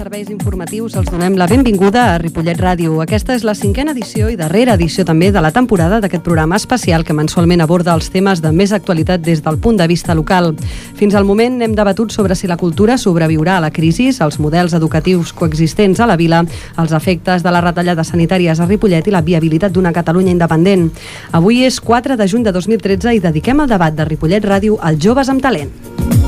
serveis 0.00 0.30
informatius 0.32 0.94
els 0.96 1.10
donem 1.12 1.34
la 1.36 1.44
benvinguda 1.50 2.06
a 2.14 2.18
Ripollet 2.22 2.56
Ràdio. 2.56 2.94
Aquesta 3.04 3.34
és 3.36 3.42
la 3.44 3.52
cinquena 3.58 3.92
edició 3.92 4.30
i 4.32 4.36
darrera 4.38 4.78
edició 4.78 5.04
també 5.04 5.28
de 5.34 5.42
la 5.44 5.50
temporada 5.52 5.98
d'aquest 6.00 6.24
programa 6.24 6.56
especial 6.56 7.04
que 7.04 7.16
mensualment 7.16 7.60
aborda 7.60 7.92
els 7.92 8.08
temes 8.14 8.40
de 8.40 8.52
més 8.56 8.72
actualitat 8.72 9.20
des 9.20 9.42
del 9.44 9.58
punt 9.60 9.76
de 9.76 9.88
vista 9.90 10.16
local. 10.16 10.54
Fins 10.96 11.16
al 11.18 11.28
moment 11.28 11.60
hem 11.60 11.74
debatut 11.76 12.14
sobre 12.16 12.34
si 12.38 12.48
la 12.48 12.56
cultura 12.56 12.96
sobreviurà 12.96 13.58
a 13.58 13.64
la 13.66 13.72
crisi, 13.76 14.08
els 14.08 14.40
models 14.40 14.72
educatius 14.78 15.34
coexistents 15.36 16.00
a 16.00 16.08
la 16.08 16.16
vila, 16.16 16.46
els 16.80 16.96
efectes 16.96 17.44
de 17.44 17.52
les 17.52 17.64
retallades 17.66 18.14
sanitàries 18.14 18.60
a 18.60 18.68
Ripollet 18.70 19.10
i 19.10 19.14
la 19.16 19.24
viabilitat 19.26 19.74
d'una 19.74 19.92
Catalunya 19.92 20.32
independent. 20.32 20.88
Avui 21.36 21.60
és 21.66 21.80
4 21.80 22.16
de 22.16 22.28
juny 22.28 22.48
de 22.48 22.56
2013 22.56 23.18
i 23.18 23.20
dediquem 23.20 23.60
el 23.60 23.68
debat 23.68 23.92
de 23.92 24.08
Ripollet 24.08 24.48
Ràdio 24.48 24.80
als 24.80 25.04
joves 25.04 25.28
amb 25.28 25.44
talent. 25.44 26.19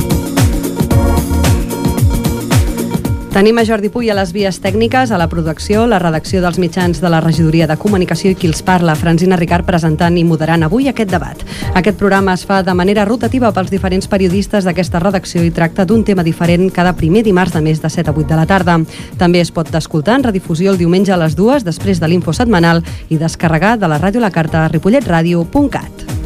Tenim 3.32 3.56
a 3.56 3.64
Jordi 3.64 3.88
Puy 3.88 4.10
a 4.12 4.14
les 4.14 4.28
vies 4.36 4.58
tècniques, 4.60 5.08
a 5.08 5.16
la 5.16 5.24
producció, 5.32 5.86
la 5.88 5.96
redacció 5.98 6.42
dels 6.44 6.58
mitjans 6.60 6.98
de 7.00 7.08
la 7.08 7.22
regidoria 7.24 7.64
de 7.66 7.78
comunicació 7.80 8.34
i 8.34 8.36
qui 8.36 8.50
els 8.50 8.60
parla, 8.60 8.92
Francina 8.92 9.38
Ricard, 9.40 9.64
presentant 9.64 10.18
i 10.20 10.24
moderant 10.28 10.66
avui 10.66 10.90
aquest 10.90 11.08
debat. 11.08 11.40
Aquest 11.72 11.96
programa 11.96 12.34
es 12.36 12.44
fa 12.44 12.60
de 12.60 12.76
manera 12.76 13.06
rotativa 13.08 13.48
pels 13.56 13.72
diferents 13.72 14.10
periodistes 14.12 14.68
d'aquesta 14.68 15.00
redacció 15.00 15.46
i 15.48 15.50
tracta 15.50 15.88
d'un 15.88 16.04
tema 16.04 16.20
diferent 16.22 16.68
cada 16.68 16.92
primer 16.92 17.24
dimarts 17.24 17.56
de 17.56 17.64
mes 17.64 17.80
de 17.80 17.88
7 17.88 18.12
a 18.12 18.12
8 18.12 18.28
de 18.28 18.36
la 18.36 18.46
tarda. 18.46 18.78
També 19.16 19.40
es 19.40 19.50
pot 19.50 19.72
escoltar 19.80 20.20
en 20.20 20.28
redifusió 20.28 20.70
el 20.70 20.76
diumenge 20.76 21.16
a 21.16 21.22
les 21.24 21.32
dues, 21.32 21.64
després 21.64 22.04
de 22.04 22.12
l'info 22.12 22.36
setmanal 22.36 22.84
i 23.08 23.16
descarregar 23.16 23.78
de 23.78 23.88
la 23.88 23.96
ràdio 23.96 24.20
la 24.20 24.30
carta 24.30 24.66
a 24.66 24.68
ripolletradio.cat. 24.68 26.21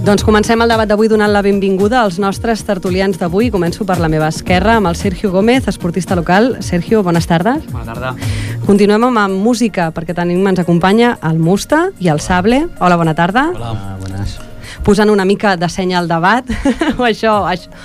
Doncs 0.00 0.22
comencem 0.24 0.56
el 0.64 0.70
debat 0.72 0.88
d'avui 0.88 1.10
donant 1.12 1.28
la 1.28 1.42
benvinguda 1.44 1.98
als 2.00 2.16
nostres 2.18 2.62
tertulians 2.64 3.18
d'avui. 3.20 3.50
Començo 3.52 3.84
per 3.84 3.98
la 4.00 4.08
meva 4.08 4.30
esquerra 4.32 4.78
amb 4.78 4.88
el 4.88 4.96
Sergio 4.96 5.28
Gómez, 5.30 5.68
esportista 5.68 6.16
local. 6.16 6.56
Sergio, 6.64 7.02
bones 7.04 7.28
tardes. 7.28 7.66
Bona 7.68 7.84
tarda. 7.84 8.14
Continuem 8.64 9.04
amb, 9.10 9.20
amb 9.20 9.44
música, 9.44 9.90
perquè 9.92 10.16
tenim, 10.16 10.40
ens 10.48 10.64
acompanya 10.64 11.18
el 11.20 11.38
Musta 11.38 11.90
i 12.00 12.08
el 12.08 12.24
Sable. 12.24 12.64
Hola, 12.80 12.96
bona 12.96 13.14
tarda. 13.14 13.50
Hola. 13.52 13.74
Bones 14.00 14.09
posant 14.90 15.10
una 15.12 15.24
mica 15.24 15.54
de 15.56 15.68
senya 15.70 16.00
al 16.00 16.08
debat, 16.10 16.48
o, 16.98 17.04
això, 17.06 17.36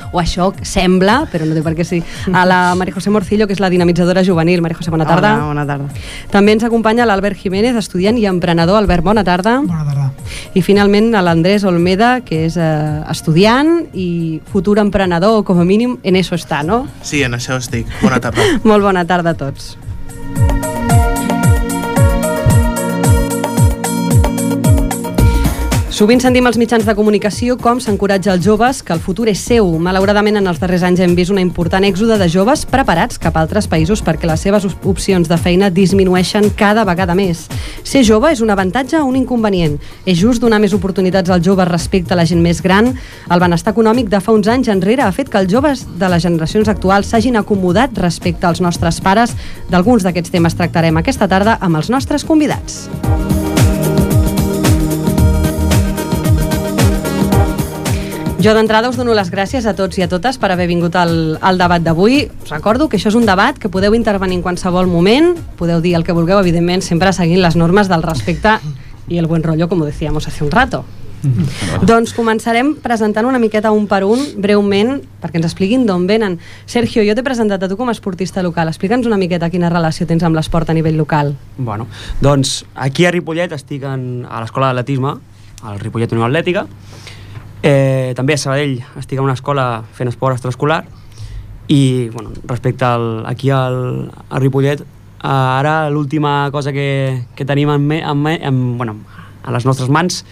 o 0.09 0.21
això 0.21 0.49
sembla, 0.65 1.19
però 1.29 1.45
no 1.45 1.53
té 1.53 1.61
per 1.65 1.75
què 1.77 1.85
sí, 1.85 2.01
a 2.33 2.45
la 2.49 2.59
Maria 2.77 2.95
José 2.95 3.13
Morcillo, 3.13 3.45
que 3.45 3.53
és 3.53 3.61
la 3.61 3.69
dinamitzadora 3.69 4.23
juvenil. 4.25 4.63
Maria 4.65 4.79
José, 4.79 4.89
bona 4.93 5.05
tarda. 5.05 5.35
Hola, 5.35 5.51
bona 5.51 5.67
tarda. 5.69 6.07
També 6.33 6.55
ens 6.55 6.65
acompanya 6.65 7.05
l'Albert 7.05 7.37
Jiménez, 7.37 7.77
estudiant 7.77 8.17
i 8.17 8.25
emprenedor. 8.29 8.79
Albert, 8.81 9.05
bona 9.05 9.25
tarda. 9.27 9.59
Bona 9.61 9.85
tarda. 9.85 10.09
I 10.57 10.65
finalment 10.65 11.13
a 11.13 11.21
l'Andrés 11.25 11.67
Olmeda, 11.69 12.15
que 12.25 12.45
és 12.49 12.57
eh, 12.57 12.65
estudiant 13.11 13.75
i 13.93 14.41
futur 14.49 14.79
emprenedor, 14.81 15.43
o 15.43 15.47
com 15.47 15.61
a 15.61 15.67
mínim 15.67 15.99
en 16.01 16.17
això 16.17 16.39
està, 16.39 16.63
no? 16.65 16.85
Sí, 17.05 17.21
en 17.27 17.37
això 17.37 17.61
estic. 17.61 17.89
Bona 18.01 18.21
tarda. 18.23 18.49
Molt 18.69 18.89
bona 18.89 19.05
tarda 19.05 19.35
a 19.35 19.43
tots. 19.45 19.75
Sovint 25.95 26.19
sentim 26.19 26.43
als 26.43 26.57
mitjans 26.59 26.83
de 26.83 26.91
comunicació 26.91 27.53
com 27.55 27.77
s'encoratja 27.79 28.33
els 28.33 28.43
joves 28.43 28.81
que 28.83 28.91
el 28.91 28.99
futur 28.99 29.29
és 29.31 29.39
seu. 29.39 29.69
Malauradament, 29.79 30.35
en 30.35 30.49
els 30.51 30.57
darrers 30.59 30.81
anys 30.83 30.99
hem 30.99 31.13
vist 31.15 31.31
una 31.31 31.39
important 31.39 31.85
èxoda 31.87 32.17
de 32.19 32.27
joves 32.27 32.65
preparats 32.67 33.15
cap 33.23 33.37
a 33.37 33.43
altres 33.45 33.69
països 33.71 34.01
perquè 34.03 34.27
les 34.27 34.43
seves 34.43 34.65
opcions 34.75 35.29
de 35.31 35.37
feina 35.39 35.69
disminueixen 35.71 36.49
cada 36.59 36.83
vegada 36.83 37.15
més. 37.15 37.45
Ser 37.87 38.01
jove 38.03 38.33
és 38.35 38.41
un 38.43 38.51
avantatge 38.51 38.99
o 38.99 39.05
un 39.07 39.15
inconvenient? 39.21 39.77
És 40.03 40.19
just 40.19 40.43
donar 40.43 40.59
més 40.59 40.75
oportunitats 40.75 41.31
als 41.31 41.47
joves 41.47 41.71
respecte 41.71 42.11
a 42.11 42.19
la 42.19 42.27
gent 42.27 42.43
més 42.43 42.59
gran? 42.59 42.91
El 43.31 43.45
benestar 43.45 43.71
econòmic 43.71 44.11
de 44.11 44.19
fa 44.19 44.35
uns 44.35 44.51
anys 44.51 44.73
enrere 44.75 45.07
ha 45.07 45.15
fet 45.15 45.31
que 45.31 45.39
els 45.39 45.53
joves 45.53 45.85
de 45.95 46.11
les 46.11 46.27
generacions 46.27 46.67
actuals 46.75 47.07
s'hagin 47.07 47.39
acomodat 47.39 47.95
respecte 48.03 48.51
als 48.51 48.59
nostres 48.59 48.99
pares. 48.99 49.31
D'alguns 49.71 50.03
d'aquests 50.03 50.35
temes 50.35 50.59
tractarem 50.59 50.99
aquesta 50.99 51.31
tarda 51.31 51.55
amb 51.61 51.79
els 51.79 51.87
nostres 51.87 52.27
convidats. 52.27 52.83
Jo 58.45 58.53
d'entrada 58.53 58.91
us 58.91 58.97
dono 58.99 59.15
les 59.17 59.31
gràcies 59.33 59.65
a 59.65 59.71
tots 59.73 59.97
i 59.97 60.03
a 60.05 60.07
totes 60.07 60.35
per 60.37 60.51
haver 60.53 60.67
vingut 60.69 60.93
al, 61.01 61.39
al 61.41 61.57
debat 61.57 61.81
d'avui. 61.81 62.27
Us 62.43 62.51
recordo 62.53 62.85
que 62.85 62.99
això 62.99 63.09
és 63.09 63.15
un 63.17 63.23
debat 63.25 63.57
que 63.57 63.71
podeu 63.73 63.95
intervenir 63.97 64.35
en 64.37 64.43
qualsevol 64.45 64.85
moment, 64.85 65.31
podeu 65.57 65.79
dir 65.81 65.95
el 65.97 66.03
que 66.05 66.13
vulgueu, 66.13 66.37
evidentment, 66.43 66.83
sempre 66.85 67.09
seguint 67.09 67.41
les 67.41 67.57
normes 67.57 67.89
del 67.89 68.05
respecte 68.05 68.59
i 69.09 69.17
el 69.17 69.25
buen 69.25 69.41
rollo, 69.41 69.65
com 69.65 69.81
ho 69.81 69.87
decíamos 69.89 70.27
hace 70.27 70.43
un 70.45 70.51
rato. 70.53 70.83
Mm. 71.23 71.87
Doncs 71.89 72.13
començarem 72.13 72.75
presentant 72.83 73.25
una 73.25 73.41
miqueta 73.41 73.71
un 73.73 73.87
per 73.89 74.03
un, 74.05 74.21
breument, 74.37 74.99
perquè 75.23 75.41
ens 75.41 75.49
expliquin 75.49 75.89
d'on 75.89 76.05
venen. 76.05 76.37
Sergio, 76.69 77.01
jo 77.01 77.17
t'he 77.17 77.25
presentat 77.25 77.65
a 77.65 77.71
tu 77.71 77.79
com 77.81 77.89
a 77.89 77.97
esportista 77.97 78.45
local. 78.45 78.69
Explica'ns 78.69 79.09
una 79.09 79.17
miqueta 79.17 79.49
quina 79.49 79.73
relació 79.73 80.05
tens 80.05 80.21
amb 80.21 80.37
l'esport 80.37 80.69
a 80.69 80.77
nivell 80.77 81.01
local. 81.01 81.33
Bueno, 81.57 81.89
doncs 82.21 82.59
aquí 82.75 83.09
a 83.09 83.15
Ripollet 83.17 83.57
estic 83.57 83.89
en, 83.89 84.21
a 84.29 84.45
l'escola 84.45 84.69
d'atletisme, 84.69 85.17
al 85.65 85.81
Ripollet 85.81 86.13
Unió 86.13 86.29
Atlètica, 86.29 86.67
Eh, 87.63 88.13
també 88.15 88.35
a 88.35 88.37
Sabadell 88.37 88.81
estic 88.99 89.19
a 89.19 89.23
una 89.23 89.33
escola 89.33 89.83
fent 89.95 90.11
esport 90.11 90.35
extraescolar 90.35 90.83
i 91.67 92.09
bueno, 92.13 92.31
respecte 92.45 92.85
al, 92.85 93.25
aquí 93.25 93.49
al, 93.49 94.11
al 94.29 94.41
Ripollet 94.41 94.81
eh, 94.81 94.85
ara 95.23 95.89
l'última 95.89 96.49
cosa 96.51 96.71
que, 96.71 97.23
que 97.35 97.45
tenim 97.45 97.71
en, 97.73 97.87
me, 97.87 98.01
en, 98.03 98.21
me, 98.21 98.35
en, 98.35 98.77
bueno, 98.77 98.99
a 99.43 99.51
les 99.55 99.65
nostres 99.65 99.89
mans 99.89 100.23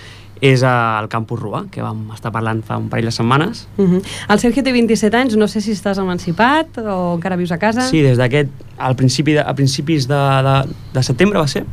és 0.44 0.60
al 0.68 1.08
Campus 1.08 1.40
Rua, 1.40 1.62
que 1.72 1.80
vam 1.80 2.10
estar 2.12 2.30
parlant 2.36 2.60
fa 2.68 2.76
un 2.76 2.90
parell 2.92 3.08
de 3.08 3.14
setmanes. 3.16 3.64
Uh 3.78 3.86
-huh. 3.86 4.02
El 4.30 4.40
Sergio 4.40 4.64
té 4.64 4.74
27 4.74 5.16
anys, 5.18 5.38
no 5.38 5.48
sé 5.48 5.62
si 5.62 5.72
estàs 5.72 5.98
emancipat 5.98 6.78
o 6.80 7.16
encara 7.16 7.38
vius 7.38 7.52
a 7.52 7.58
casa. 7.58 7.82
Sí, 7.82 8.02
des 8.02 8.18
d'aquest, 8.18 8.50
al 8.78 8.96
principi 8.96 9.34
de, 9.34 9.40
a 9.40 9.54
principis 9.56 10.08
de, 10.08 10.16
de, 10.16 10.76
de 10.94 11.04
setembre 11.04 11.40
va 11.40 11.48
ser, 11.48 11.66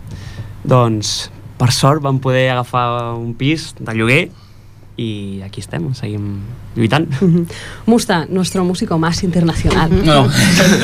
doncs 0.63 1.33
per 1.59 1.73
sort 1.73 2.03
vam 2.03 2.21
poder 2.21 2.51
agafar 2.51 3.15
un 3.15 3.35
pis 3.35 3.75
de 3.79 3.93
lloguer 3.95 4.31
y 5.01 5.41
aquí 5.41 5.61
estemos, 5.61 5.97
seguim 5.97 6.41
lluitant. 6.77 7.11
Musta, 7.87 8.27
nuestro 8.27 8.65
músico 8.65 8.99
más 8.99 9.23
internacional. 9.25 10.05
No. 10.05 10.29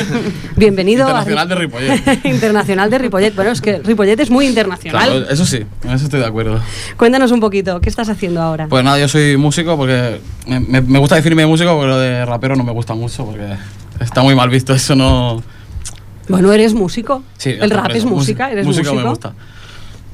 Bienvenido 0.55 1.07
internacional 1.07 1.45
a... 1.45 1.45
de 1.45 1.55
Ripollet. 1.55 2.25
internacional 2.25 2.89
de 2.89 2.97
Ripollet. 2.97 3.35
Bueno, 3.35 3.51
es 3.51 3.61
que 3.61 3.77
Ripollet 3.77 4.19
es 4.19 4.31
muy 4.31 4.47
internacional. 4.47 5.07
Claro, 5.07 5.29
eso 5.29 5.45
sí, 5.45 5.63
en 5.83 5.91
eso 5.91 6.05
estoy 6.05 6.19
de 6.19 6.25
acuerdo. 6.25 6.59
Cuéntanos 6.97 7.29
un 7.29 7.39
poquito, 7.39 7.79
¿qué 7.79 7.89
estás 7.89 8.09
haciendo 8.09 8.41
ahora? 8.41 8.65
Pues 8.67 8.83
nada, 8.83 8.97
yo 8.97 9.07
soy 9.07 9.37
músico 9.37 9.77
porque 9.77 10.19
me, 10.47 10.81
me 10.81 10.97
gusta 10.97 11.13
definirme 11.13 11.45
músico, 11.45 11.79
pero 11.79 11.99
de 11.99 12.25
rapero 12.25 12.55
no 12.55 12.63
me 12.63 12.71
gusta 12.71 12.95
mucho 12.95 13.23
porque 13.23 13.55
está 13.99 14.23
muy 14.23 14.33
mal 14.33 14.49
visto, 14.49 14.73
eso 14.73 14.95
no... 14.95 15.43
Bueno, 16.27 16.51
¿eres 16.51 16.73
músico? 16.73 17.21
Sí. 17.37 17.51
¿El 17.51 17.69
rap 17.69 17.91
es 17.91 18.03
música? 18.03 18.49
¿Eres 18.49 18.65
músico? 18.65 18.89
músico 18.89 19.03
me 19.03 19.09
gusta. 19.09 19.33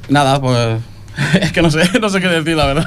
Nada, 0.09 0.41
pues 0.41 0.77
es 1.41 1.51
que 1.51 1.61
no 1.61 1.69
sé, 1.69 1.99
no 1.99 2.09
sé 2.09 2.21
qué 2.21 2.27
decir, 2.27 2.55
la 2.55 2.65
verdad. 2.65 2.85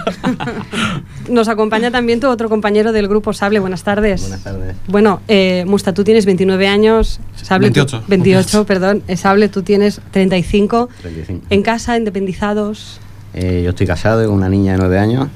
Nos 1.28 1.48
acompaña 1.48 1.90
también 1.90 2.20
tu 2.20 2.28
otro 2.28 2.48
compañero 2.48 2.92
del 2.92 3.08
grupo 3.08 3.32
Sable. 3.32 3.58
Buenas 3.60 3.82
tardes. 3.82 4.22
Buenas 4.22 4.42
tardes. 4.42 4.76
Bueno, 4.88 5.20
eh, 5.28 5.64
Musta, 5.66 5.94
tú 5.94 6.04
tienes 6.04 6.26
29 6.26 6.66
años. 6.66 7.20
Sable, 7.36 7.66
28. 7.66 8.00
Tú, 8.00 8.04
28, 8.08 8.66
perdón. 8.66 9.02
Eh, 9.08 9.16
Sable, 9.16 9.48
tú 9.48 9.62
tienes 9.62 10.00
35. 10.10 10.88
35. 11.02 11.46
¿En 11.50 11.62
casa, 11.62 11.96
independizados? 11.96 13.00
Eh, 13.34 13.62
yo 13.64 13.70
estoy 13.70 13.86
casado 13.86 14.24
con 14.26 14.34
una 14.34 14.48
niña 14.48 14.72
de 14.72 14.78
9 14.78 14.98
años. 14.98 15.28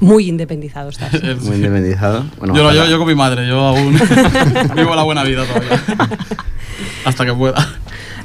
Muy 0.00 0.28
independizado 0.28 0.90
estás. 0.90 1.12
Muy 1.42 1.56
independizado. 1.56 2.24
Bueno, 2.38 2.54
yo, 2.54 2.72
yo, 2.72 2.86
yo, 2.86 2.98
con 2.98 3.06
mi 3.06 3.14
madre, 3.14 3.46
yo 3.46 3.58
aún 3.58 3.98
vivo 4.74 4.94
la 4.94 5.02
buena 5.02 5.22
vida 5.24 5.44
todavía. 5.44 5.80
Hasta 7.04 7.24
que 7.24 7.32
pueda. 7.32 7.54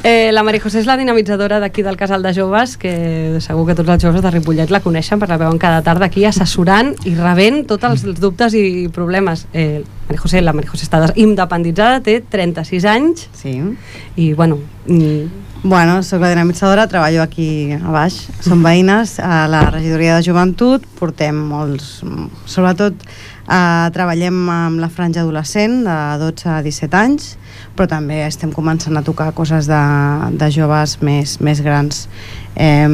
Eh, 0.03 0.31
la 0.33 0.41
Maria 0.41 0.61
José 0.63 0.79
és 0.81 0.87
la 0.89 0.97
dinamitzadora 0.97 1.59
d'aquí 1.61 1.83
del 1.85 1.97
Casal 1.97 2.23
de 2.25 2.33
Joves, 2.33 2.73
que 2.81 3.37
segur 3.43 3.67
que 3.67 3.75
tots 3.77 3.89
els 3.93 4.01
joves 4.01 4.23
de 4.23 4.31
Ripollet 4.33 4.73
la 4.73 4.81
coneixen, 4.81 5.21
per 5.21 5.29
la 5.29 5.37
veuen 5.37 5.61
cada 5.61 5.83
tarda 5.85 6.07
aquí 6.09 6.25
assessorant 6.25 6.95
i 7.05 7.13
rebent 7.13 7.67
tots 7.69 7.85
els 7.85 8.05
dubtes 8.19 8.57
i 8.57 8.87
problemes. 8.93 9.45
Eh, 9.53 9.83
Maria 10.07 10.23
José, 10.23 10.41
la 10.41 10.55
Maria 10.57 10.73
José 10.73 10.89
està 10.89 11.03
independitzada, 11.21 12.01
té 12.01 12.19
36 12.21 12.89
anys. 12.97 13.29
Sí. 13.37 13.59
I, 14.15 14.33
bueno... 14.33 14.59
Mm, 14.87 15.41
Bueno, 15.63 16.01
sóc 16.01 16.21
la 16.21 16.29
dinamitzadora, 16.29 16.87
treballo 16.89 17.21
aquí 17.21 17.69
a 17.77 17.91
baix. 17.93 18.15
Som 18.41 18.63
veïnes 18.65 19.19
a 19.21 19.45
la 19.45 19.59
regidoria 19.69 20.15
de 20.17 20.25
joventut, 20.25 20.87
portem 20.97 21.37
molts... 21.51 21.99
Sobretot 22.49 22.97
eh, 23.51 23.89
treballem 23.93 24.37
amb 24.49 24.79
la 24.79 24.89
franja 24.89 25.21
adolescent 25.21 25.81
de 25.85 25.97
12 26.23 26.49
a 26.49 26.61
17 26.63 26.97
anys, 26.97 27.33
però 27.75 27.87
també 27.91 28.21
estem 28.25 28.51
començant 28.55 28.95
a 28.97 29.03
tocar 29.03 29.31
coses 29.37 29.67
de, 29.67 29.81
de 30.39 30.51
joves 30.51 30.97
més, 31.03 31.37
més 31.43 31.61
grans. 31.61 32.07
Eh, 32.55 32.87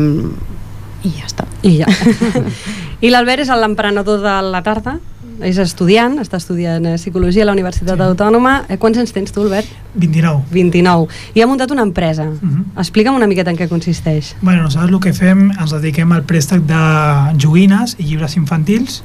I 1.05 1.13
ja 1.19 1.27
està. 1.29 1.45
I 1.63 1.77
ja. 1.83 1.87
I 3.05 3.11
l'Albert 3.13 3.45
és 3.45 3.53
l'emprenedor 3.53 4.23
de 4.23 4.35
la 4.49 4.63
tarda, 4.65 4.97
és 5.45 5.57
estudiant, 5.61 6.15
està 6.17 6.39
estudiant 6.41 6.81
eh, 6.89 6.95
Psicologia 6.97 7.43
a 7.43 7.45
la 7.45 7.53
Universitat 7.53 7.99
sí. 7.99 8.05
Autònoma. 8.07 8.63
Eh, 8.73 8.79
quants 8.81 8.97
anys 8.97 9.13
tens 9.13 9.29
tu, 9.31 9.43
Albert? 9.45 9.69
29. 9.93 10.47
29. 10.49 11.05
I 11.37 11.43
ha 11.43 11.47
muntat 11.49 11.69
una 11.75 11.85
empresa. 11.85 12.23
Uh 12.25 12.39
Mhm. 12.41 12.57
-huh. 12.57 12.79
Explica'm 12.81 13.15
una 13.15 13.27
miqueta 13.27 13.51
en 13.51 13.57
què 13.57 13.67
consisteix. 13.69 14.35
Bueno, 14.41 14.63
nosaltres 14.63 14.93
el 14.93 14.99
que 14.99 15.13
fem, 15.13 15.51
ens 15.51 15.71
dediquem 15.71 16.11
al 16.11 16.23
préstec 16.23 16.61
de 16.61 17.37
joguines 17.37 17.95
i 17.99 18.03
llibres 18.03 18.35
infantils 18.35 19.03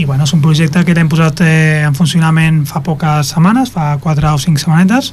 i 0.00 0.06
bueno, 0.06 0.24
és 0.24 0.32
un 0.32 0.40
projecte 0.40 0.80
que 0.86 0.94
l'hem 0.96 1.10
posat 1.12 1.42
eh, 1.44 1.84
en 1.84 1.96
funcionament 1.96 2.62
fa 2.68 2.80
poques 2.84 3.34
setmanes, 3.34 3.72
fa 3.74 3.92
4 4.00 4.32
o 4.32 4.40
5 4.40 4.62
setmanetes. 4.62 5.12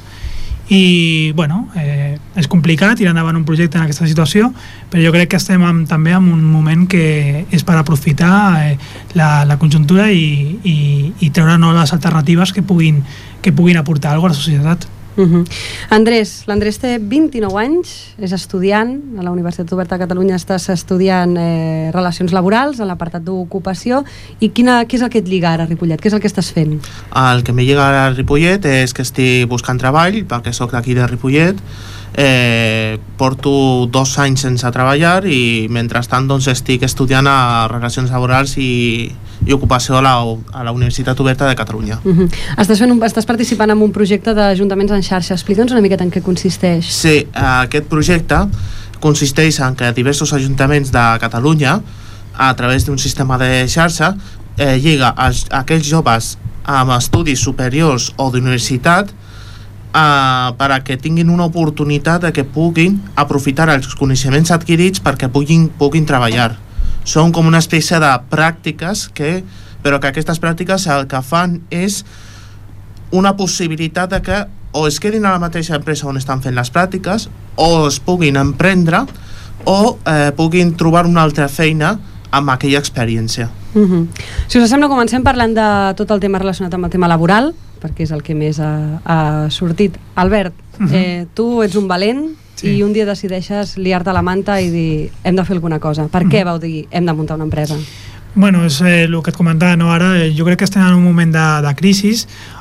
I 0.72 1.32
bueno, 1.36 1.62
eh, 1.80 2.18
és 2.36 2.48
complicat 2.48 2.96
tirar 3.00 3.14
endavant 3.14 3.36
un 3.36 3.44
projecte 3.48 3.78
en 3.78 3.86
aquesta 3.86 4.04
situació 4.04 4.50
però 4.92 5.00
jo 5.00 5.12
crec 5.14 5.30
que 5.32 5.38
estem 5.40 5.62
en, 5.64 5.78
també 5.88 6.12
en 6.12 6.26
un 6.28 6.42
moment 6.44 6.84
que 6.92 7.46
és 7.48 7.64
per 7.64 7.78
aprofitar 7.80 8.34
eh, 8.66 8.76
la, 9.16 9.46
la 9.48 9.56
conjuntura 9.56 10.10
i, 10.12 10.58
i, 10.68 10.76
i 11.24 11.30
treure 11.32 11.56
noves 11.56 11.96
alternatives 11.96 12.52
que 12.52 12.60
puguin, 12.60 13.00
que 13.40 13.52
puguin 13.52 13.80
aportar 13.80 14.12
alguna 14.12 14.36
cosa 14.36 14.40
a 14.40 14.44
la 14.44 14.44
societat 14.44 14.88
Uh 15.18 15.26
-huh. 15.26 15.44
Andrés, 15.90 16.44
l'Andrés 16.46 16.78
té 16.78 16.98
29 16.98 17.58
anys, 17.58 18.14
és 18.18 18.32
estudiant 18.32 19.18
a 19.18 19.22
la 19.22 19.32
Universitat 19.32 19.72
Oberta 19.72 19.96
de 19.96 20.04
Catalunya, 20.06 20.36
estàs 20.36 20.68
estudiant 20.68 21.36
eh, 21.36 21.90
Relacions 21.92 22.32
Laborals 22.32 22.78
a 22.80 22.84
l'apartat 22.84 23.24
d'ocupació 23.24 24.04
i 24.38 24.50
quina, 24.50 24.84
què 24.84 24.94
és 24.94 25.02
el 25.02 25.10
que 25.10 25.18
et 25.18 25.26
lliga 25.26 25.50
ara 25.52 25.64
a 25.64 25.66
Ripollet? 25.66 26.00
Què 26.00 26.06
és 26.06 26.14
el 26.14 26.20
que 26.20 26.28
estàs 26.28 26.52
fent? 26.52 26.80
El 27.14 27.42
que 27.42 27.52
me 27.52 27.64
lliga 27.64 27.88
ara 27.88 28.06
a 28.06 28.10
Ripollet 28.14 28.64
és 28.64 28.94
que 28.94 29.02
estic 29.02 29.48
buscant 29.48 29.78
treball, 29.78 30.24
perquè 30.24 30.52
sóc 30.52 30.70
d'aquí 30.70 30.94
de 30.94 31.06
Ripollet, 31.06 31.56
eh, 32.20 32.98
porto 33.16 33.86
dos 33.86 34.18
anys 34.18 34.42
sense 34.42 34.70
treballar 34.74 35.22
i 35.30 35.68
mentrestant 35.70 36.26
doncs, 36.26 36.48
estic 36.50 36.82
estudiant 36.82 37.28
a 37.30 37.68
Relacions 37.70 38.10
Laborals 38.10 38.56
i, 38.58 39.06
i 39.46 39.54
Ocupació 39.54 40.00
a 40.00 40.02
la, 40.02 40.14
a 40.18 40.64
la 40.66 40.72
Universitat 40.74 41.20
Oberta 41.22 41.46
de 41.46 41.54
Catalunya. 41.54 42.00
Uh 42.02 42.16
-huh. 42.16 42.28
estàs, 42.58 42.78
fent 42.78 42.90
un, 42.90 42.98
estàs 43.06 43.26
participant 43.26 43.70
en 43.70 43.78
un 43.78 43.92
projecte 43.92 44.34
d'ajuntaments 44.34 44.92
en 44.92 45.02
xarxa. 45.02 45.34
Explica'ns 45.34 45.70
una 45.70 45.80
miqueta 45.80 46.04
en 46.04 46.10
què 46.10 46.20
consisteix. 46.20 46.90
Sí, 46.90 47.26
aquest 47.32 47.86
projecte 47.86 48.48
consisteix 49.00 49.60
en 49.60 49.76
que 49.76 49.92
diversos 49.92 50.32
ajuntaments 50.32 50.90
de 50.90 51.18
Catalunya, 51.20 51.80
a 52.34 52.54
través 52.54 52.84
d'un 52.84 52.98
sistema 52.98 53.38
de 53.38 53.68
xarxa, 53.68 54.16
eh, 54.56 54.76
lliga 54.78 55.08
als, 55.08 55.46
aquells 55.50 55.86
joves 55.86 56.38
amb 56.64 56.90
estudis 56.90 57.40
superiors 57.40 58.12
o 58.16 58.30
d'universitat 58.30 59.08
eh, 59.94 60.48
per 60.58 60.70
a 60.72 60.80
que 60.84 60.96
tinguin 60.96 61.30
una 61.30 61.48
oportunitat 61.48 62.22
de 62.26 62.32
que 62.32 62.44
puguin 62.44 63.00
aprofitar 63.16 63.68
els 63.74 63.94
coneixements 63.98 64.52
adquirits 64.54 65.02
perquè 65.04 65.30
puguin, 65.32 65.68
puguin 65.78 66.06
treballar. 66.06 66.56
Són 67.04 67.32
com 67.32 67.46
una 67.48 67.62
espècie 67.62 68.00
de 68.02 68.12
pràctiques 68.30 69.08
que, 69.14 69.42
però 69.82 70.00
que 70.00 70.10
aquestes 70.10 70.40
pràctiques 70.42 70.86
el 70.92 71.06
que 71.08 71.22
fan 71.24 71.60
és 71.70 72.02
una 73.10 73.36
possibilitat 73.36 74.12
de 74.12 74.22
que 74.22 74.44
o 74.72 74.86
es 74.86 75.00
quedin 75.00 75.24
a 75.24 75.32
la 75.32 75.40
mateixa 75.40 75.78
empresa 75.78 76.06
on 76.08 76.18
estan 76.20 76.42
fent 76.44 76.54
les 76.54 76.70
pràctiques 76.72 77.28
o 77.56 77.88
es 77.88 77.98
puguin 78.04 78.36
emprendre 78.36 79.06
o 79.64 79.96
eh, 80.04 80.30
puguin 80.36 80.74
trobar 80.76 81.06
una 81.08 81.24
altra 81.24 81.48
feina 81.48 81.96
amb 82.30 82.52
aquella 82.52 82.78
experiència. 82.78 83.48
Uh 83.74 83.88
-huh. 83.88 84.06
Si 84.46 84.58
us 84.58 84.68
sembla, 84.68 84.88
comencem 84.88 85.22
parlant 85.22 85.54
de 85.54 85.94
tot 85.96 86.10
el 86.10 86.20
tema 86.20 86.38
relacionat 86.38 86.74
amb 86.74 86.84
el 86.84 86.90
tema 86.90 87.08
laboral, 87.08 87.54
perquè 87.80 88.04
és 88.06 88.12
el 88.12 88.22
que 88.22 88.34
més 88.34 88.60
ha, 88.60 89.00
ha 89.04 89.20
sortit. 89.50 89.98
Albert, 90.14 90.54
uh 90.78 90.86
-huh. 90.86 90.94
eh, 90.94 91.26
tu 91.34 91.62
ets 91.62 91.76
un 91.76 91.88
valent 91.88 92.34
sí. 92.54 92.76
i 92.76 92.82
un 92.82 92.92
dia 92.92 93.06
decideixes 93.06 93.76
liar-te 93.78 94.12
la 94.12 94.22
manta 94.22 94.60
i 94.60 94.70
dir 94.70 95.10
hem 95.24 95.36
de 95.36 95.44
fer 95.44 95.56
alguna 95.56 95.78
cosa. 95.78 96.08
Per 96.08 96.22
uh 96.22 96.28
-huh. 96.28 96.32
què 96.32 96.44
vau 96.44 96.58
dir 96.58 96.86
hem 96.90 97.06
de 97.06 97.12
muntar 97.12 97.36
una 97.36 97.44
empresa? 97.44 97.76
Bueno, 98.34 98.64
és 98.64 98.80
eh, 98.82 99.04
el 99.04 99.22
que 99.22 99.30
et 99.30 99.36
comentava 99.36 99.74
no? 99.76 99.90
ara, 99.90 100.12
eh, 100.20 100.32
jo 100.36 100.44
crec 100.44 100.58
que 100.58 100.64
estem 100.64 100.82
en 100.84 100.94
un 100.94 101.02
moment 101.02 101.32
de, 101.32 101.46
de 101.64 101.74
crisi 101.74 102.12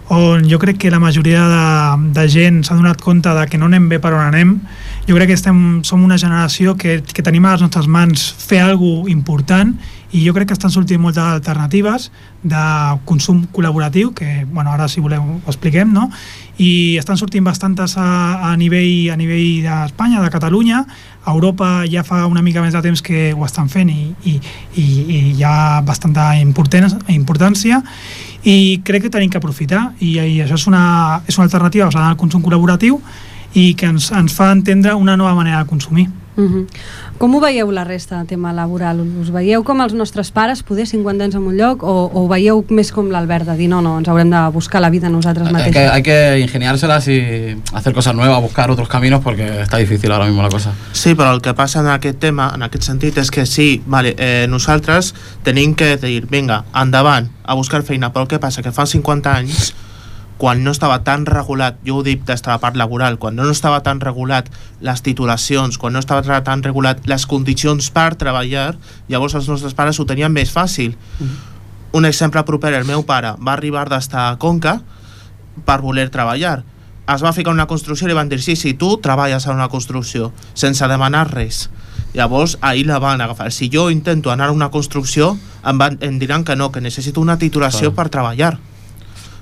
on 0.09 0.47
jo 0.49 0.57
crec 0.57 0.77
que 0.77 0.89
la 0.89 0.99
majoria 0.99 1.43
de, 1.51 2.09
de 2.15 2.27
gent 2.31 2.63
s'ha 2.63 2.75
donat 2.75 3.01
compte 3.03 3.29
de 3.29 3.45
que 3.45 3.59
no 3.59 3.67
anem 3.67 3.89
bé 3.89 3.99
per 3.99 4.13
on 4.15 4.23
anem 4.23 4.55
jo 5.05 5.15
crec 5.15 5.27
que 5.27 5.37
estem, 5.37 5.83
som 5.83 6.01
una 6.03 6.17
generació 6.17 6.73
que, 6.75 7.03
que 7.03 7.21
tenim 7.21 7.45
a 7.45 7.51
les 7.51 7.61
nostres 7.61 7.85
mans 7.85 8.23
fer 8.39 8.63
alguna 8.63 9.11
important 9.11 9.75
i 10.11 10.23
jo 10.25 10.33
crec 10.33 10.47
que 10.47 10.55
estan 10.55 10.71
sortint 10.71 11.01
moltes 11.03 11.23
alternatives 11.23 12.11
de 12.43 12.63
consum 13.05 13.43
col·laboratiu, 13.51 14.13
que 14.15 14.45
bueno, 14.45 14.71
ara 14.71 14.87
si 14.87 15.01
voleu 15.03 15.21
ho 15.21 15.39
expliquem, 15.51 15.91
no? 15.93 16.09
i 16.57 16.97
estan 16.97 17.19
sortint 17.19 17.45
bastantes 17.45 17.97
a, 17.97 18.51
a 18.51 18.55
nivell 18.57 19.11
a 19.13 19.17
nivell 19.19 19.65
d'Espanya, 19.65 20.23
de 20.23 20.31
Catalunya, 20.33 20.85
a 21.27 21.33
Europa 21.33 21.83
ja 21.91 22.05
fa 22.07 22.25
una 22.25 22.41
mica 22.41 22.63
més 22.63 22.73
de 22.73 22.81
temps 22.81 23.03
que 23.03 23.33
ho 23.35 23.43
estan 23.45 23.67
fent 23.69 23.91
i, 23.91 24.07
i, 24.23 24.37
i, 24.79 24.85
i 24.85 25.19
hi 25.35 25.43
ha 25.43 25.81
bastanta 25.85 26.31
importància 26.39 27.81
i 28.47 28.79
crec 28.87 29.07
que 29.07 29.13
tenim 29.13 29.29
que 29.29 29.41
aprofitar 29.41 29.91
i, 29.99 30.15
i 30.15 30.37
això 30.41 30.55
és 30.55 30.67
una, 30.71 31.21
és 31.27 31.35
una 31.37 31.49
alternativa 31.49 31.89
el 31.91 32.15
consum 32.15 32.41
col·laboratiu 32.45 33.01
i 33.53 33.73
que 33.75 33.89
ens, 33.91 34.11
ens 34.15 34.33
fa 34.33 34.51
entendre 34.55 34.95
una 34.95 35.17
nova 35.17 35.33
manera 35.35 35.63
de 35.63 35.69
consumir. 35.69 36.07
Uh 36.37 36.43
-huh. 36.43 36.67
Com 37.17 37.33
ho 37.33 37.39
veieu 37.41 37.71
la 37.73 37.83
resta 37.83 38.19
del 38.19 38.27
tema 38.29 38.51
laboral? 38.53 38.99
Us 39.17 39.31
veieu 39.33 39.63
com 39.65 39.79
els 39.81 39.95
nostres 39.97 40.29
pares 40.29 40.59
poder 40.61 40.85
50 40.85 41.25
anys 41.25 41.37
en 41.39 41.47
un 41.49 41.55
lloc 41.57 41.81
o, 41.81 41.95
o 42.13 42.25
veieu 42.29 42.61
més 42.69 42.91
com 42.93 43.09
l'Albert 43.09 43.47
de 43.49 43.55
dir 43.57 43.69
no, 43.71 43.79
no, 43.81 43.95
ens 43.97 44.09
haurem 44.11 44.29
de 44.29 44.41
buscar 44.53 44.83
la 44.83 44.91
vida 44.93 45.09
nosaltres 45.09 45.49
mateixos? 45.49 45.81
Hay 45.89 46.03
que, 46.03 46.19
hay 46.19 46.37
que 46.37 46.39
ingeniárselas 46.45 47.07
y 47.07 47.57
hacer 47.73 47.93
cosas 47.93 48.13
nuevas, 48.13 48.39
buscar 48.41 48.69
otros 48.69 48.87
caminos 48.87 49.23
porque 49.23 49.61
está 49.61 49.77
difícil 49.77 50.11
ahora 50.11 50.25
mismo 50.25 50.43
la 50.43 50.49
cosa. 50.49 50.73
Sí, 50.93 51.15
però 51.15 51.33
el 51.33 51.41
que 51.41 51.55
passa 51.57 51.81
en 51.81 51.89
aquest 51.89 52.19
tema, 52.21 52.51
en 52.53 52.61
aquest 52.61 52.85
sentit, 52.85 53.17
és 53.17 53.33
que 53.33 53.47
sí, 53.49 53.81
vale, 53.87 54.13
eh, 54.17 54.45
nosaltres 54.49 55.15
tenim 55.43 55.73
que 55.73 55.95
dir, 55.97 56.27
vinga, 56.29 56.65
endavant, 56.77 57.31
a 57.43 57.57
buscar 57.57 57.81
feina, 57.81 58.13
però 58.13 58.29
què 58.29 58.37
passa? 58.37 58.61
Que 58.61 58.75
fa 58.75 58.85
50 58.85 59.33
anys 59.33 59.73
quan 60.37 60.63
no 60.63 60.71
estava 60.71 61.01
tan 61.03 61.25
regulat, 61.25 61.79
jo 61.85 61.97
ho 61.97 62.03
dic 62.05 62.23
des 62.25 62.43
de 62.45 62.51
la 62.51 62.59
part 62.61 62.77
laboral, 62.77 63.17
quan 63.17 63.35
no 63.35 63.49
estava 63.49 63.81
tan 63.83 63.99
regulat 63.99 64.49
les 64.85 65.01
titulacions, 65.01 65.77
quan 65.81 65.93
no 65.93 65.99
estava 65.99 66.41
tan 66.45 66.63
regulat 66.63 67.01
les 67.09 67.25
condicions 67.25 67.89
per 67.91 68.13
treballar, 68.15 68.75
llavors 69.09 69.35
els 69.35 69.49
nostres 69.49 69.73
pares 69.73 69.99
ho 69.99 70.05
tenien 70.05 70.31
més 70.31 70.53
fàcil. 70.53 70.95
Mm 71.19 71.25
-hmm. 71.25 71.55
Un 71.97 72.05
exemple 72.05 72.43
proper, 72.43 72.73
el 72.73 72.85
meu 72.85 73.03
pare 73.03 73.33
va 73.39 73.53
arribar 73.53 73.89
des 73.89 74.09
de 74.09 74.35
Conca 74.37 74.81
per 75.65 75.81
voler 75.81 76.09
treballar. 76.09 76.63
Es 77.07 77.23
va 77.23 77.31
ficar 77.33 77.53
una 77.53 77.67
construcció 77.67 78.05
i 78.05 78.09
li 78.09 78.13
van 78.13 78.29
dir 78.29 78.41
sí, 78.41 78.55
sí, 78.55 78.73
tu 78.73 78.97
treballes 78.97 79.45
en 79.47 79.55
una 79.55 79.69
construcció, 79.69 80.33
sense 80.53 80.87
demanar 80.87 81.31
res. 81.31 81.69
Llavors, 82.13 82.57
ahir 82.61 82.85
la 82.87 82.99
van 82.99 83.21
agafar. 83.21 83.51
Si 83.51 83.69
jo 83.73 83.89
intento 83.89 84.31
anar 84.31 84.49
a 84.49 84.51
una 84.51 84.69
construcció, 84.69 85.37
em, 85.63 85.77
van, 85.77 85.97
em 86.01 86.19
diran 86.19 86.43
que 86.43 86.55
no, 86.55 86.71
que 86.71 86.81
necessito 86.81 87.21
una 87.21 87.37
titulació 87.37 87.93
Clar. 87.93 87.95
per 87.95 88.09
treballar. 88.09 88.59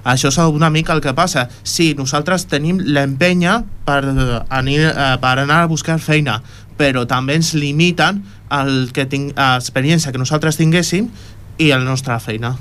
Això 0.06 0.30
és 0.30 0.38
una 0.38 0.69
mica 0.69 0.94
el 0.94 1.01
que 1.01 1.15
passa. 1.18 1.48
Sí, 1.63 1.94
nosaltres 1.98 2.46
tenim 2.46 2.77
l'empenya 2.80 3.63
per, 3.88 4.03
anar, 4.06 4.70
eh, 4.70 5.10
per 5.22 5.34
anar 5.41 5.63
a 5.63 5.70
buscar 5.72 5.98
feina, 6.00 6.38
però 6.77 7.08
també 7.10 7.39
ens 7.39 7.56
limiten 7.58 8.22
el 8.53 8.91
que 8.94 9.08
ting, 9.10 9.32
l'experiència 9.34 10.13
que 10.13 10.22
nosaltres 10.22 10.60
tinguéssim 10.62 11.10
i 11.58 11.72
la 11.72 11.82
nostra 11.82 12.20
feina. 12.22 12.53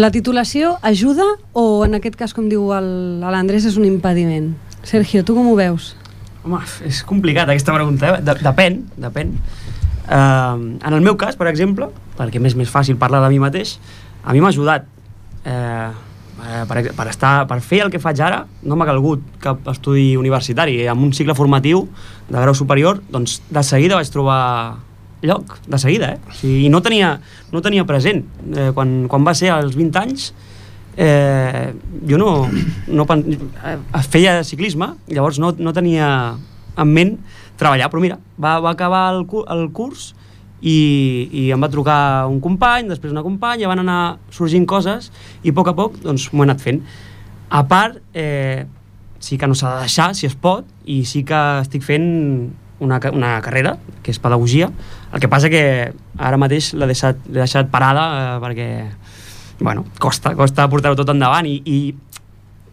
La 0.00 0.10
titulació 0.10 0.78
ajuda 0.82 1.26
o 1.52 1.84
en 1.84 1.98
aquest 2.00 2.16
cas, 2.18 2.32
com 2.34 2.48
diu 2.50 2.72
l'Andrés, 2.72 3.68
és 3.68 3.76
un 3.78 3.84
impediment? 3.86 4.48
Sergio, 4.82 5.22
tu 5.22 5.36
com 5.36 5.52
ho 5.52 5.54
veus? 5.58 5.92
Home, 6.44 6.58
és 6.88 7.04
complicat 7.06 7.52
aquesta 7.52 7.76
pregunta, 7.76 8.16
eh? 8.16 8.40
depèn, 8.40 8.80
depèn. 9.00 9.36
Uh, 10.04 10.74
en 10.84 10.90
el 10.92 11.04
meu 11.04 11.14
cas, 11.20 11.38
per 11.38 11.46
exemple, 11.48 11.92
perquè 12.18 12.42
m'és 12.42 12.56
més 12.58 12.72
fàcil 12.72 12.98
parlar 13.00 13.22
de 13.24 13.30
mi 13.32 13.38
mateix, 13.40 13.78
a 14.24 14.34
mi 14.34 14.42
m'ha 14.42 14.50
ajudat. 14.50 14.88
Uh, 15.44 15.92
eh, 16.44 16.64
per, 16.68 16.80
per, 16.94 17.08
estar, 17.08 17.34
per 17.48 17.60
fer 17.64 17.82
el 17.84 17.92
que 17.92 18.00
faig 18.02 18.20
ara 18.24 18.44
no 18.62 18.76
m'ha 18.76 18.88
calgut 18.88 19.22
cap 19.42 19.66
estudi 19.72 20.14
universitari 20.20 20.84
amb 20.90 21.04
un 21.06 21.12
cicle 21.16 21.36
formatiu 21.36 21.86
de 22.28 22.36
grau 22.36 22.54
superior 22.54 23.00
doncs 23.10 23.40
de 23.50 23.62
seguida 23.66 23.98
vaig 23.98 24.10
trobar 24.12 24.40
lloc, 25.24 25.56
de 25.66 25.78
seguida 25.80 26.14
eh? 26.14 26.18
o 26.28 26.34
sigui, 26.36 26.66
i 26.66 26.72
no 26.72 26.82
tenia, 26.84 27.14
no 27.52 27.62
tenia 27.64 27.86
present 27.88 28.24
eh, 28.52 28.70
quan, 28.76 29.04
quan 29.08 29.24
va 29.26 29.34
ser 29.36 29.52
als 29.54 29.76
20 29.78 30.02
anys 30.02 30.32
eh, 30.96 31.72
jo 32.06 32.20
no, 32.20 32.32
no 32.88 33.06
eh, 33.14 33.78
feia 34.10 34.42
ciclisme 34.44 34.92
llavors 35.08 35.40
no, 35.40 35.54
no 35.56 35.72
tenia 35.76 36.10
en 36.76 36.92
ment 36.92 37.16
treballar 37.60 37.88
però 37.90 38.02
mira, 38.02 38.18
va, 38.36 38.58
va 38.60 38.74
acabar 38.74 39.06
el, 39.14 39.24
el 39.54 39.66
curs 39.72 40.12
i, 40.64 40.76
i 41.28 41.44
em 41.52 41.60
va 41.60 41.68
trucar 41.68 42.24
un 42.30 42.40
company, 42.44 42.88
després 42.88 43.12
una 43.12 43.24
companya, 43.24 43.68
van 43.68 43.82
anar 43.82 43.98
sorgint 44.32 44.64
coses 44.68 45.10
i 45.44 45.52
a 45.52 45.56
poc 45.56 45.68
a 45.70 45.76
poc 45.76 45.98
doncs, 46.04 46.30
m'ho 46.32 46.44
he 46.44 46.48
anat 46.48 46.64
fent. 46.64 46.80
A 47.52 47.62
part, 47.68 48.00
eh, 48.16 48.64
sí 49.20 49.36
que 49.38 49.48
no 49.48 49.56
s'ha 49.56 49.74
de 49.76 49.84
deixar, 49.84 50.14
si 50.16 50.26
es 50.26 50.36
pot, 50.36 50.64
i 50.88 51.02
sí 51.08 51.22
que 51.28 51.40
estic 51.60 51.84
fent 51.84 52.08
una, 52.84 53.00
una 53.12 53.36
carrera, 53.44 53.76
que 54.02 54.12
és 54.14 54.20
pedagogia, 54.20 54.70
el 55.12 55.20
que 55.20 55.30
passa 55.30 55.52
que 55.52 55.92
ara 56.16 56.40
mateix 56.40 56.72
l'he 56.74 56.88
deixat, 56.90 57.20
deixat 57.28 57.70
parada 57.72 58.08
eh, 58.16 58.40
perquè 58.42 58.68
bueno, 59.60 59.84
costa, 60.00 60.34
costa 60.34 60.66
portar-ho 60.72 60.96
tot 60.98 61.12
endavant 61.12 61.46
i, 61.46 61.60
i 61.64 61.78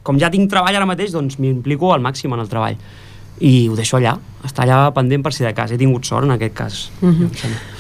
com 0.02 0.18
ja 0.18 0.32
tinc 0.34 0.50
treball 0.50 0.80
ara 0.80 0.88
mateix, 0.90 1.12
doncs 1.14 1.38
m'implico 1.44 1.92
al 1.94 2.02
màxim 2.02 2.34
en 2.34 2.42
el 2.42 2.50
treball 2.50 2.80
i 3.42 3.68
ho 3.70 3.76
deixo 3.76 3.98
allà, 3.98 4.16
està 4.46 4.64
allà 4.64 4.92
pendent 4.94 5.24
per 5.26 5.34
si 5.34 5.44
de 5.46 5.52
cas 5.58 5.74
he 5.74 5.80
tingut 5.82 6.06
sort 6.06 6.28
en 6.28 6.36
aquest 6.38 6.54
cas 6.54 6.92
uh 7.02 7.10
-huh. 7.10 7.30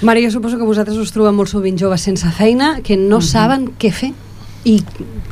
Mari, 0.01 0.23
jo 0.25 0.31
suposo 0.31 0.57
que 0.57 0.63
vosaltres 0.63 0.97
us 0.97 1.11
trobeu 1.11 1.33
molt 1.33 1.49
sovint 1.49 1.77
joves 1.77 2.01
sense 2.01 2.27
feina 2.31 2.81
que 2.81 2.97
no 2.97 3.17
uh 3.17 3.21
-huh. 3.21 3.31
saben 3.31 3.69
què 3.79 3.91
fer 3.91 4.13
i 4.63 4.81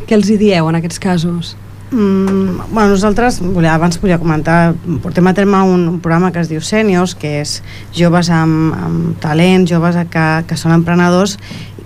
què 0.08 0.14
els 0.14 0.30
hi 0.30 0.38
dieu 0.38 0.70
en 0.70 0.76
aquests 0.76 1.00
casos? 1.00 1.56
Mm, 1.92 2.70
bueno, 2.72 2.90
nosaltres, 2.90 3.40
volia, 3.42 3.74
abans 3.74 4.00
volia 4.02 4.20
comentar, 4.20 4.76
portem 5.02 5.26
a 5.28 5.34
terme 5.34 5.58
un, 5.58 5.88
un 5.88 6.00
programa 6.00 6.32
que 6.32 6.40
es 6.40 6.50
diu 6.50 6.62
Sèniors, 6.62 7.16
que 7.18 7.42
és 7.42 7.64
joves 7.92 8.30
amb, 8.30 8.74
amb 8.74 9.20
talent, 9.20 9.66
joves 9.66 9.96
que, 10.10 10.44
que 10.48 10.58
són 10.58 10.72
emprenedors 10.72 11.40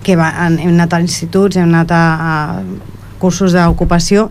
que 0.04 0.16
va, 0.16 0.28
hem 0.44 0.74
anat 0.74 0.92
a 0.92 1.00
instituts, 1.00 1.56
hem 1.56 1.72
anat 1.72 1.90
a, 1.96 2.04
a 2.20 2.62
cursos 3.18 3.56
d'ocupació 3.56 4.28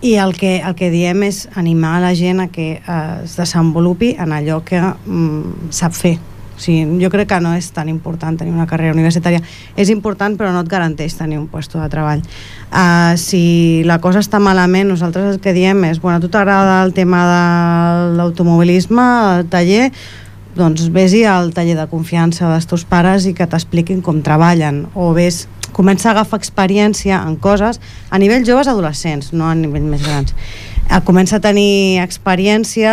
i 0.00 0.14
el 0.14 0.36
que, 0.38 0.58
el 0.62 0.74
que 0.78 0.90
diem 0.94 1.24
és 1.26 1.46
animar 1.58 1.96
a 1.98 2.02
la 2.06 2.14
gent 2.14 2.40
a 2.44 2.48
que 2.52 2.70
eh, 2.78 2.98
es 3.24 3.36
desenvolupi 3.38 4.14
en 4.18 4.34
allò 4.36 4.60
que 4.64 4.80
mm, 4.80 5.70
sap 5.74 5.96
fer. 5.96 6.18
O 6.58 6.60
sigui, 6.60 6.98
jo 6.98 7.10
crec 7.10 7.28
que 7.30 7.38
no 7.42 7.52
és 7.54 7.68
tan 7.70 7.86
important 7.90 8.38
tenir 8.38 8.50
una 8.50 8.66
carrera 8.66 8.94
universitària. 8.94 9.38
És 9.78 9.90
important, 9.94 10.34
però 10.38 10.50
no 10.50 10.64
et 10.64 10.70
garanteix 10.70 11.14
tenir 11.14 11.38
un 11.38 11.46
puesto 11.46 11.78
de 11.78 11.86
treball. 11.90 12.24
Uh, 12.68 13.14
si 13.14 13.84
la 13.86 14.00
cosa 14.02 14.18
està 14.24 14.40
malament, 14.42 14.90
nosaltres 14.90 15.36
el 15.36 15.42
que 15.42 15.54
diem 15.54 15.84
és, 15.86 16.02
bueno, 16.02 16.18
a 16.18 16.22
tu 16.22 16.30
t'agrada 16.30 16.80
el 16.82 16.94
tema 16.94 17.22
de 17.30 18.16
l'automobilisme, 18.18 19.06
el 19.38 19.46
taller, 19.52 19.92
doncs 20.58 20.88
vés-hi 20.90 21.22
al 21.30 21.52
taller 21.54 21.78
de 21.78 21.86
confiança 21.86 22.50
dels 22.50 22.66
teus 22.66 22.82
pares 22.88 23.28
i 23.30 23.36
que 23.38 23.46
t'expliquin 23.46 24.02
com 24.02 24.18
treballen 24.26 24.88
o 24.98 25.12
vés, 25.14 25.44
comença 25.78 26.10
a 26.10 26.16
agafar 26.16 26.40
experiència 26.42 27.20
en 27.22 27.36
coses 27.38 27.78
a 28.10 28.18
nivell 28.18 28.46
joves 28.46 28.70
adolescents, 28.70 29.30
no 29.32 29.46
a 29.46 29.54
nivell 29.54 29.86
més 29.86 30.02
grans. 30.02 30.34
Eh, 30.88 31.00
comença 31.06 31.38
a 31.38 31.44
tenir 31.44 32.00
experiència 32.02 32.92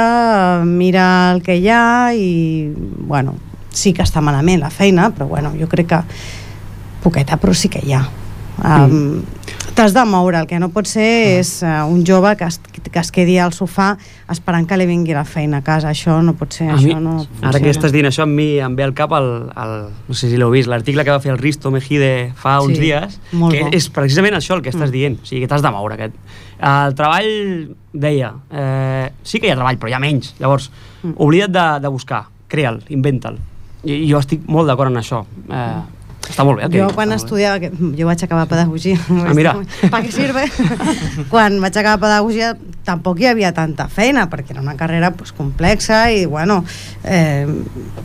eh, 0.62 0.66
mira 0.70 1.06
el 1.34 1.42
que 1.46 1.58
hi 1.58 1.70
ha 1.72 2.14
i 2.14 2.70
bueno, 3.10 3.38
sí 3.74 3.94
que 3.96 4.06
està 4.06 4.22
malament 4.22 4.62
la 4.62 4.70
feina, 4.70 5.10
però 5.16 5.30
bueno, 5.32 5.54
jo 5.58 5.70
crec 5.72 5.90
que 5.94 6.04
poqueta 7.06 7.40
però 7.42 7.56
sí 7.58 7.72
que 7.74 7.82
hi 7.86 7.96
ha. 7.98 8.04
Um, 8.56 9.26
t'has 9.76 9.94
de 9.94 10.04
moure, 10.08 10.40
el 10.40 10.48
que 10.48 10.58
no 10.60 10.70
pot 10.72 10.88
ser 10.88 11.06
és 11.42 11.50
uh, 11.64 11.84
un 11.92 12.06
jove 12.08 12.32
que 12.40 12.46
es, 12.48 12.58
que 12.60 13.00
es 13.02 13.10
quedi 13.12 13.36
al 13.44 13.52
sofà 13.54 13.98
esperant 14.32 14.66
que 14.70 14.78
li 14.80 14.86
vingui 14.88 15.14
la 15.14 15.26
feina 15.28 15.60
a 15.60 15.64
casa, 15.66 15.90
això 15.92 16.22
no 16.24 16.34
pot 16.40 16.54
ser 16.56 16.70
A 16.72 16.78
això 16.78 16.96
mi, 16.96 16.96
no 17.04 17.16
ara 17.44 17.60
que 17.60 17.70
estàs 17.74 17.92
dient 17.92 18.08
això, 18.08 18.24
a 18.24 18.30
mi 18.32 18.56
em 18.64 18.76
ve 18.78 18.86
al 18.88 18.94
cap 18.96 19.12
el, 19.18 19.28
el 19.52 19.74
no 20.08 20.16
sé 20.16 20.30
si 20.32 20.40
l'heu 20.40 20.50
vist, 20.54 20.70
l'article 20.72 21.04
que 21.04 21.12
va 21.12 21.20
fer 21.24 21.34
el 21.36 21.40
Risto 21.44 21.72
Mejide 21.76 22.32
fa 22.40 22.58
Sí, 22.62 22.70
uns 22.72 22.80
dies, 22.80 23.20
que 23.32 23.38
bo. 23.38 23.52
és 23.76 23.90
precisament 23.92 24.38
això 24.40 24.56
el 24.56 24.64
que 24.64 24.72
estàs 24.72 24.90
Mm. 24.90 24.96
dient, 24.96 25.20
o 25.22 25.26
sigui, 25.26 25.42
que 25.44 25.48
t'has 25.52 25.62
de 25.66 25.72
moure. 25.72 25.96
Aquest. 25.96 26.16
El 26.62 26.96
treball, 26.96 27.76
deia, 27.92 28.34
eh, 28.52 29.10
sí 29.24 29.40
que 29.40 29.48
hi 29.48 29.52
ha 29.52 29.56
treball, 29.60 29.78
però 29.78 29.90
hi 29.92 29.94
ha 29.98 30.00
menys. 30.00 30.36
Llavors, 30.40 30.72
Mm. 31.04 31.14
oblida't 31.18 31.52
de, 31.52 31.66
de 31.82 31.88
buscar, 31.92 32.24
crea'l, 32.48 32.80
inventa'l. 32.90 33.38
Jo 33.86 34.18
estic 34.18 34.48
molt 34.48 34.66
d'acord 34.68 34.90
en 34.90 34.98
això. 34.98 35.26
Eh, 35.50 35.82
està 36.34 36.46
molt 36.48 36.62
bé. 36.62 36.70
que 36.70 36.80
Jo 36.80 36.90
quan 36.96 37.10
bé. 37.10 37.16
estudiava, 37.16 37.60
que 37.60 37.72
jo 37.72 38.08
vaig 38.08 38.24
acabar 38.24 38.48
pedagogia. 38.48 39.00
Ah, 39.26 39.34
mira. 39.34 39.56
¿Para 39.92 40.04
què 40.06 40.12
sirve? 40.12 40.48
quan 41.34 41.60
vaig 41.62 41.78
acabar 41.78 42.00
pedagogia 42.00 42.56
tampoc 42.86 43.20
hi 43.20 43.28
havia 43.32 43.52
tanta 43.54 43.88
feina, 43.90 44.28
perquè 44.30 44.54
era 44.54 44.62
una 44.62 44.76
carrera 44.78 45.12
pues, 45.18 45.34
complexa 45.34 46.12
i, 46.14 46.26
bueno, 46.30 46.64
eh, 47.04 47.48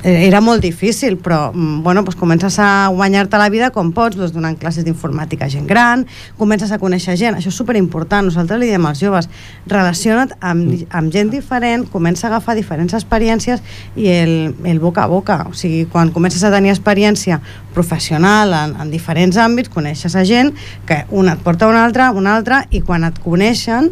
era 0.02 0.40
molt 0.40 0.64
difícil, 0.64 1.18
però, 1.20 1.52
mm, 1.52 1.82
bueno, 1.84 2.02
pues, 2.04 2.16
comences 2.16 2.58
a 2.58 2.88
guanyar-te 2.88 3.38
la 3.38 3.50
vida 3.52 3.70
com 3.70 3.92
pots, 3.92 4.16
doncs, 4.16 4.32
donant 4.32 4.56
classes 4.58 4.84
d'informàtica 4.84 5.46
a 5.46 5.52
gent 5.52 5.68
gran, 5.68 6.06
comences 6.38 6.72
a 6.72 6.80
conèixer 6.80 7.16
gent, 7.20 7.36
això 7.36 7.52
és 7.52 7.60
superimportant, 7.60 8.24
nosaltres 8.24 8.58
li 8.60 8.70
diem 8.72 8.86
als 8.86 9.04
joves, 9.04 9.28
relaciona't 9.68 10.32
amb, 10.40 10.86
amb 10.90 11.12
gent 11.12 11.30
diferent, 11.30 11.86
comença 11.92 12.26
a 12.26 12.30
agafar 12.30 12.56
diferents 12.56 12.96
experiències 12.96 13.60
i 13.96 14.08
el, 14.08 14.54
el 14.64 14.80
boca 14.80 15.04
a 15.04 15.10
boca, 15.12 15.42
o 15.50 15.52
sigui, 15.52 15.84
quan 15.92 16.10
comences 16.10 16.42
a 16.42 16.50
tenir 16.50 16.72
experiència 16.72 17.40
professional 17.74 18.52
en, 18.52 18.76
en 18.80 18.90
diferents 18.90 19.36
àmbits, 19.36 19.68
coneixes 19.72 20.14
a 20.16 20.24
gent 20.24 20.52
que 20.86 21.04
una 21.10 21.34
et 21.34 21.42
porta 21.44 21.66
a 21.66 21.68
una 21.68 21.84
altra, 21.84 22.10
una 22.12 22.36
altra, 22.36 22.64
i 22.70 22.80
quan 22.80 23.04
et 23.04 23.18
coneixen 23.22 23.90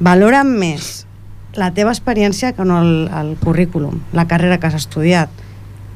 valoren 0.00 0.46
més 0.58 1.04
la 1.58 1.72
teva 1.74 1.90
experiència 1.90 2.52
que 2.54 2.64
no 2.64 2.80
el, 2.82 3.08
el 3.10 3.36
currículum, 3.40 3.98
la 4.12 4.28
carrera 4.28 4.58
que 4.60 4.66
has 4.68 4.74
estudiat. 4.74 5.28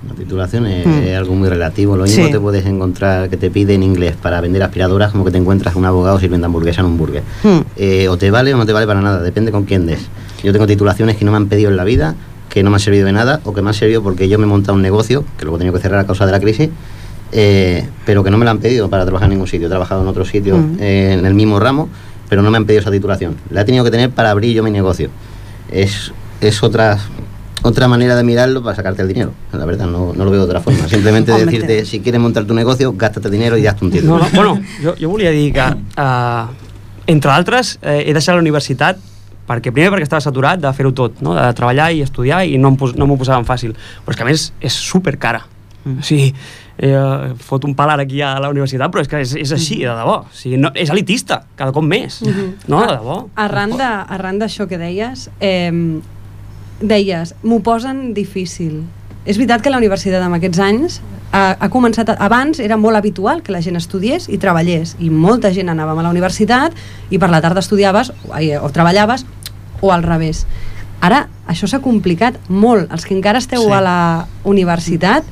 La 0.08 0.14
titulación 0.16 0.66
es, 0.66 0.84
Mm. 0.84 1.14
algo 1.16 1.34
muy 1.36 1.48
relativo. 1.48 1.96
Lo 1.96 2.02
mismo 2.02 2.24
Sí. 2.26 2.32
te 2.32 2.40
puedes 2.40 2.66
encontrar 2.66 3.28
que 3.30 3.36
te 3.36 3.50
piden 3.50 3.84
inglés 3.84 4.16
para 4.20 4.40
vender 4.40 4.60
aspiradoras 4.64 5.12
como 5.12 5.24
que 5.24 5.30
te 5.30 5.38
encuentras 5.38 5.76
un 5.76 5.84
abogado 5.84 6.18
sirviendo 6.18 6.46
hamburguesa 6.48 6.80
en 6.80 6.86
un 6.88 6.98
burger. 6.98 7.22
Hmm. 7.44 7.60
Eh, 7.76 8.08
o 8.08 8.16
te 8.16 8.32
vale 8.32 8.52
o 8.52 8.56
no 8.56 8.66
te 8.66 8.72
vale 8.72 8.86
para 8.88 9.00
nada, 9.00 9.22
depende 9.22 9.52
con 9.52 9.64
quién 9.64 9.86
des. 9.86 10.00
Yo 10.42 10.52
tengo 10.52 10.66
titulaciones 10.66 11.16
que 11.16 11.24
no 11.24 11.30
me 11.30 11.36
han 11.36 11.46
pedido 11.46 11.70
en 11.70 11.76
la 11.76 11.84
vida, 11.84 12.16
que 12.48 12.64
no 12.64 12.70
me 12.70 12.76
han 12.76 12.80
servido 12.80 13.06
de 13.06 13.12
nada, 13.12 13.40
o 13.44 13.54
que 13.54 13.62
me 13.62 13.68
han 13.68 13.74
servido 13.74 14.02
porque 14.02 14.28
yo 14.28 14.38
me 14.38 14.44
he 14.44 14.48
montado 14.48 14.74
un 14.74 14.82
negocio, 14.82 15.24
que 15.38 15.44
luego 15.44 15.58
he 15.58 15.60
tenido 15.60 15.74
que 15.76 15.82
cerrar 15.82 16.00
a 16.00 16.06
causa 16.06 16.26
de 16.26 16.32
la 16.32 16.40
crisis, 16.40 16.68
eh, 17.32 17.86
pero 18.06 18.22
que 18.22 18.30
no 18.30 18.38
me 18.38 18.44
la 18.44 18.50
han 18.52 18.58
pedido 18.58 18.88
para 18.90 19.04
trabajar 19.04 19.26
en 19.26 19.30
ningún 19.30 19.48
sitio. 19.48 19.66
He 19.66 19.70
trabajado 19.70 20.02
en 20.02 20.08
otro 20.08 20.24
sitio 20.24 20.56
Mm. 20.58 20.76
eh, 20.80 21.12
en 21.18 21.26
el 21.26 21.34
mismo 21.34 21.58
ramo, 21.58 21.88
pero 22.28 22.42
no 22.42 22.50
me 22.50 22.56
han 22.58 22.64
pedido 22.66 22.80
esa 22.82 22.90
titulación. 22.90 23.36
La 23.50 23.62
he 23.62 23.64
tenido 23.64 23.84
que 23.84 23.90
tener 23.90 24.10
para 24.10 24.30
abrir 24.30 24.54
yo 24.54 24.62
mi 24.62 24.70
negocio. 24.70 25.10
Es, 25.70 26.12
es 26.40 26.62
otra, 26.62 26.98
otra 27.62 27.88
manera 27.88 28.16
de 28.16 28.24
mirarlo 28.24 28.62
para 28.62 28.76
sacarte 28.76 29.02
el 29.02 29.08
dinero. 29.08 29.32
La 29.52 29.64
verdad, 29.64 29.86
no, 29.86 30.12
no 30.14 30.24
lo 30.24 30.30
veo 30.30 30.40
de 30.40 30.46
otra 30.46 30.60
forma. 30.60 30.86
Simplemente 30.88 31.32
decirte, 31.44 31.66
te- 31.78 31.84
si 31.86 32.00
quieres 32.00 32.20
montar 32.20 32.44
tu 32.44 32.54
negocio, 32.54 32.92
gástate 32.96 33.30
dinero 33.30 33.56
y 33.56 33.66
hazte 33.66 33.84
un 33.84 33.90
título. 33.90 34.18
No, 34.18 34.24
no, 34.24 34.28
bueno, 34.34 34.60
jo, 34.82 34.94
jo 35.00 35.08
volia 35.08 35.30
dir 35.30 35.52
que, 35.52 35.60
uh, 35.60 36.46
entre 37.06 37.30
altres, 37.30 37.78
eh, 37.82 38.04
he 38.06 38.12
deixat 38.14 38.34
la 38.36 38.40
universitat 38.42 38.98
perquè 39.48 39.72
primer 39.74 39.90
perquè 39.90 40.06
estava 40.06 40.20
saturat 40.22 40.60
de 40.62 40.70
fer-ho 40.72 40.92
tot, 40.94 41.16
no? 41.20 41.34
de 41.34 41.48
treballar 41.58 41.90
i 41.92 42.00
estudiar 42.00 42.44
i 42.46 42.56
no 42.62 42.70
pos- 42.78 42.94
no 42.96 43.08
m'ho 43.10 43.16
posaven 43.18 43.44
fàcil. 43.44 43.72
Però 44.04 44.14
és 44.14 44.16
que 44.16 44.22
a 44.22 44.26
més 44.28 44.44
és 44.60 44.72
super 44.72 45.16
cara. 45.18 45.40
Mm. 45.42 45.51
O 45.84 46.02
sigui, 46.02 46.32
eh, 46.78 47.32
fot 47.42 47.64
un 47.66 47.74
pal 47.74 47.90
ara 47.90 48.02
aquí 48.04 48.20
a 48.22 48.38
la 48.40 48.48
universitat, 48.50 48.90
però 48.92 49.02
és 49.02 49.08
que 49.10 49.20
és, 49.24 49.34
és 49.34 49.52
així, 49.52 49.80
de 49.82 49.90
debò. 49.90 50.20
O 50.22 50.32
sigui, 50.32 50.56
no, 50.62 50.70
és 50.74 50.90
elitista, 50.90 51.42
cada 51.56 51.72
cop 51.72 51.82
més. 51.84 52.20
No, 52.68 52.80
de 52.86 52.92
debò. 52.96 53.16
Arran 53.34 53.76
de- 53.76 53.82
arran 54.16 54.38
d'això 54.38 54.68
que 54.68 54.78
deies, 54.78 55.28
eh, 55.40 55.72
deies, 56.80 57.34
m'ho 57.42 57.60
posen 57.62 58.12
difícil. 58.14 58.82
És 59.24 59.36
veritat 59.38 59.62
que 59.62 59.70
la 59.70 59.78
universitat 59.78 60.22
en 60.26 60.34
aquests 60.34 60.58
anys 60.58 61.00
ha, 61.32 61.56
ha 61.60 61.68
començat... 61.70 62.08
A, 62.10 62.16
abans 62.26 62.58
era 62.58 62.76
molt 62.76 62.98
habitual 62.98 63.42
que 63.46 63.52
la 63.54 63.60
gent 63.62 63.78
estudiés 63.78 64.26
i 64.28 64.38
treballés, 64.42 64.96
i 64.98 65.10
molta 65.10 65.52
gent 65.54 65.70
anàvem 65.70 66.00
a 66.00 66.06
la 66.08 66.10
universitat 66.10 66.74
i 67.10 67.20
per 67.22 67.30
la 67.30 67.40
tarda 67.40 67.62
estudiaves 67.62 68.10
o, 68.26 68.34
o 68.34 68.70
treballaves 68.74 69.24
o 69.80 69.92
al 69.94 70.02
revés. 70.02 70.44
Ara 71.02 71.28
això 71.50 71.66
s'ha 71.70 71.80
complicat 71.82 72.36
molt. 72.48 72.90
Els 72.94 73.06
que 73.06 73.14
encara 73.14 73.38
esteu 73.42 73.62
Sí. 73.62 73.70
a 73.74 73.80
la 73.82 73.96
universitat, 74.44 75.24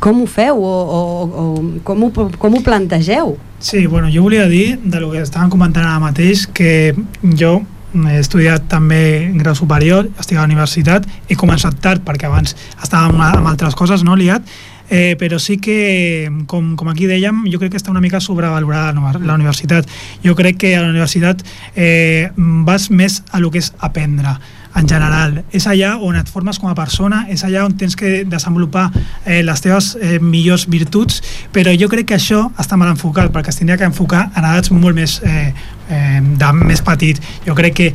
com 0.00 0.22
ho 0.22 0.26
feu 0.26 0.60
o, 0.62 0.74
o, 0.98 1.00
o 1.24 1.46
com, 1.84 2.04
ho, 2.06 2.28
com 2.38 2.54
ho 2.54 2.62
plantegeu? 2.64 3.36
Sí, 3.58 3.86
bueno, 3.86 4.10
jo 4.12 4.22
volia 4.22 4.46
dir, 4.48 4.78
de 4.82 5.00
lo 5.00 5.10
que 5.10 5.22
estaven 5.24 5.50
comentant 5.50 5.86
ara 5.86 6.02
mateix, 6.02 6.46
que 6.46 6.94
jo 7.22 7.58
he 7.96 8.18
estudiat 8.20 8.66
també 8.68 9.30
grau 9.40 9.54
superior, 9.56 10.10
estic 10.20 10.36
a 10.36 10.42
la 10.42 10.50
universitat, 10.50 11.06
he 11.28 11.36
començat 11.38 11.78
tard 11.80 12.04
perquè 12.04 12.28
abans 12.28 12.56
estava 12.82 13.08
amb, 13.08 13.22
amb 13.24 13.48
altres 13.48 13.76
coses, 13.78 14.04
no, 14.04 14.16
liat, 14.18 14.44
eh, 14.90 15.16
però 15.18 15.38
sí 15.42 15.56
que, 15.62 16.28
com, 16.46 16.74
com 16.76 16.90
aquí 16.92 17.08
dèiem, 17.08 17.44
jo 17.50 17.60
crec 17.62 17.74
que 17.74 17.80
està 17.80 17.90
una 17.90 18.02
mica 18.04 18.20
sobrevalorada 18.20 18.92
la 19.22 19.34
universitat. 19.34 19.88
Jo 20.24 20.36
crec 20.38 20.60
que 20.62 20.74
a 20.76 20.82
la 20.84 20.92
universitat 20.92 21.42
eh, 21.74 22.30
vas 22.36 22.90
més 22.90 23.22
a 23.30 23.40
lo 23.40 23.50
que 23.50 23.64
és 23.64 23.72
aprendre, 23.78 24.36
en 24.76 24.88
general. 24.88 25.40
És 25.56 25.66
allà 25.66 25.94
on 26.04 26.16
et 26.18 26.28
formes 26.28 26.58
com 26.60 26.70
a 26.70 26.76
persona, 26.76 27.24
és 27.32 27.42
allà 27.46 27.64
on 27.66 27.76
tens 27.78 27.96
que 27.96 28.24
desenvolupar 28.28 28.90
eh, 29.24 29.42
les 29.46 29.64
teves 29.64 29.94
eh, 30.00 30.18
millors 30.20 30.66
virtuts, 30.70 31.22
però 31.52 31.72
jo 31.78 31.88
crec 31.92 32.10
que 32.10 32.18
això 32.18 32.44
està 32.60 32.78
mal 32.78 32.92
enfocat, 32.92 33.32
perquè 33.34 33.54
es 33.54 33.60
tindria 33.60 33.78
que 33.80 33.88
enfocar 33.88 34.28
en 34.34 34.44
edats 34.44 34.72
molt 34.74 34.96
més, 34.96 35.18
eh, 35.24 35.48
eh, 35.88 36.20
de 36.20 36.52
més 36.60 36.84
petit. 36.84 37.22
Jo 37.46 37.56
crec 37.58 37.80
que 37.80 37.90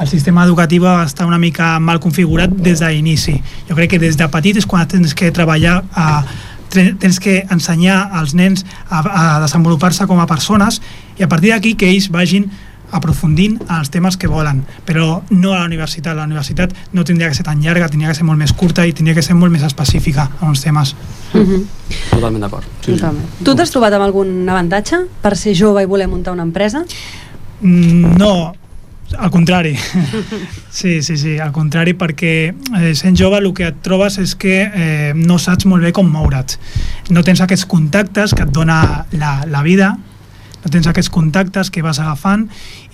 el 0.00 0.08
sistema 0.08 0.46
educatiu 0.46 0.86
està 0.88 1.26
una 1.28 1.38
mica 1.38 1.74
mal 1.78 2.00
configurat 2.00 2.52
des 2.56 2.80
d'inici. 2.80 3.36
Jo 3.68 3.76
crec 3.76 3.90
que 3.94 4.00
des 4.00 4.16
de 4.16 4.28
petit 4.32 4.56
és 4.56 4.66
quan 4.66 4.88
tens 4.88 5.12
que 5.14 5.28
treballar 5.34 5.82
a, 5.92 6.22
tens 6.70 7.18
que 7.20 7.44
ensenyar 7.50 8.08
als 8.14 8.32
nens 8.34 8.64
a, 8.88 9.02
a 9.02 9.24
desenvolupar-se 9.42 10.06
com 10.06 10.20
a 10.22 10.26
persones 10.30 10.80
i 11.18 11.26
a 11.26 11.28
partir 11.28 11.52
d'aquí 11.52 11.74
que 11.74 11.90
ells 11.90 12.08
vagin 12.08 12.48
aprofundint 12.90 13.58
en 13.66 13.74
els 13.78 13.90
temes 13.90 14.16
que 14.16 14.28
volen, 14.30 14.62
però 14.86 15.22
no 15.30 15.54
a 15.54 15.60
la 15.60 15.66
universitat. 15.68 16.16
La 16.16 16.26
universitat 16.28 16.74
no 16.92 17.04
tindria 17.04 17.28
que 17.28 17.38
ser 17.38 17.46
tan 17.46 17.60
llarga, 17.62 17.88
tindria 17.88 18.10
que 18.10 18.18
ser 18.18 18.26
molt 18.28 18.38
més 18.40 18.52
curta 18.52 18.86
i 18.86 18.92
tindria 18.92 19.14
que 19.18 19.24
ser 19.26 19.36
molt 19.38 19.52
més 19.52 19.64
específica 19.66 20.28
en 20.40 20.48
uns 20.48 20.62
temes. 20.62 20.94
Uh 21.32 21.40
-huh. 21.40 21.64
Totalment 22.10 22.42
d'acord. 22.42 22.64
Sí. 22.84 22.96
Tu 23.44 23.54
t'has 23.54 23.70
trobat 23.70 23.92
amb 23.92 24.04
algun 24.04 24.48
avantatge 24.48 24.96
per 25.22 25.36
ser 25.36 25.54
jove 25.54 25.82
i 25.82 25.86
voler 25.86 26.08
muntar 26.08 26.32
una 26.32 26.42
empresa? 26.42 26.84
Mm, 27.60 28.16
No, 28.18 28.54
al 29.18 29.30
contrari. 29.30 29.76
Sí, 30.70 31.02
sí, 31.02 31.16
sí, 31.16 31.38
al 31.38 31.50
contrari, 31.50 31.96
perquè 31.98 32.54
eh, 32.78 32.94
sent 32.94 33.16
jove 33.18 33.40
el 33.40 33.48
que 33.52 33.66
et 33.66 33.80
trobes 33.82 34.18
és 34.22 34.36
que 34.38 34.54
eh, 34.62 35.12
no 35.18 35.36
saps 35.42 35.66
molt 35.66 35.82
bé 35.82 35.90
com 35.92 36.06
moure't. 36.06 36.54
No 37.10 37.24
tens 37.26 37.40
aquests 37.42 37.66
contactes 37.66 38.34
que 38.34 38.46
et 38.46 38.52
dona 38.54 39.04
la, 39.10 39.32
la 39.50 39.62
vida, 39.66 39.96
no 40.64 40.70
tens 40.72 40.86
aquests 40.90 41.10
contactes 41.12 41.70
que 41.72 41.82
vas 41.82 42.00
agafant 42.02 42.46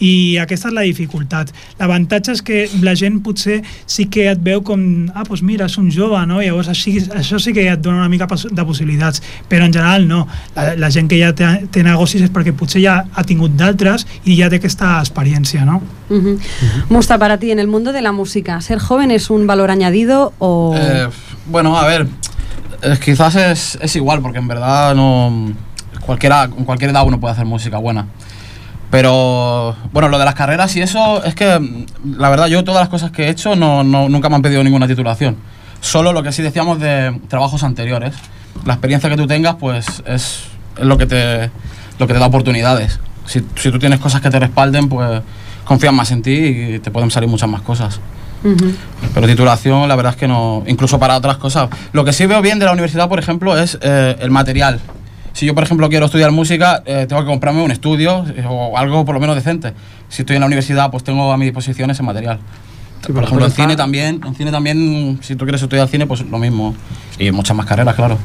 i 0.03 0.37
aquesta 0.43 0.71
és 0.71 0.77
la 0.77 0.85
dificultat. 0.87 1.53
L'avantatge 1.81 2.37
és 2.37 2.43
que 2.47 2.65
la 2.83 2.95
gent 2.99 3.21
potser 3.25 3.61
sí 3.87 4.07
que 4.13 4.29
et 4.31 4.43
veu 4.43 4.63
com, 4.67 4.81
ah, 5.15 5.25
doncs 5.27 5.43
mira, 5.47 5.67
és 5.71 5.79
un 5.81 5.91
jove, 5.93 6.21
no? 6.29 6.41
Llavors 6.43 6.71
així, 6.73 6.99
això 7.17 7.41
sí 7.43 7.55
que 7.57 7.67
et 7.71 7.83
dona 7.83 8.05
una 8.05 8.13
mica 8.13 8.27
de 8.27 8.67
possibilitats, 8.67 9.23
però 9.51 9.67
en 9.67 9.75
general 9.75 10.07
no. 10.09 10.27
La, 10.57 10.75
la 10.79 10.91
gent 10.91 11.11
que 11.11 11.21
ja 11.21 11.33
té, 11.37 11.49
té 11.73 11.85
negocis 11.87 12.27
és 12.27 12.33
perquè 12.33 12.55
potser 12.57 12.83
ja 12.85 13.01
ha 13.13 13.27
tingut 13.27 13.57
d'altres 13.59 14.07
i 14.25 14.37
ja 14.39 14.51
té 14.51 14.61
aquesta 14.61 14.99
experiència, 15.01 15.65
no? 15.65 15.83
Uh 16.09 16.23
-huh. 16.23 16.39
Musta, 16.89 17.19
para 17.19 17.39
ti, 17.39 17.51
en 17.51 17.59
el 17.59 17.67
mundo 17.67 17.93
de 17.93 18.03
la 18.03 18.13
música, 18.13 18.61
¿ser 18.61 18.79
joven 18.79 19.11
es 19.11 19.31
un 19.31 19.47
valor 19.47 19.71
añadido 19.71 20.33
o...? 20.39 20.75
Eh, 20.77 21.09
bueno, 21.47 21.77
a 21.77 21.87
ver, 21.87 22.07
Eh, 22.83 22.99
quizás 23.03 23.35
es, 23.37 23.79
es 23.81 23.97
igual, 23.97 24.21
porque 24.21 24.39
en 24.39 24.49
verdad 24.49 24.95
no. 24.95 25.53
Cualquiera, 26.07 26.49
cualquier 26.65 26.91
edad 26.91 27.05
uno 27.07 27.19
puede 27.21 27.33
hacer 27.33 27.45
música 27.45 27.79
buena. 27.79 28.07
Pero 28.91 29.75
bueno, 29.93 30.09
lo 30.09 30.19
de 30.19 30.25
las 30.25 30.35
carreras 30.35 30.75
y 30.77 30.81
eso, 30.81 31.23
es 31.25 31.35
que 31.35 31.59
mm, 31.59 32.19
la 32.19 32.31
verdad 32.31 32.47
yo 32.47 32.63
todas 32.65 32.81
las 32.83 32.89
cosas 32.89 33.11
que 33.11 33.25
he 33.25 33.29
hecho 33.29 33.57
no, 33.57 33.83
no- 33.83 34.09
nunca 34.09 34.29
me 34.29 34.37
han 34.37 34.43
pedido 34.43 34.63
ninguna 34.63 34.87
titulación. 34.87 35.37
Solo 35.81 36.13
lo 36.13 36.23
que 36.23 36.33
sí 36.33 36.43
decíamos 36.43 36.79
de 36.81 37.21
trabajos 37.29 37.63
anteriores. 37.65 38.15
La 38.65 38.75
experiencia 38.75 39.11
que 39.11 39.17
tú 39.17 39.27
tengas, 39.27 39.57
pues 39.57 39.87
es, 40.07 40.45
es 40.79 40.85
lo, 40.87 40.97
que 40.97 41.07
te, 41.07 41.51
lo 41.99 42.07
que 42.07 42.15
te 42.15 42.19
da 42.21 42.27
oportunidades. 42.27 42.99
Si, 43.27 43.43
si 43.57 43.71
tú 43.71 43.79
tienes 43.79 43.99
cosas 44.01 44.21
que 44.21 44.31
te 44.31 44.39
respalden, 44.39 44.89
pues 44.89 45.21
confían 45.65 45.95
más 45.95 46.11
en 46.13 46.23
ti 46.23 46.31
y 46.33 46.79
te 46.79 46.91
pueden 46.91 47.11
salir 47.11 47.29
muchas 47.29 47.49
más 47.49 47.61
cosas. 47.63 48.01
Pero 49.15 49.27
titulación, 49.27 49.89
la 49.89 49.97
verdad 49.97 50.13
es 50.13 50.19
que 50.19 50.29
no. 50.29 50.63
Incluso 50.67 50.99
para 51.01 51.17
otras 51.17 51.37
cosas. 51.39 51.69
Lo 51.93 52.05
que 52.05 52.13
sí 52.13 52.27
veo 52.27 52.41
bien 52.41 52.59
de 52.61 52.65
la 52.67 52.73
universidad, 52.73 53.09
por 53.09 53.19
ejemplo, 53.19 53.59
es 53.59 53.77
eh, 53.83 54.17
el 54.21 54.31
material. 54.31 54.81
Si 55.37 55.45
yo, 55.45 55.55
por 55.55 55.65
ejemplo, 55.65 55.91
quiero 55.91 56.07
estudiar 56.07 56.33
música, 56.33 56.83
eh, 56.87 57.05
tengo 57.07 57.21
que 57.21 57.29
comprarme 57.29 57.61
un 57.61 57.71
estudio 57.71 58.25
eh, 58.35 58.43
o 58.49 58.79
algo 58.79 59.05
por 59.05 59.15
lo 59.15 59.21
menos 59.21 59.37
decente. 59.37 59.75
Si 60.09 60.23
estoy 60.23 60.37
en 60.37 60.41
la 60.41 60.47
universidad, 60.47 60.91
pues 60.91 61.05
tengo 61.05 61.31
a 61.31 61.37
mi 61.37 61.45
disposición 61.45 61.91
ese 61.91 62.03
material. 62.03 62.39
por 63.03 63.23
ejemplo, 63.23 63.45
en 63.45 63.53
cine 63.53 63.77
también, 63.77 64.23
en 64.25 64.35
cine 64.35 64.51
también, 64.51 65.19
si 65.21 65.37
tú 65.37 65.45
quieres 65.45 65.61
estudiar 65.61 65.89
cine, 65.89 66.07
pues 66.07 66.23
lo 66.23 66.39
mismo. 66.39 66.75
Y 67.19 67.31
muchas 67.33 67.55
más 67.55 67.67
carreras, 67.67 67.95
claro. 67.95 68.17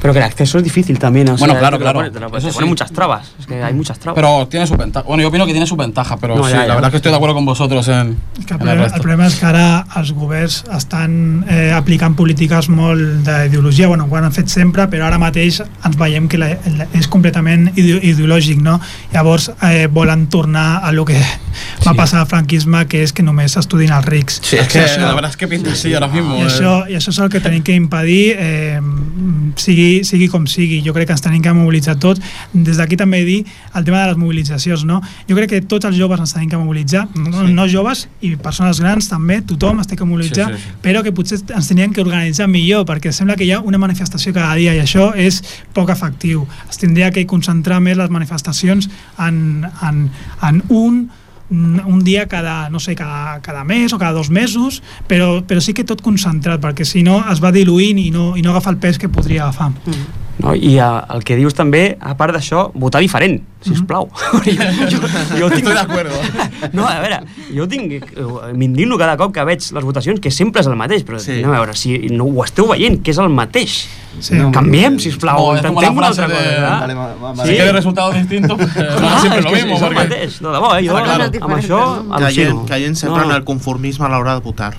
Pero 0.00 0.12
que 0.12 0.18
el 0.18 0.24
acceso 0.24 0.58
es 0.58 0.64
difícil 0.64 0.98
también. 0.98 1.28
o 1.28 1.36
Bueno, 1.36 1.54
sea, 1.54 1.60
claro, 1.60 1.78
claro. 1.78 1.98
pone- 2.00 2.10
te 2.10 2.18
pone- 2.18 2.40
te 2.40 2.52
pone 2.52 2.64
sí. 2.66 2.68
muchas 2.68 2.90
trabas. 2.92 3.30
Es 3.38 3.46
que 3.46 3.62
hay 3.62 3.72
muchas 3.74 3.98
trabas. 3.98 4.16
Pero 4.16 4.48
tiene 4.48 4.66
su 4.66 4.76
ventaja. 4.76 5.06
Bueno, 5.06 5.22
yo 5.22 5.28
opino 5.28 5.46
que 5.46 5.52
tiene 5.52 5.66
su 5.66 5.76
ventaja, 5.76 6.16
pero 6.16 6.36
No, 6.36 6.44
sí, 6.44 6.50
ya, 6.52 6.58
la 6.58 6.66
ya. 6.66 6.74
verdad 6.74 6.88
es 6.88 6.90
que 6.90 6.96
estoy 6.96 7.10
de 7.12 7.16
acuerdo 7.16 7.34
con 7.36 7.44
vosotros 7.44 7.86
en, 7.88 8.16
És 8.38 8.46
que 8.46 8.54
el 8.54 8.60
en 8.60 8.68
el 8.68 8.74
problema, 8.76 8.82
resto. 8.82 8.96
el 8.96 9.02
problema 9.02 9.26
és 9.26 9.34
que 9.36 9.46
ara 9.46 9.86
els 9.96 10.12
governs 10.12 10.64
estan 10.76 11.44
eh, 11.48 11.72
aplicant 11.72 12.16
polítiques 12.16 12.68
molt 12.68 13.00
d'ideologia, 13.26 13.86
bueno, 13.86 14.08
ho 14.10 14.16
han 14.16 14.32
fet 14.32 14.48
sempre, 14.48 14.88
però 14.90 15.06
ara 15.06 15.18
mateix 15.18 15.60
ens 15.84 15.96
veiem 15.96 16.26
que 16.28 16.38
la, 16.38 16.48
la, 16.76 16.86
és 16.92 17.06
completament 17.08 17.70
ide 17.76 18.00
ideològic, 18.02 18.60
no? 18.60 18.80
Llavors 19.12 19.52
eh, 19.62 19.86
volen 19.86 20.26
tornar 20.28 20.80
a 20.84 20.92
lo 20.92 21.04
que 21.04 21.14
va 21.14 21.92
Sí. 21.92 21.96
passar 21.96 22.20
al 22.20 22.26
franquisme, 22.26 22.86
que 22.86 23.02
és 23.02 23.12
que 23.12 23.22
només 23.22 23.52
s'estudin 23.52 23.90
els 23.92 24.04
rics. 24.06 24.40
Sí, 24.42 24.56
es 24.56 24.68
que 24.68 24.80
Això- 24.84 25.00
la 25.00 25.14
verdad 25.14 25.30
es 25.30 25.36
que 25.36 25.48
pinta 25.48 25.72
así 25.72 25.92
ahora 25.94 26.08
mismo. 26.08 26.36
I 26.36 26.42
eh. 26.42 26.46
això, 26.46 26.88
I 26.90 26.94
això 26.96 27.10
és 27.10 27.18
el 27.18 27.28
que 27.28 27.40
tenim 27.40 27.62
que 27.62 27.74
impedir, 27.74 28.36
eh, 28.38 28.80
sigui, 29.60 30.02
sigui 30.04 30.28
com 30.32 30.46
sigui. 30.50 30.80
Jo 30.84 30.94
crec 30.96 31.06
que 31.10 31.14
ens 31.16 31.22
tenim 31.24 31.42
que 31.44 31.52
mobilitzar 31.54 31.96
tots. 32.00 32.20
Des 32.52 32.76
d'aquí 32.80 32.96
també 32.96 33.22
dir 33.24 33.44
el 33.74 33.84
tema 33.84 34.02
de 34.02 34.08
les 34.12 34.18
mobilitzacions. 34.20 34.84
No? 34.88 35.00
Jo 35.28 35.36
crec 35.36 35.50
que 35.50 35.60
tots 35.62 35.84
els 35.88 35.96
joves 35.98 36.20
ens 36.20 36.32
tenim 36.34 36.48
que 36.50 36.56
mobilitzar, 36.58 37.06
no, 37.14 37.46
Sí. 37.46 37.52
no 37.52 37.66
joves 37.68 38.08
i 38.22 38.34
persones 38.36 38.80
grans 38.80 39.08
també, 39.08 39.40
tothom 39.42 39.80
es 39.80 39.86
té 39.86 39.96
que 39.96 40.04
mobilitzar, 40.04 40.50
Sí, 40.54 40.60
sí, 40.62 40.68
sí. 40.68 40.74
però 40.82 41.02
que 41.02 41.12
potser 41.12 41.38
ens 41.54 41.68
teníem 41.68 41.92
que 41.92 42.00
organitzar 42.00 42.48
millor, 42.48 42.84
perquè 42.86 43.12
sembla 43.12 43.36
que 43.36 43.44
hi 43.44 43.52
ha 43.52 43.60
una 43.60 43.78
manifestació 43.78 44.32
cada 44.32 44.54
dia 44.54 44.74
i 44.74 44.80
això 44.80 45.12
és 45.14 45.42
poc 45.72 45.90
efectiu. 45.90 46.46
Es 46.70 46.78
tindria 46.78 47.10
que 47.10 47.26
concentrar 47.26 47.80
més 47.80 47.96
les 47.96 48.10
manifestacions 48.10 48.88
en, 49.18 49.66
en, 49.82 50.10
en 50.42 50.62
un 50.68 51.10
un 51.50 52.04
dia 52.04 52.26
cada, 52.30 52.70
no 52.70 52.78
sé, 52.80 52.94
cada, 52.94 53.40
cada 53.42 53.64
mes 53.64 53.92
o 53.92 53.98
cada 53.98 54.12
dos 54.12 54.30
mesos, 54.30 54.82
però, 55.08 55.42
però 55.46 55.60
sí 55.60 55.74
que 55.74 55.84
tot 55.84 56.00
concentrat, 56.02 56.60
perquè 56.62 56.84
si 56.86 57.02
no 57.02 57.20
es 57.30 57.42
va 57.42 57.50
diluint 57.52 57.98
i 57.98 58.10
no, 58.14 58.36
i 58.38 58.42
no 58.42 58.50
agafa 58.54 58.70
el 58.70 58.78
pes 58.78 58.98
que 58.98 59.08
podria 59.10 59.42
agafar. 59.48 59.72
No? 60.40 60.54
I 60.56 60.78
uh, 60.80 61.02
el 61.12 61.20
que 61.26 61.36
dius 61.36 61.52
també, 61.52 61.98
a 62.00 62.14
part 62.16 62.32
d'això, 62.32 62.70
votar 62.72 63.02
diferent, 63.04 63.42
si 63.60 63.74
us 63.74 63.82
plau. 63.84 64.06
jo, 64.46 64.54
jo, 64.88 65.00
jo 65.36 65.50
tinc... 65.52 65.66
Estoy 65.66 65.74
de 65.74 65.80
acuerdo. 65.82 66.16
No, 66.72 66.86
a 66.86 67.00
veure, 67.02 67.18
jo 67.52 67.66
tinc... 67.68 67.92
eh, 67.92 68.52
M'indigno 68.56 68.96
cada 69.00 69.16
cop 69.20 69.34
que 69.34 69.44
veig 69.44 69.66
les 69.74 69.84
votacions, 69.84 70.20
que 70.22 70.30
sempre 70.32 70.62
és 70.62 70.68
el 70.70 70.76
mateix, 70.80 71.02
però 71.04 71.18
Sí. 71.20 71.32
sí. 71.34 71.38
anem 71.42 71.52
a 71.56 71.58
veure, 71.60 71.74
si 71.76 71.98
no 72.14 72.24
ho 72.30 72.44
esteu 72.46 72.68
veient, 72.70 73.02
que 73.04 73.10
és 73.12 73.18
el 73.20 73.28
mateix. 73.32 73.82
Sí. 74.18 74.34
No, 74.34 74.50
Canviem, 74.52 74.94
No, 74.94 74.98
és 75.00 75.16
com 75.16 75.26
la 75.28 75.56
intentem 75.60 75.96
una 75.96 76.06
altra 76.08 76.26
de- 76.26 76.34
cosa. 76.34 76.80
Vale, 76.80 76.94
va- 76.94 77.14
va- 77.14 77.30
Si 77.32 77.38
vale. 77.38 77.54
quieres 77.54 77.72
resultados 77.72 78.14
distintos, 78.16 78.56
pues, 78.58 78.70
siempre 79.20 79.38
és 79.38 79.44
lo 79.44 79.50
mismo. 79.52 79.74
és 79.76 79.80
Porque... 79.80 79.94
mateix. 79.94 80.40
No, 80.42 80.52
de 80.52 80.58
bo, 80.58 80.74
eh? 80.76 80.86
Jo 80.88 80.96
Està 80.98 81.04
clar. 81.04 81.30
amb 81.40 81.54
això 81.54 81.80
al·lucino. 82.10 82.66
caient 82.66 82.96
sempre 82.96 83.20
No. 83.22 83.30
en 83.30 83.36
el 83.36 83.44
conformisme 83.44 84.04
a 84.06 84.08
l'hora 84.08 84.34
de 84.34 84.40
votar. 84.40 84.76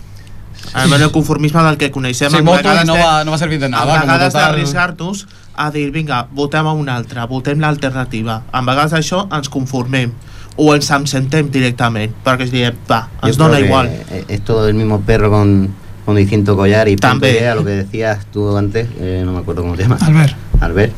En 0.76 0.94
el 0.94 1.12
conformisme 1.12 1.62
del 1.64 1.78
que 1.78 1.90
coneixem 1.92 2.30
Si 2.30 2.38
en 2.38 2.46
voto 2.46 2.70
no 2.86 2.94
va- 2.94 3.24
no 3.24 3.32
va 3.32 3.38
servir 3.38 3.60
de 3.60 3.68
nada, 3.70 3.86
com 4.00 4.02
vegades 4.02 4.34
total- 4.34 4.52
d'arriscar-nos 4.52 5.28
a 5.56 5.72
dir, 5.72 5.92
vinga, 5.92 6.28
votem 6.32 6.68
a 6.68 6.74
un 6.74 6.88
altre, 6.90 7.26
votem 7.26 7.60
l'alternativa. 7.60 8.44
En 8.54 8.66
vegades 8.66 8.94
això 8.94 9.28
ens 9.36 9.50
conformem 9.50 10.12
o 10.58 10.76
ens 10.76 10.92
absentem 10.92 11.50
directament, 11.50 12.14
perquè 12.24 12.44
es 12.44 12.52
diem, 12.52 12.76
va, 12.90 13.08
ens 13.24 13.38
dona 13.38 13.60
igual. 13.60 13.90
Es 14.28 14.42
todo 14.44 14.68
el 14.68 14.74
mismo 14.76 15.02
perro 15.02 15.30
con, 15.32 15.74
con 16.12 16.18
distinto 16.18 16.58
collar 16.58 16.90
y 16.90 16.98
También. 16.98 17.36
idea, 17.36 17.56
lo 17.56 17.64
que 17.64 17.72
decías 17.72 18.26
tú 18.34 18.58
antes, 18.58 18.88
eh, 19.00 19.24
no 19.26 19.32
me 19.32 19.40
acuerdo 19.40 19.62
cómo 19.62 19.78
se 19.78 19.84
llama. 19.84 19.98
Albert. 20.02 20.36
Albert, 20.60 20.94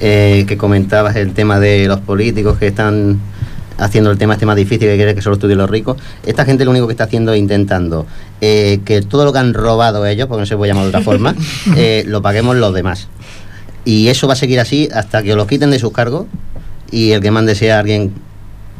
eh, 0.00 0.44
que 0.46 0.58
comentabas 0.58 1.16
el 1.16 1.32
tema 1.32 1.58
de 1.58 1.88
los 1.88 2.00
políticos 2.00 2.58
que 2.58 2.66
están 2.66 3.18
haciendo 3.78 4.10
el 4.10 4.18
tema 4.18 4.34
este 4.34 4.44
más 4.44 4.56
difícil 4.56 4.88
que 4.88 4.96
quiere 4.96 5.14
que 5.14 5.22
solo 5.22 5.36
estudien 5.36 5.56
los 5.56 5.70
ricos. 5.70 5.96
Esta 6.26 6.44
gente 6.44 6.66
lo 6.66 6.72
único 6.72 6.86
que 6.86 6.92
está 6.92 7.04
haciendo 7.04 7.32
es 7.32 7.38
intentando 7.38 8.06
eh, 8.42 8.80
que 8.84 9.00
todo 9.00 9.24
lo 9.24 9.32
que 9.32 9.38
han 9.38 9.54
robado 9.54 10.04
ellos, 10.04 10.28
porque 10.28 10.40
no 10.40 10.46
se 10.46 10.56
puede 10.56 10.70
llamar 10.70 10.84
de 10.84 10.88
otra 10.90 11.00
forma, 11.00 11.34
eh, 11.76 12.04
lo 12.06 12.20
paguemos 12.20 12.56
los 12.56 12.74
demás. 12.74 13.08
Y 13.86 14.08
eso 14.08 14.26
va 14.26 14.34
a 14.34 14.36
seguir 14.36 14.60
así 14.60 14.88
hasta 14.92 15.22
que 15.22 15.34
los 15.34 15.46
quiten 15.46 15.70
de 15.70 15.78
sus 15.78 15.92
cargos 15.92 16.26
y 16.90 17.12
el 17.12 17.22
que 17.22 17.30
mande 17.30 17.54
sea 17.54 17.78
alguien, 17.78 18.12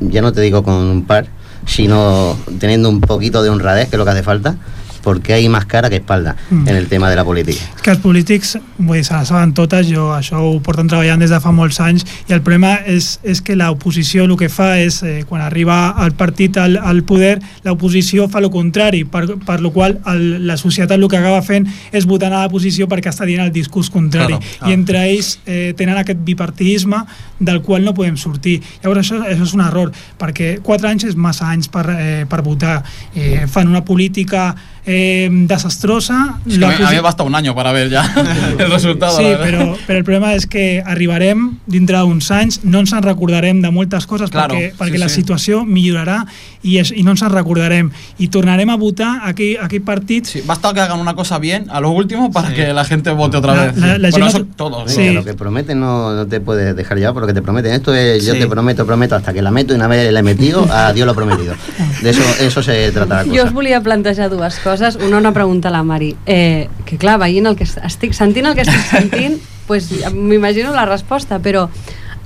ya 0.00 0.20
no 0.20 0.32
te 0.32 0.42
digo 0.42 0.62
con 0.62 0.74
un 0.74 1.04
par, 1.06 1.28
sino 1.64 2.36
teniendo 2.58 2.90
un 2.90 3.00
poquito 3.00 3.42
de 3.42 3.48
honradez, 3.48 3.88
que 3.88 3.96
es 3.96 3.98
lo 3.98 4.04
que 4.04 4.10
hace 4.10 4.22
falta, 4.22 4.56
porque 5.02 5.32
hay 5.32 5.48
más 5.48 5.66
cara 5.66 5.88
que 5.90 5.96
espalda 5.96 6.36
Mm. 6.50 6.68
en 6.68 6.76
el 6.76 6.86
tema 6.88 7.08
de 7.10 7.16
la 7.16 7.24
política. 7.24 7.60
És 7.76 7.82
que 7.82 7.90
els 7.90 8.00
polítics, 8.00 8.58
vull 8.78 8.96
dir, 8.96 9.04
se 9.04 9.14
la 9.14 9.24
saben 9.24 9.52
totes, 9.54 9.86
jo 9.90 10.12
això 10.14 10.38
ho 10.40 10.60
porten 10.60 10.88
treballant 10.88 11.20
des 11.20 11.30
de 11.30 11.40
fa 11.40 11.52
molts 11.52 11.80
anys, 11.80 12.04
i 12.28 12.32
el 12.32 12.40
problema 12.42 12.76
és, 12.86 13.18
és 13.22 13.40
que 13.42 13.56
l'oposició 13.56 14.24
el 14.24 14.36
que 14.36 14.48
fa 14.48 14.78
és, 14.78 15.02
eh, 15.02 15.24
quan 15.28 15.42
arriba 15.42 15.94
el 16.04 16.12
partit 16.12 16.56
al, 16.56 16.76
al 16.78 17.02
poder, 17.04 17.38
l'oposició 17.64 18.28
fa 18.28 18.38
el 18.40 18.50
contrari, 18.50 19.04
per, 19.04 19.38
per 19.44 19.60
lo 19.60 19.70
qual 19.72 19.98
el, 20.06 20.46
la 20.46 20.56
societat 20.56 20.96
el 20.98 21.08
que 21.08 21.16
acaba 21.18 21.42
fent 21.42 21.66
és 21.92 22.06
votar 22.06 22.32
a 22.32 22.44
l'oposició 22.44 22.88
perquè 22.88 23.12
està 23.12 23.26
dient 23.28 23.44
el 23.44 23.52
discurs 23.52 23.90
contrari, 23.90 24.38
Claro, 24.38 24.70
i 24.70 24.74
entre 24.74 25.04
ells 25.08 25.38
eh, 25.46 25.74
tenen 25.76 25.96
aquest 25.98 26.18
bipartidisme 26.24 27.04
del 27.38 27.60
qual 27.62 27.84
no 27.84 27.94
podem 27.94 28.16
sortir. 28.16 28.60
Llavors 28.82 29.04
això, 29.04 29.20
això 29.24 29.44
és 29.46 29.54
un 29.54 29.60
error, 29.60 29.92
perquè 30.18 30.58
quatre 30.62 30.88
anys 30.88 31.04
és 31.04 31.14
massa 31.16 31.46
anys 31.48 31.68
per, 31.68 31.86
eh, 31.98 32.24
per 32.28 32.42
votar. 32.42 32.82
Eh, 33.14 33.46
fan 33.48 33.68
una 33.68 33.84
política 33.84 34.54
eh, 34.88 35.28
desastrosa. 35.30 36.38
Es 36.48 36.58
que 36.58 36.64
a, 36.64 36.68
mí, 36.90 36.96
a 36.96 37.00
basta 37.02 37.22
un 37.22 37.34
año 37.34 37.54
para 37.54 37.72
ver 37.72 37.90
ya 37.90 38.02
el 38.58 38.70
resultado. 38.70 39.16
Sí, 39.16 39.22
la 39.24 39.38
però, 39.44 39.76
però 39.86 39.98
el 39.98 40.04
problema 40.04 40.32
és 40.34 40.46
que 40.48 40.80
arribarem 40.84 41.58
dintre 41.68 41.98
d'uns 42.00 42.30
anys, 42.32 42.60
no 42.64 42.80
ens 42.80 42.92
en 42.96 43.02
recordarem 43.04 43.60
de 43.62 43.70
moltes 43.70 44.06
coses 44.08 44.30
Claro, 44.32 44.54
perquè, 44.56 44.72
perquè 44.78 44.96
sí, 44.96 45.02
la 45.02 45.08
sí. 45.08 45.20
situació 45.20 45.60
millorarà 45.68 46.22
i, 46.62 46.78
és, 46.80 46.90
i 46.96 47.02
no 47.04 47.12
ens 47.12 47.22
en 47.22 47.30
recordarem 47.34 47.90
i 48.18 48.28
tornarem 48.32 48.70
a 48.72 48.76
votar 48.80 49.18
aquell, 49.28 49.58
aquell 49.60 49.82
partit 49.84 50.26
Sí, 50.26 50.42
basta 50.46 50.72
que 50.72 50.80
hagan 50.80 50.98
una 51.00 51.14
cosa 51.14 51.38
bien 51.38 51.66
a 51.68 51.80
lo 51.80 51.90
último 51.90 52.32
para 52.32 52.48
Sí. 52.48 52.54
que 52.56 52.72
la 52.72 52.84
gente 52.84 53.10
vote 53.10 53.36
otra 53.36 53.54
La- 53.54 53.64
vez. 53.66 53.76
la- 53.76 53.98
la 53.98 54.10
bueno, 54.10 54.26
gente 54.26 54.38
eso 54.38 54.38
no- 54.48 54.56
todos. 54.56 54.90
Sí. 54.90 55.10
Lo 55.12 55.24
que 55.24 55.34
prometen 55.34 55.78
no, 55.80 56.14
no 56.14 56.26
te 56.26 56.40
puedes 56.40 56.74
dejar 56.74 56.96
llevar 56.98 57.12
por 57.12 57.22
lo 57.24 57.26
que 57.26 57.34
te 57.34 57.42
prometen. 57.42 57.72
Esto 57.72 57.94
es 57.94 58.24
yo 58.24 58.32
Sí. 58.32 58.40
te 58.40 58.46
prometo, 58.46 58.86
prometo, 58.86 59.14
hasta 59.16 59.32
que 59.34 59.42
la 59.42 59.50
meto 59.50 59.74
y 59.74 59.76
una 59.76 59.86
vez 59.86 60.10
la 60.12 60.20
he 60.20 60.22
metido, 60.22 60.66
a 60.72 60.92
Dios 60.94 61.06
lo 61.06 61.14
prometido. 61.14 61.54
De 62.02 62.10
eso, 62.10 62.22
eso 62.40 62.62
se 62.62 62.90
trata 62.92 63.16
la 63.16 63.24
Jo 63.24 63.30
cosa. 63.30 63.44
us 63.44 63.52
volia 63.52 63.80
plantejar 63.80 64.30
dues 64.30 64.58
coses. 64.60 64.96
Una, 64.96 65.18
una 65.18 65.32
pregunta 65.32 65.68
a 65.68 65.72
la 65.72 65.82
Mari. 65.82 66.16
Eh, 66.26 66.68
que 66.86 66.96
clar, 66.96 67.18
veient 67.18 67.46
el 67.46 67.56
que 67.56 67.64
est- 67.64 67.78
estic 67.84 68.12
sentint 68.12 68.46
el 68.46 68.54
que 68.54 68.62
estic 68.62 68.84
sentint, 68.90 69.40
pues, 69.66 69.90
m'imagino 70.14 70.72
la 70.72 70.86
resposta, 70.86 71.38
però 71.40 71.68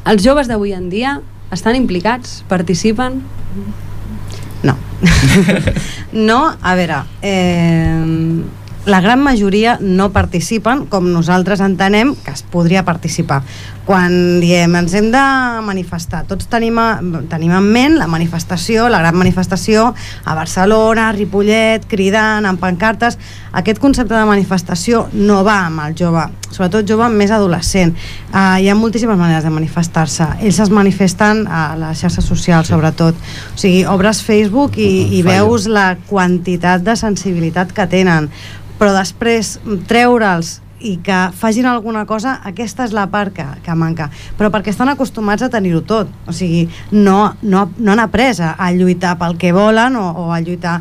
els 0.05 0.23
joves 0.25 0.49
d'avui 0.49 0.73
en 0.75 0.91
dia 0.91 1.21
estan 1.53 1.77
implicats, 1.77 2.45
participen? 2.49 3.23
No. 4.63 4.77
no, 6.13 6.57
a 6.63 6.75
veure, 6.75 7.03
eh, 7.23 8.43
la 8.85 9.01
gran 9.01 9.23
majoria 9.23 9.77
no 9.81 10.09
participen 10.11 10.87
com 10.91 11.07
nosaltres 11.13 11.61
entenem 11.63 12.17
que 12.25 12.33
es 12.35 12.43
podria 12.43 12.83
participar. 12.83 13.43
Quan 13.87 14.41
diem 14.43 14.75
ens 14.79 14.95
hem 14.99 15.11
de 15.15 15.23
manifestar, 15.63 16.25
tots 16.27 16.49
tenim, 16.51 16.79
a, 16.83 16.99
tenim 17.31 17.55
en 17.55 17.69
ment 17.75 17.97
la 17.99 18.09
manifestació, 18.11 18.89
la 18.91 19.03
gran 19.03 19.19
manifestació 19.19 19.93
a 20.25 20.35
Barcelona, 20.35 21.09
a 21.09 21.15
Ripollet, 21.15 21.87
cridant, 21.91 22.47
amb 22.47 22.63
pancartes. 22.63 23.19
Aquest 23.53 23.79
concepte 23.83 24.15
de 24.15 24.27
manifestació 24.27 25.07
no 25.15 25.43
va 25.47 25.61
amb 25.69 25.87
el 25.87 25.99
jove, 25.99 26.27
sobretot 26.55 26.89
jove 26.89 27.09
més 27.13 27.33
adolescent. 27.35 27.95
Uh, 28.31 28.59
hi 28.63 28.71
ha 28.71 28.79
moltíssimes 28.79 29.19
maneres 29.19 29.47
de 29.47 29.53
manifestar-se. 29.55 30.29
Ells 30.41 30.61
es 30.63 30.73
manifesten 30.73 31.47
a 31.49 31.65
les 31.81 32.03
xarxes 32.05 32.29
socials, 32.29 32.71
sobretot. 32.73 33.19
O 33.53 33.61
sigui, 33.61 33.85
obres 33.89 34.23
Facebook 34.25 34.79
i, 34.79 34.91
i 35.19 35.23
Fallo. 35.23 35.33
veus 35.33 35.69
la 35.71 35.93
quantitat 36.09 36.85
de 36.85 36.97
sensibilitat 36.99 37.73
que 37.77 37.89
tenen, 37.91 38.31
però 38.79 38.93
després 38.97 39.57
treure'ls 39.89 40.61
i 40.83 40.97
que 40.99 41.31
facin 41.39 41.67
alguna 41.71 42.05
cosa, 42.07 42.41
aquesta 42.45 42.85
és 42.85 42.95
la 42.95 43.07
part 43.11 43.33
que, 43.35 43.45
que 43.63 43.75
manca. 43.79 44.09
Però 44.39 44.51
perquè 44.51 44.73
estan 44.73 44.91
acostumats 44.91 45.45
a 45.47 45.51
tenir-ho 45.53 45.85
tot. 45.87 46.11
O 46.27 46.35
sigui, 46.35 46.67
no, 46.91 47.37
no, 47.43 47.69
no 47.79 47.95
han 47.95 48.03
après 48.03 48.35
a, 48.43 48.57
a 48.59 48.73
lluitar 48.75 49.15
pel 49.21 49.39
que 49.39 49.55
volen 49.55 49.97
o, 49.97 50.09
o 50.25 50.29
a 50.35 50.41
lluitar 50.43 50.81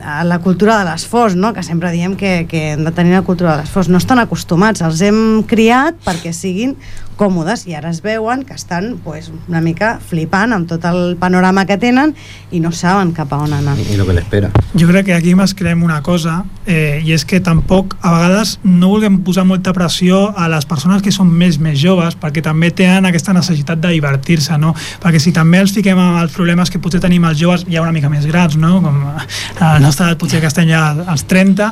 la 0.00 0.38
cultura 0.42 0.78
de 0.78 0.86
l'esforç, 0.86 1.34
no? 1.36 1.52
que 1.52 1.62
sempre 1.66 1.90
diem 1.92 2.14
que, 2.16 2.46
que 2.50 2.72
hem 2.72 2.84
de 2.86 2.92
tenir 2.94 3.14
la 3.16 3.24
cultura 3.26 3.56
de 3.56 3.62
l'esforç. 3.62 3.90
No 3.90 4.00
estan 4.00 4.22
acostumats, 4.22 4.82
els 4.84 5.02
hem 5.04 5.42
criat 5.48 5.98
perquè 6.06 6.32
siguin 6.36 6.76
còmodes 7.22 7.66
i 7.70 7.76
ara 7.78 7.92
es 7.94 8.02
veuen 8.02 8.42
que 8.42 8.54
estan 8.58 8.96
pues, 9.04 9.30
una 9.46 9.60
mica 9.62 9.94
flipant 10.02 10.54
amb 10.56 10.66
tot 10.70 10.82
el 10.88 11.14
panorama 11.20 11.64
que 11.68 11.78
tenen 11.78 12.16
i 12.50 12.58
no 12.60 12.72
saben 12.74 13.12
cap 13.14 13.32
a 13.32 13.38
on 13.44 13.52
anar. 13.54 13.78
Y, 13.78 13.94
y 13.94 13.96
lo 13.96 14.06
que 14.06 14.14
le 14.16 14.20
espera. 14.20 14.50
Jo 14.74 14.88
crec 14.88 15.06
que 15.06 15.14
aquí 15.14 15.34
mesclem 15.38 15.82
una 15.82 16.02
cosa 16.02 16.42
eh, 16.66 17.00
i 17.04 17.14
és 17.14 17.24
que 17.24 17.40
tampoc 17.40 17.94
a 18.00 18.12
vegades 18.16 18.56
no 18.64 18.90
vulguem 18.90 19.20
posar 19.22 19.46
molta 19.46 19.72
pressió 19.76 20.32
a 20.36 20.48
les 20.50 20.66
persones 20.66 21.02
que 21.02 21.14
són 21.14 21.30
més 21.30 21.60
més 21.62 21.78
joves 21.78 22.16
perquè 22.18 22.42
també 22.42 22.72
tenen 22.74 23.06
aquesta 23.06 23.34
necessitat 23.36 23.78
de 23.82 23.94
divertir-se 23.94 24.58
no? 24.58 24.74
perquè 25.02 25.20
si 25.22 25.32
també 25.36 25.62
els 25.62 25.74
fiquem 25.74 25.98
amb 25.98 26.22
els 26.24 26.34
problemes 26.34 26.70
que 26.70 26.80
potser 26.82 27.02
tenim 27.02 27.24
els 27.28 27.38
joves 27.38 27.66
ja 27.68 27.82
una 27.84 27.94
mica 27.94 28.10
més 28.10 28.26
grans 28.26 28.56
no? 28.56 28.80
com 28.82 29.02
a 29.12 29.26
la 29.60 29.78
nostra 29.82 30.10
edat 30.10 30.18
potser 30.18 30.40
que 30.40 30.50
estem 30.50 30.70
ja 30.70 30.88
als 31.06 31.26
30 31.30 31.70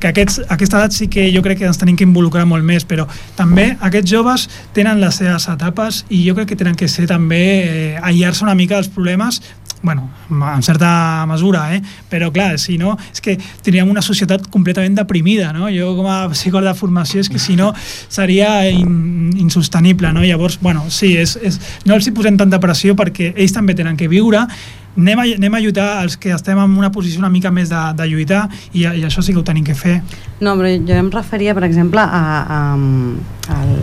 que 0.00 0.10
aquests, 0.10 0.40
aquesta 0.48 0.80
edat 0.80 0.96
sí 0.96 1.08
que 1.12 1.28
jo 1.34 1.42
crec 1.44 1.60
que 1.60 1.68
ens 1.68 1.78
tenim 1.80 1.96
que 1.98 2.06
involucrar 2.06 2.46
molt 2.50 2.66
més, 2.66 2.86
però 2.88 3.06
també 3.38 3.74
aquests 3.80 4.10
joves 4.10 4.48
tenen 4.76 5.00
les 5.02 5.20
seves 5.20 5.48
etapes 5.52 6.04
i 6.10 6.24
jo 6.26 6.34
crec 6.36 6.52
que 6.52 6.60
tenen 6.60 6.78
que 6.78 6.88
ser 6.90 7.06
també 7.10 7.44
eh, 7.44 8.00
aïllar-se 8.02 8.44
una 8.46 8.56
mica 8.58 8.80
dels 8.80 8.90
problemes 8.92 9.40
bueno, 9.84 10.10
en 10.30 10.62
certa 10.62 11.26
mesura, 11.26 11.76
eh? 11.76 11.82
però 12.08 12.30
clar, 12.32 12.58
si 12.58 12.78
no, 12.80 12.94
és 13.12 13.20
que 13.20 13.34
tindríem 13.36 13.90
una 13.92 14.00
societat 14.02 14.46
completament 14.48 14.96
deprimida, 14.96 15.50
no? 15.52 15.68
Jo 15.68 15.90
com 15.98 16.08
a 16.08 16.22
psicòleg 16.32 16.72
de 16.72 16.78
formació 16.78 17.20
és 17.20 17.28
que 17.28 17.38
si 17.38 17.52
no 17.58 17.68
seria 18.18 18.64
in, 18.72 19.34
insostenible, 19.36 20.10
no? 20.16 20.24
Llavors, 20.24 20.56
bueno, 20.64 20.86
sí, 20.88 21.12
és, 21.20 21.36
és, 21.36 21.60
no 21.84 21.98
els 21.98 22.08
hi 22.08 22.14
posem 22.16 22.40
tanta 22.40 22.62
pressió 22.64 22.96
perquè 22.96 23.34
ells 23.36 23.52
també 23.52 23.76
tenen 23.76 24.00
que 24.00 24.08
viure, 24.08 24.46
anem 24.96 25.18
a, 25.18 25.26
anem 25.38 25.54
a 25.54 25.60
ajudar 25.62 25.88
els 26.04 26.16
que 26.20 26.32
estem 26.34 26.58
en 26.60 26.76
una 26.78 26.90
posició 26.94 27.22
una 27.22 27.32
mica 27.32 27.50
més 27.54 27.70
de, 27.72 27.82
de 27.98 28.08
lluitar 28.10 28.46
i, 28.72 28.84
i 28.84 29.04
això 29.06 29.22
sí 29.24 29.34
que 29.34 29.42
ho 29.42 29.46
tenim 29.46 29.66
que 29.66 29.76
fer. 29.78 30.00
No, 30.40 30.54
però 30.58 30.70
jo 30.70 30.98
em 30.98 31.10
referia, 31.14 31.54
per 31.56 31.64
exemple, 31.66 32.02
a, 32.02 32.24
a, 32.44 32.60
al, 33.58 33.74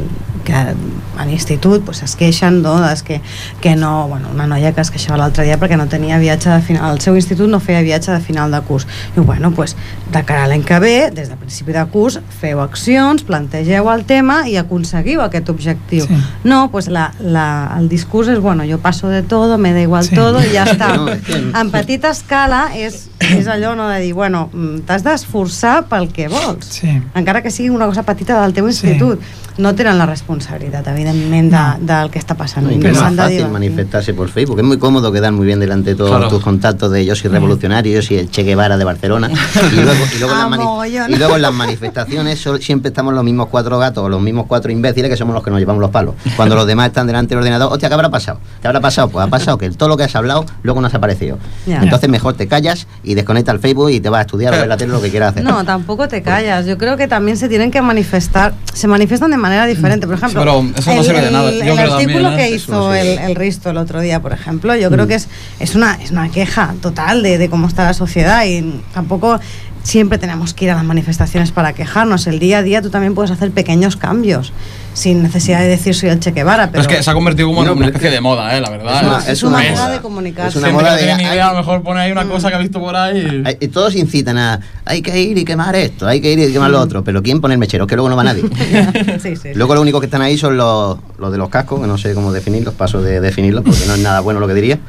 que 0.52 1.22
a 1.22 1.26
l'institut 1.26 1.84
pues, 1.86 2.02
es 2.04 2.16
queixen 2.20 2.62
no, 2.62 2.76
des 2.82 3.04
que, 3.08 3.22
que 3.62 3.76
no, 3.76 4.08
bueno, 4.10 4.28
una 4.34 4.48
noia 4.48 4.74
que 4.76 4.82
es 4.84 4.92
queixava 4.92 5.18
l'altre 5.22 5.46
dia 5.48 5.58
perquè 5.62 5.78
no 5.80 5.86
tenia 5.88 6.18
viatge 6.20 6.50
de 6.52 6.60
final, 6.66 6.96
el 6.96 7.02
seu 7.04 7.16
institut 7.16 7.48
no 7.50 7.60
feia 7.64 7.82
viatge 7.86 8.12
de 8.12 8.20
final 8.20 8.52
de 8.52 8.60
curs. 8.68 8.88
I 9.16 9.22
bueno, 9.22 9.52
pues, 9.56 9.76
de 10.12 10.24
cara 10.28 10.44
a 10.44 10.48
l'any 10.52 10.64
que 10.68 10.80
ve, 10.84 10.96
des 11.16 11.30
de 11.32 11.38
principi 11.40 11.72
de 11.76 11.86
curs, 11.94 12.20
feu 12.42 12.60
accions, 12.64 13.24
plantegeu 13.24 13.88
el 13.94 14.04
tema 14.10 14.42
i 14.50 14.58
aconseguiu 14.60 15.22
aquest 15.24 15.50
objectiu. 15.54 16.06
Sí. 16.08 16.20
No, 16.44 16.70
pues 16.72 16.90
la, 16.90 17.14
la, 17.20 17.46
el 17.80 17.88
discurs 17.90 18.28
és, 18.34 18.40
bueno, 18.44 18.66
jo 18.68 18.80
passo 18.84 19.08
de 19.10 19.22
todo, 19.24 19.58
me 19.58 19.72
da 19.74 19.82
igual 19.82 20.04
Sí. 20.04 20.16
todo 20.16 20.42
i 20.44 20.50
ja 20.52 20.66
està. 20.74 20.92
No, 20.98 21.06
que- 21.06 21.42
En 21.62 21.70
petita 21.72 22.10
escala 22.12 22.72
és, 22.76 23.08
és 23.20 23.48
allò 23.48 23.76
no, 23.76 23.88
de 23.88 24.00
dir, 24.02 24.14
bueno, 24.14 24.50
mm, 24.52 24.82
t'has 24.88 25.04
d'esforçar 25.06 25.86
pel 25.88 26.10
que 26.12 26.28
vols 26.28 26.66
Sí. 26.82 26.90
encara 27.16 27.42
que 27.44 27.52
sigui 27.52 27.70
una 27.70 27.86
cosa 27.86 28.04
petita 28.04 28.42
del 28.42 28.54
teu 28.54 28.68
institut 28.68 29.20
no 29.58 29.76
tenen 29.76 29.98
la 29.98 30.06
responsabilitat 30.06 30.41
evidentment 30.50 31.52
de, 31.52 31.58
No. 31.58 31.78
del 32.02 32.10
que 32.12 32.20
està 32.20 32.36
passant 32.36 32.66
No, 32.66 32.72
I 32.72 32.80
que 32.80 32.90
es 32.90 32.98
s'han 32.98 33.04
más 33.08 33.12
de 33.16 33.18
fácil 33.22 33.38
divertir. 33.38 33.54
manifestarse 33.54 34.14
por 34.14 34.30
Facebook. 34.30 34.60
Es 34.60 34.66
muy 34.66 34.78
cómodo 34.78 35.12
quedar 35.12 35.32
muy 35.32 35.46
bien 35.46 35.60
delante 35.60 35.92
de 35.92 35.96
todos 35.96 36.12
Claro. 36.12 36.30
tus 36.30 36.44
contactos 36.44 36.92
de 36.92 37.06
yo 37.06 37.16
soy 37.16 37.30
revolucionario, 37.32 37.94
yo 37.94 38.02
soy 38.02 38.18
el 38.18 38.30
Che 38.32 38.44
Guevara 38.44 38.78
de 38.78 38.84
Barcelona. 38.86 39.30
Y 39.30 39.76
luego, 39.76 40.04
y 40.16 40.20
luego, 40.20 40.34
en, 40.34 40.40
Ah, 40.40 40.42
las 40.42 40.50
mani- 40.50 40.64
mogollón. 40.64 41.12
y 41.12 41.16
luego 41.16 41.36
en 41.36 41.42
las 41.42 41.54
manifestaciones 41.54 42.46
siempre 42.62 42.90
estamos 42.90 43.14
los 43.14 43.24
mismos 43.24 43.48
cuatro 43.50 43.78
gatos 43.80 44.04
o 44.04 44.10
los 44.10 44.22
mismos 44.22 44.46
cuatro 44.48 44.72
imbéciles 44.72 45.10
que 45.10 45.18
somos 45.18 45.34
los 45.34 45.44
que 45.44 45.52
nos 45.52 45.60
llevamos 45.60 45.82
los 45.82 45.92
palos. 45.92 46.16
Cuando 46.36 46.56
los 46.56 46.66
demás 46.68 46.88
están 46.88 47.08
delante 47.08 47.30
del 47.30 47.40
ordenador, 47.40 47.72
hostia, 47.72 47.90
¿qué 47.90 47.94
habrá 47.96 48.10
pasado? 48.10 48.40
¿Qué 48.62 48.68
habrá 48.68 48.80
pasado? 48.80 49.10
Pues 49.10 49.26
ha 49.26 49.30
pasado 49.30 49.58
que 49.58 49.70
todo 49.72 49.90
lo 49.90 49.98
que 49.98 50.04
has 50.04 50.16
hablado 50.16 50.46
luego 50.64 50.82
no 50.82 50.88
has 50.88 50.94
aparecido. 50.94 51.38
Ya. 51.66 51.82
Entonces 51.82 52.10
mejor 52.10 52.34
te 52.36 52.48
callas 52.48 52.88
y 53.04 53.14
desconecta 53.16 53.52
el 53.52 53.60
Facebook 53.60 53.90
y 53.92 54.00
te 54.00 54.10
vas 54.10 54.20
a 54.20 54.22
estudiar 54.22 54.54
o 54.54 54.58
ver 54.58 54.68
la 54.68 54.78
tele 54.78 54.92
lo 54.94 55.02
que 55.02 55.10
quieras 55.10 55.32
hacer. 55.32 55.44
No, 55.44 55.64
tampoco 55.66 56.08
te 56.08 56.22
callas. 56.22 56.66
Yo 56.66 56.78
creo 56.78 56.98
que 56.98 57.08
también 57.08 57.38
se 57.38 57.50
tienen 57.50 57.72
que 57.72 57.82
manifestar, 57.82 58.54
se 58.74 58.88
manifiestan 58.88 59.32
de 59.32 59.38
manera 59.38 59.66
diferente. 59.66 60.06
Por 60.08 60.16
ejemplo, 60.16 60.31
Pero 60.40 60.66
eso 60.76 60.94
no 60.94 61.00
el, 61.00 61.06
sirve 61.06 61.22
de 61.22 61.32
nada. 61.32 61.52
Yo 61.52 61.58
el 61.58 61.78
creo 61.78 61.94
artículo 61.94 62.30
también, 62.30 62.40
¿eh? 62.40 62.44
que 62.44 62.50
no 62.50 62.56
hizo 62.56 62.94
el, 62.94 63.08
el 63.20 63.36
Risto 63.36 63.70
el 63.70 63.78
otro 63.78 64.02
día, 64.02 64.22
por 64.22 64.34
ejemplo, 64.34 64.76
yo 64.76 64.90
creo 64.90 65.08
que 65.08 65.16
es, 65.16 65.28
es, 65.60 65.76
una, 65.76 65.96
es 65.96 66.12
una 66.12 66.30
queja 66.30 66.74
total 66.82 67.24
de, 67.24 67.38
de 67.38 67.50
cómo 67.50 67.68
está 67.68 67.84
la 67.84 67.94
sociedad 67.94 68.46
y 68.46 68.82
tampoco 68.94 69.40
siempre 69.84 70.18
tenemos 70.18 70.54
que 70.54 70.66
ir 70.66 70.72
a 70.72 70.76
las 70.76 70.84
manifestaciones 70.84 71.52
para 71.52 71.74
quejarnos. 71.74 72.28
El 72.28 72.40
día 72.40 72.60
a 72.60 72.64
día 72.64 72.82
tú 72.82 72.90
también 72.90 73.16
puedes 73.16 73.32
hacer 73.32 73.52
pequeños 73.52 73.96
cambios 73.96 74.54
sin 74.94 75.24
necesidad 75.24 75.60
de 75.62 75.68
decir 75.68 75.96
soy 75.96 76.10
el 76.10 76.20
Che 76.20 76.32
Guevara. 76.32 76.70
Pero 76.72 76.72
Pero 76.72 76.82
es 76.82 76.88
que 76.98 77.04
se 77.04 77.10
ha 77.12 77.14
convertido 77.14 77.48
como 77.48 77.62
en 77.62 77.68
No, 77.68 77.72
una 77.74 77.80
pero- 77.86 77.90
especie 77.98 78.12
de 78.12 78.22
moda, 78.22 78.58
¿eh? 78.58 78.62
La 78.62 78.70
verdad. 78.70 78.96
Es 79.02 79.04
una- 79.04 79.18
es, 79.20 79.28
es 79.30 79.44
una, 79.44 79.58
una 79.60 79.72
moda 79.72 79.90
de 79.90 80.00
comunicarse. 80.02 80.58
Es 80.60 80.64
una 80.64 80.74
moda 80.74 80.96
de- 80.96 81.12
hay- 81.12 81.22
idea, 81.26 81.48
a 81.48 81.52
lo 81.54 81.60
mejor 81.60 81.82
pone 81.84 82.02
ahí 82.02 82.12
una 82.12 82.26
cosa 82.26 82.50
que 82.50 82.56
ha 82.56 82.60
visto 82.60 82.80
por 82.80 82.96
ahí. 82.96 83.44
Y 83.60 83.68
todos 83.70 83.96
incitan 83.96 84.38
a 84.38 84.60
hay 84.86 85.02
que 85.02 85.20
ir 85.22 85.38
y 85.38 85.46
quemar 85.46 85.76
esto, 85.76 86.08
hay 86.08 86.20
que 86.22 86.32
ir 86.34 86.40
y 86.40 86.52
quemar 86.52 86.70
lo 86.72 86.80
otro, 86.82 87.04
pero 87.04 87.22
¿quién 87.24 87.40
pone 87.40 87.54
el 87.54 87.60
mechero? 87.60 87.88
Que 87.88 87.96
luego 87.96 88.10
no 88.10 88.16
va 88.16 88.24
nadie. 88.24 88.42
sí, 88.44 89.20
sí, 89.22 89.36
sí. 89.36 89.50
Luego 89.56 89.76
lo 89.76 89.82
único 89.82 90.00
que 90.00 90.08
están 90.08 90.22
ahí 90.22 90.38
son 90.38 90.58
los, 90.58 90.98
los 91.18 91.32
de 91.32 91.38
los 91.38 91.50
cascos, 91.50 91.80
que 91.80 91.88
no 91.88 91.98
sé 91.98 92.14
cómo 92.14 92.32
definirlos, 92.34 92.74
paso 92.74 93.02
de 93.02 93.22
definirlos 93.22 93.64
porque 93.64 93.86
no 93.88 93.94
es 93.94 94.00
nada 94.00 94.20
bueno 94.20 94.40
lo 94.40 94.48
que 94.48 94.54
diría. 94.54 94.80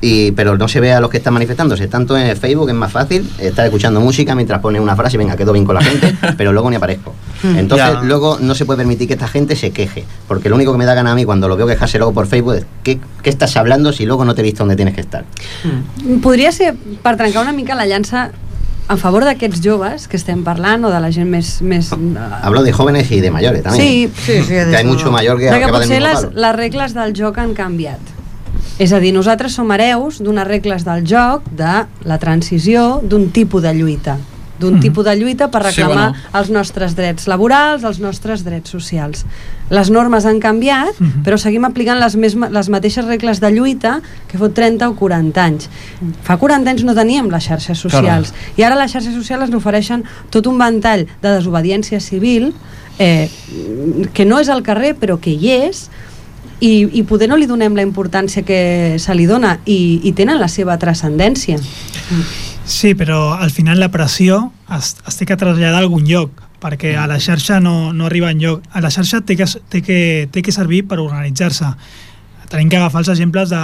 Y, 0.00 0.32
pero 0.32 0.58
no 0.58 0.66
se 0.66 0.80
ve 0.80 0.92
a 0.92 1.00
los 1.00 1.10
que 1.10 1.18
están 1.18 1.32
manifestándose. 1.34 1.86
Tanto 1.86 2.16
en 2.18 2.26
el 2.26 2.36
Facebook 2.36 2.68
es 2.68 2.74
más 2.74 2.90
fácil 2.90 3.30
estar 3.38 3.64
escuchando 3.64 4.00
música 4.00 4.34
mientras 4.34 4.60
pone 4.60 4.80
una 4.80 4.96
frase 4.96 5.16
y 5.16 5.18
venga, 5.18 5.36
quedo 5.36 5.52
bien 5.52 5.64
con 5.64 5.76
la 5.76 5.82
gente, 5.82 6.14
pero 6.36 6.52
luego 6.52 6.68
ni 6.70 6.76
aparezco. 6.76 7.14
Entonces 7.44 7.86
Ya. 7.92 8.02
luego 8.02 8.38
no 8.40 8.54
se 8.56 8.64
puede 8.64 8.78
permitir 8.78 9.06
que 9.06 9.14
esta 9.14 9.28
gente 9.28 9.35
se 9.56 9.70
queje, 9.70 10.04
porque 10.26 10.48
lo 10.48 10.56
único 10.56 10.72
que 10.72 10.78
me 10.78 10.84
da 10.84 10.94
gana 10.94 11.12
a 11.12 11.14
mí 11.14 11.24
cuando 11.24 11.48
lo 11.48 11.56
veo 11.56 11.66
quejarse 11.66 11.98
luego 11.98 12.12
por 12.14 12.26
Facebook 12.26 12.54
es 12.54 12.66
¿qué, 12.82 12.98
qué 13.22 13.30
estás 13.30 13.56
hablando 13.56 13.92
si 13.92 14.06
luego 14.06 14.24
no 14.24 14.34
te 14.34 14.40
he 14.40 14.44
visto 14.44 14.58
donde 14.60 14.76
tienes 14.76 14.94
que 14.94 15.00
estar? 15.02 15.24
Podria 16.22 16.52
ser, 16.52 16.74
per 17.02 17.16
trencar 17.16 17.42
una 17.42 17.52
mica 17.52 17.74
la 17.74 17.86
llança 17.86 18.30
a 18.88 18.96
favor 18.96 19.24
d'aquests 19.26 19.60
joves 19.60 20.06
que 20.08 20.16
estem 20.16 20.44
parlant 20.46 20.84
o 20.86 20.90
de 20.90 21.00
la 21.02 21.10
gent 21.10 21.28
més... 21.28 21.60
més 21.60 21.90
Hablo 21.92 22.62
de 22.62 22.72
jóvenes 22.72 23.10
y 23.10 23.20
de 23.20 23.30
mayores 23.30 23.62
también. 23.62 23.82
Sí, 23.82 24.10
Sí, 24.24 24.42
sí, 24.42 24.48
que 24.48 24.76
hay 24.76 24.84
mucho 24.84 25.10
mayor 25.10 25.38
que, 25.38 25.50
de 25.50 25.58
que 25.58 25.66
que 25.66 25.72
potser 25.72 26.00
les, 26.02 26.20
palo. 26.20 26.30
les 26.34 26.56
regles 26.56 26.94
del 26.94 27.12
joc 27.18 27.38
han 27.38 27.54
canviat. 27.54 28.14
És 28.78 28.92
a 28.92 29.00
dir, 29.00 29.12
nosaltres 29.16 29.54
som 29.56 29.70
hereus 29.72 30.20
d'unes 30.22 30.46
regles 30.46 30.84
del 30.84 31.04
joc 31.08 31.44
de 31.50 31.86
la 32.04 32.18
transició 32.22 33.00
d'un 33.02 33.30
tipus 33.34 33.62
de 33.64 33.74
lluita 33.74 34.18
d'un 34.58 34.74
Mhm. 34.74 34.80
tipus 34.80 35.04
de 35.04 35.16
lluita 35.16 35.50
per 35.50 35.62
Sí, 35.62 35.68
reclamar 35.80 36.10
bueno. 36.12 36.28
els 36.34 36.50
nostres 36.50 36.96
drets 36.96 37.26
laborals, 37.28 37.84
els 37.84 37.98
nostres 38.00 38.44
drets 38.44 38.70
socials. 38.70 39.24
Les 39.70 39.90
normes 39.90 40.24
han 40.24 40.38
canviat, 40.40 40.94
Mhm. 40.98 41.22
però 41.24 41.36
seguim 41.38 41.64
aplicant 41.64 41.98
les, 42.00 42.16
mes, 42.16 42.34
les 42.34 42.68
mateixes 42.68 43.04
regles 43.04 43.40
de 43.40 43.50
lluita 43.50 44.00
que 44.28 44.38
fot 44.38 44.54
30 44.54 44.88
o 44.88 44.94
40 44.96 45.44
anys. 45.44 45.68
Fa 46.22 46.36
40 46.36 46.70
anys 46.70 46.84
no 46.84 46.94
teníem 46.94 47.28
les 47.30 47.44
xarxes 47.44 47.78
socials 47.78 48.32
i 48.56 48.62
ara 48.62 48.76
les 48.76 48.92
xarxes 48.92 49.14
socials 49.14 49.44
ens 49.44 49.54
ofereixen 49.54 50.04
tot 50.30 50.46
un 50.46 50.58
ventall 50.58 51.06
de 51.22 51.28
desobediència 51.28 52.00
civil 52.00 52.54
eh, 52.98 53.28
que 54.14 54.24
no 54.24 54.38
és 54.40 54.48
al 54.48 54.62
carrer 54.62 54.96
però 54.96 55.18
que 55.20 55.30
hi 55.30 55.50
és 55.50 55.90
i, 56.60 56.88
i 56.98 57.02
poder 57.02 57.28
no 57.28 57.36
li 57.36 57.44
donem 57.44 57.74
la 57.76 57.82
importància 57.82 58.42
que 58.42 58.96
se 58.98 59.14
li 59.14 59.26
dona 59.26 59.58
i, 59.66 60.00
i 60.04 60.12
tenen 60.12 60.40
la 60.40 60.48
seva 60.48 60.78
transcendència. 60.78 61.58
Sí, 62.66 62.96
però 62.98 63.34
al 63.38 63.52
final 63.54 63.78
la 63.78 63.92
pressió 63.94 64.50
es, 64.74 64.96
es 65.06 65.16
té 65.16 65.24
que 65.24 65.38
traslladar 65.38 65.78
a 65.78 65.84
algun 65.84 66.02
lloc 66.04 66.42
perquè 66.58 66.96
a 66.98 67.06
la 67.06 67.20
xarxa 67.22 67.60
no, 67.62 67.92
no 67.94 68.08
arriba 68.08 68.32
enlloc. 68.34 68.64
A 68.74 68.82
la 68.82 68.90
xarxa 68.90 69.20
té 69.22 69.36
que, 69.38 69.46
té 69.70 69.82
que, 69.86 69.98
té 70.32 70.42
que 70.42 70.54
servir 70.54 70.82
per 70.90 70.98
organitzar-se. 70.98 71.68
Tenim 72.50 72.70
que 72.70 72.78
agafar 72.78 73.02
els 73.02 73.10
exemples 73.14 73.50
de, 73.50 73.60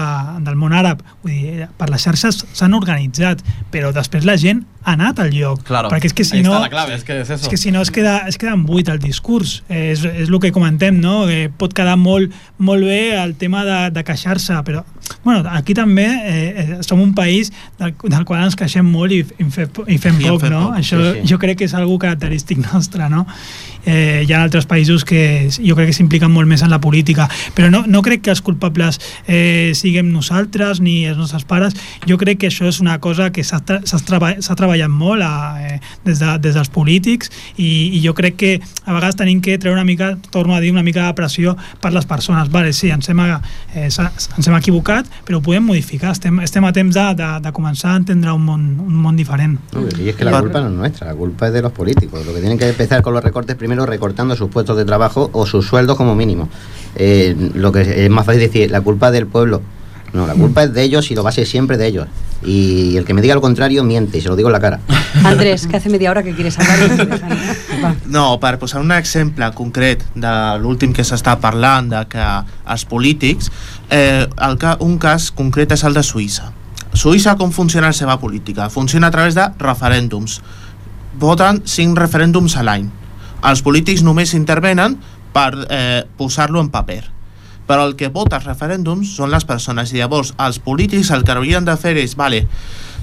del 0.47 0.59
món 0.59 0.75
àrab. 0.75 1.03
Vull 1.23 1.35
dir, 1.35 1.69
per 1.79 1.89
les 1.91 2.07
xarxes 2.07 2.45
s'han 2.53 2.79
organitzat, 2.79 3.43
però 3.75 3.91
després 3.95 4.27
la 4.29 4.37
gent 4.39 4.63
anat 4.85 5.19
al 5.23 5.31
lloc. 5.35 5.63
Claro. 5.69 5.91
Perquè 5.93 6.11
és 6.11 6.17
que 6.17 6.25
si 6.25 6.39
Ahí 6.39 6.43
no... 6.43 6.59
clave, 6.71 6.95
es 6.95 7.05
que 7.05 7.21
eso. 7.21 7.35
És 7.35 7.49
que 7.49 7.57
si 7.57 7.71
no 7.71 7.83
es 7.83 7.91
queda, 7.91 8.27
es 8.29 8.39
queda 8.39 8.53
en 8.57 8.65
buit 8.67 8.89
el 8.89 8.99
discurs. 8.99 9.63
Eh, 9.69 9.93
és, 9.93 10.05
és 10.05 10.29
el 10.29 10.39
que 10.41 10.53
comentem, 10.53 10.99
no? 11.01 11.27
Que 11.27 11.49
pot 11.51 11.75
quedar 11.77 11.97
molt, 12.01 12.33
molt 12.59 12.85
bé 12.85 13.15
el 13.21 13.37
tema 13.37 13.65
de, 13.69 13.79
de 13.95 14.05
queixar-se, 14.05 14.59
però 14.67 14.85
bueno, 15.25 15.43
aquí 15.51 15.75
també 15.75 16.05
eh, 16.07 16.63
eh, 16.63 16.77
som 16.87 17.01
un 17.03 17.13
país 17.15 17.51
del, 17.79 17.93
del 18.01 18.25
qual 18.25 18.45
ens 18.47 18.55
queixem 18.57 18.87
molt 18.87 19.13
i, 19.13 19.19
i, 19.21 19.45
fem, 19.51 19.69
i 19.91 19.99
fem 20.01 20.21
I 20.23 20.29
poc, 20.31 20.47
no? 20.51 20.69
poc, 20.71 20.79
Això 20.79 20.99
sí, 20.99 21.11
sí. 21.21 21.27
jo 21.33 21.39
crec 21.43 21.59
que 21.61 21.67
és 21.69 21.75
algo 21.77 21.99
característic 22.01 22.63
nostre, 22.73 23.09
no? 23.13 23.27
Eh, 23.85 24.23
hi 24.25 24.33
ha 24.33 24.41
altres 24.47 24.65
països 24.71 25.03
que 25.05 25.51
jo 25.53 25.75
crec 25.75 25.91
que 25.91 25.97
s'impliquen 25.97 26.31
molt 26.31 26.47
més 26.49 26.63
en 26.63 26.71
la 26.71 26.79
política, 26.81 27.27
però 27.57 27.69
no, 27.71 27.83
no 27.91 28.03
crec 28.07 28.23
que 28.23 28.31
els 28.31 28.41
culpables 28.47 29.01
eh, 29.27 29.73
siguem 29.75 30.13
nosaltres 30.15 30.81
ni 30.81 31.03
els 31.11 31.19
nostres 31.19 31.45
pares. 31.51 31.75
Jo 32.09 32.17
crec 32.21 32.39
que 32.43 32.51
això 32.53 32.71
és 32.71 32.79
una 32.81 33.01
cosa 33.03 33.33
que 33.35 33.43
s'ha 33.45 33.61
tra- 33.67 33.83
s'ha 34.73 34.89
treba, 34.89 34.93
s'ha 34.93 34.93
treballat 34.93 34.93
molt 34.93 35.23
a, 35.23 35.61
eh, 35.61 35.81
des, 36.05 36.19
de, 36.19 36.39
des 36.39 36.55
dels 36.55 36.71
polítics 36.73 37.31
i, 37.57 37.97
i 37.97 38.01
jo 38.05 38.15
crec 38.15 38.37
que 38.37 38.53
a 38.85 38.93
vegades 38.93 39.17
tenim 39.17 39.41
que 39.41 39.59
treure 39.59 39.77
una 39.77 39.85
mica, 39.85 40.17
torno 40.31 40.55
a 40.55 40.61
dir, 40.61 40.73
una 40.73 40.83
mica 40.83 41.07
de 41.07 41.15
pressió 41.15 41.57
per 41.81 41.93
les 41.93 42.07
persones. 42.07 42.51
Vale, 42.51 42.73
sí, 42.73 42.91
ens 42.91 43.09
hem, 43.09 43.21
eh, 43.21 43.89
ens 43.89 44.49
hem 44.49 44.57
equivocat, 44.57 45.07
però 45.27 45.39
ho 45.39 45.43
podem 45.43 45.65
modificar. 45.65 46.13
Estem, 46.13 46.41
estem 46.41 46.65
a 46.65 46.73
temps 46.73 46.95
de, 46.95 47.15
de, 47.15 47.41
de 47.43 47.53
començar 47.53 47.93
a 47.93 47.97
entendre 47.97 48.33
un 48.33 48.45
món, 48.45 48.81
un 48.81 48.95
món 48.95 49.17
diferent. 49.17 49.59
No, 49.73 49.87
y 49.99 50.09
es 50.09 50.17
que 50.17 50.25
la 50.25 50.41
culpa 50.41 50.61
no 50.61 50.69
es 50.69 50.75
nuestra, 50.75 51.07
la 51.09 51.15
culpa 51.15 51.49
es 51.49 51.53
de 51.53 51.63
los 51.63 51.73
políticos. 51.73 52.25
Lo 52.27 52.35
que 52.35 52.41
tienen 52.41 52.59
que 52.59 52.69
empezar 52.69 53.03
con 53.03 53.15
los 53.15 53.23
recortes, 53.23 53.57
primero 53.57 53.87
recortando 53.87 54.37
sus 54.37 54.51
puestos 54.51 54.77
de 54.77 54.85
trabajo 54.85 55.31
o 55.33 55.47
sus 55.47 55.67
sueldos 55.67 55.97
como 55.97 56.15
mínimo. 56.15 56.49
Eh, 56.95 57.35
lo 57.55 57.73
que 57.73 58.05
es 58.05 58.11
más 58.11 58.27
fácil 58.27 58.41
decir, 58.41 58.71
la 58.71 58.81
culpa 58.81 59.11
del 59.11 59.27
pueblo. 59.27 59.63
No, 60.13 60.27
la 60.27 60.35
culpa 60.35 60.65
es 60.65 60.75
de 60.75 60.83
ellos 60.83 61.11
y 61.11 61.15
lo 61.15 61.23
va 61.23 61.31
a 61.31 61.33
ser 61.33 61.47
siempre 61.47 61.79
de 61.79 61.87
ellos. 61.87 62.07
Y 62.45 62.97
el 62.97 63.05
que 63.05 63.15
me 63.15 63.23
diga 63.23 63.35
lo 63.35 63.41
contrario 63.41 63.83
miente, 63.83 64.19
y 64.19 64.21
se 64.21 64.29
lo 64.29 64.37
digo 64.37 64.49
en 64.49 64.53
la 64.53 64.61
cara. 64.61 64.81
Andrés, 65.25 65.67
que 65.67 65.77
hace 65.77 65.89
media 65.89 66.11
hora 66.11 66.23
que 66.23 66.35
quieres 66.35 66.59
hablar. 66.59 67.23
Va. 67.83 67.97
No, 68.07 68.39
per 68.39 68.59
posar 68.61 68.83
un 68.83 68.93
exemple 68.93 69.49
concret 69.57 70.05
de 70.15 70.33
l'últim 70.63 70.93
que 70.95 71.03
s'està 71.03 71.39
parlant, 71.41 71.89
de 71.91 72.03
que 72.13 72.27
els 72.75 72.85
polítics, 72.87 73.49
eh, 73.91 74.29
el 74.47 74.59
ca 74.61 74.77
un 74.85 74.99
cas 75.03 75.31
concret 75.35 75.73
és 75.73 75.83
el 75.89 75.97
de 75.97 76.05
Suïssa. 76.07 76.53
Suïssa 76.93 77.35
com 77.41 77.51
funciona 77.51 77.89
la 77.89 77.97
seva 77.97 78.19
política? 78.21 78.69
Funciona 78.71 79.09
a 79.09 79.15
través 79.15 79.35
de 79.35 79.49
referèndums. 79.59 80.39
Voten 81.19 81.63
5 81.65 81.99
referèndums 81.99 82.55
a 82.61 82.67
l'any. 82.69 82.87
Els 83.49 83.65
polítics 83.65 84.05
només 84.05 84.37
intervenen 84.39 85.01
per 85.33 85.51
eh, 85.67 86.05
posar-lo 86.21 86.61
en 86.61 86.71
paper 86.71 87.03
però 87.67 87.87
el 87.89 87.97
que 87.97 88.13
vota 88.13 88.39
els 88.41 88.49
referèndums 88.49 89.17
són 89.17 89.33
les 89.33 89.47
persones 89.49 89.93
i 89.93 90.01
llavors 90.01 90.35
els 90.39 90.59
polítics 90.63 91.13
el 91.15 91.25
que 91.25 91.37
haurien 91.37 91.65
de 91.65 91.77
fer 91.81 91.97
és 92.01 92.17
vale, 92.19 92.47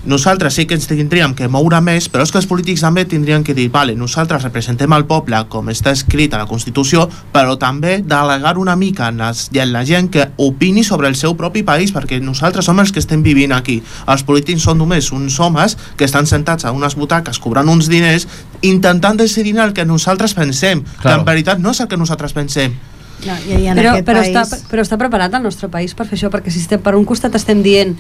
nosaltres 0.06 0.54
sí 0.54 0.66
que 0.66 0.78
ens 0.78 0.88
tindríem 0.88 1.34
que 1.36 1.50
moure 1.52 1.82
més, 1.84 2.08
però 2.08 2.24
és 2.24 2.32
que 2.32 2.40
els 2.40 2.48
polítics 2.48 2.86
també 2.86 3.04
tindrien 3.10 3.44
que 3.44 3.54
dir, 3.56 3.68
vale, 3.72 3.98
nosaltres 4.00 4.46
representem 4.46 4.94
el 4.96 5.04
poble 5.10 5.42
com 5.52 5.68
està 5.72 5.92
escrit 5.92 6.34
a 6.34 6.40
la 6.40 6.48
Constitució, 6.48 7.10
però 7.34 7.58
també 7.60 7.98
delegar 8.00 8.56
una 8.58 8.78
mica 8.80 9.10
en, 9.12 9.20
les, 9.20 9.50
en 9.52 9.74
la 9.74 9.84
gent 9.86 10.08
que 10.14 10.30
opini 10.38 10.86
sobre 10.88 11.10
el 11.12 11.18
seu 11.20 11.36
propi 11.36 11.66
país, 11.68 11.92
perquè 11.96 12.22
nosaltres 12.24 12.70
som 12.70 12.80
els 12.80 12.94
que 12.96 13.04
estem 13.04 13.24
vivint 13.26 13.52
aquí. 13.56 13.82
Els 14.08 14.24
polítics 14.24 14.64
són 14.64 14.80
només 14.80 15.12
uns 15.12 15.40
homes 15.40 15.76
que 15.98 16.08
estan 16.08 16.30
sentats 16.32 16.64
a 16.64 16.72
unes 16.72 16.96
butaques 16.96 17.40
cobrant 17.40 17.68
uns 17.68 17.92
diners 17.92 18.28
intentant 18.62 19.20
decidir 19.20 19.58
el 19.60 19.74
que 19.74 19.86
nosaltres 19.86 20.34
pensem, 20.34 20.84
claro. 20.84 21.02
que 21.04 21.20
en 21.20 21.28
veritat 21.28 21.60
no 21.60 21.76
és 21.76 21.84
el 21.84 21.92
que 21.92 22.00
nosaltres 22.00 22.36
pensem. 22.38 22.80
No, 23.28 23.36
i, 23.50 23.68
en 23.68 23.76
Però, 23.76 23.98
però, 24.06 24.24
país... 24.24 24.36
està, 24.36 24.64
però 24.72 24.84
està 24.86 24.98
preparat 24.98 25.34
el 25.36 25.44
nostre 25.44 25.68
país 25.72 25.94
per 25.94 26.08
fer 26.08 26.18
això? 26.18 26.30
Perquè 26.32 26.52
si 26.54 26.62
estem, 26.64 26.82
per 26.82 26.96
un 26.96 27.06
costat 27.06 27.36
estem 27.36 27.62
dient 27.66 27.98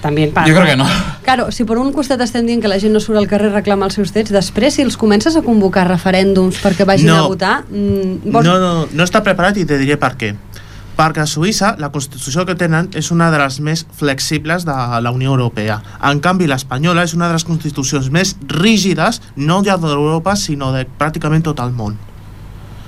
també 0.00 0.24
en 0.28 0.32
part. 0.32 0.48
Jo 0.48 0.54
crec 0.56 0.72
que 0.72 0.76
no. 0.80 0.86
Claro, 1.26 1.50
si 1.52 1.66
per 1.68 1.76
un 1.78 1.90
costat 1.92 2.22
estem 2.24 2.46
dient 2.48 2.62
que 2.62 2.70
la 2.70 2.78
gent 2.80 2.94
no 2.94 3.02
surt 3.04 3.18
al 3.20 3.28
carrer 3.28 3.50
a 3.50 3.58
reclamar 3.58 3.90
els 3.90 3.98
seus 3.98 4.14
drets, 4.14 4.32
després 4.32 4.78
si 4.78 4.86
els 4.86 4.96
comences 4.96 5.36
a 5.36 5.42
convocar 5.44 5.86
referèndums 5.90 6.62
perquè 6.62 6.86
vagin 6.88 7.10
No. 7.10 7.24
a 7.24 7.28
votar, 7.28 7.64
mm, 7.68 8.30
vols... 8.30 8.46
No, 8.46 8.58
no, 8.62 8.86
no 8.92 9.04
està 9.04 9.22
preparat 9.26 9.58
i 9.60 9.66
te 9.68 9.78
diré 9.80 9.98
per 10.00 10.14
què. 10.16 10.34
Perquè 10.96 11.22
a 11.22 11.26
Suïssa 11.28 11.74
la 11.80 11.88
Constitució 11.92 12.44
que 12.44 12.54
tenen 12.60 12.90
és 12.98 13.10
una 13.10 13.30
de 13.32 13.38
les 13.40 13.60
més 13.64 13.86
flexibles 13.96 14.66
de 14.68 14.74
la 15.00 15.12
Unió 15.14 15.30
Europea. 15.32 15.80
En 16.04 16.20
canvi, 16.20 16.48
l'espanyola 16.50 17.04
és 17.08 17.14
una 17.16 17.28
de 17.28 17.38
les 17.38 17.44
constitucions 17.48 18.10
més 18.12 18.36
rígides, 18.48 19.22
no 19.36 19.62
ja 19.64 19.78
d'Europa, 19.80 20.36
sinó 20.36 20.72
de 20.72 20.86
pràcticament 20.98 21.44
tot 21.46 21.60
el 21.60 21.72
món. 21.72 21.96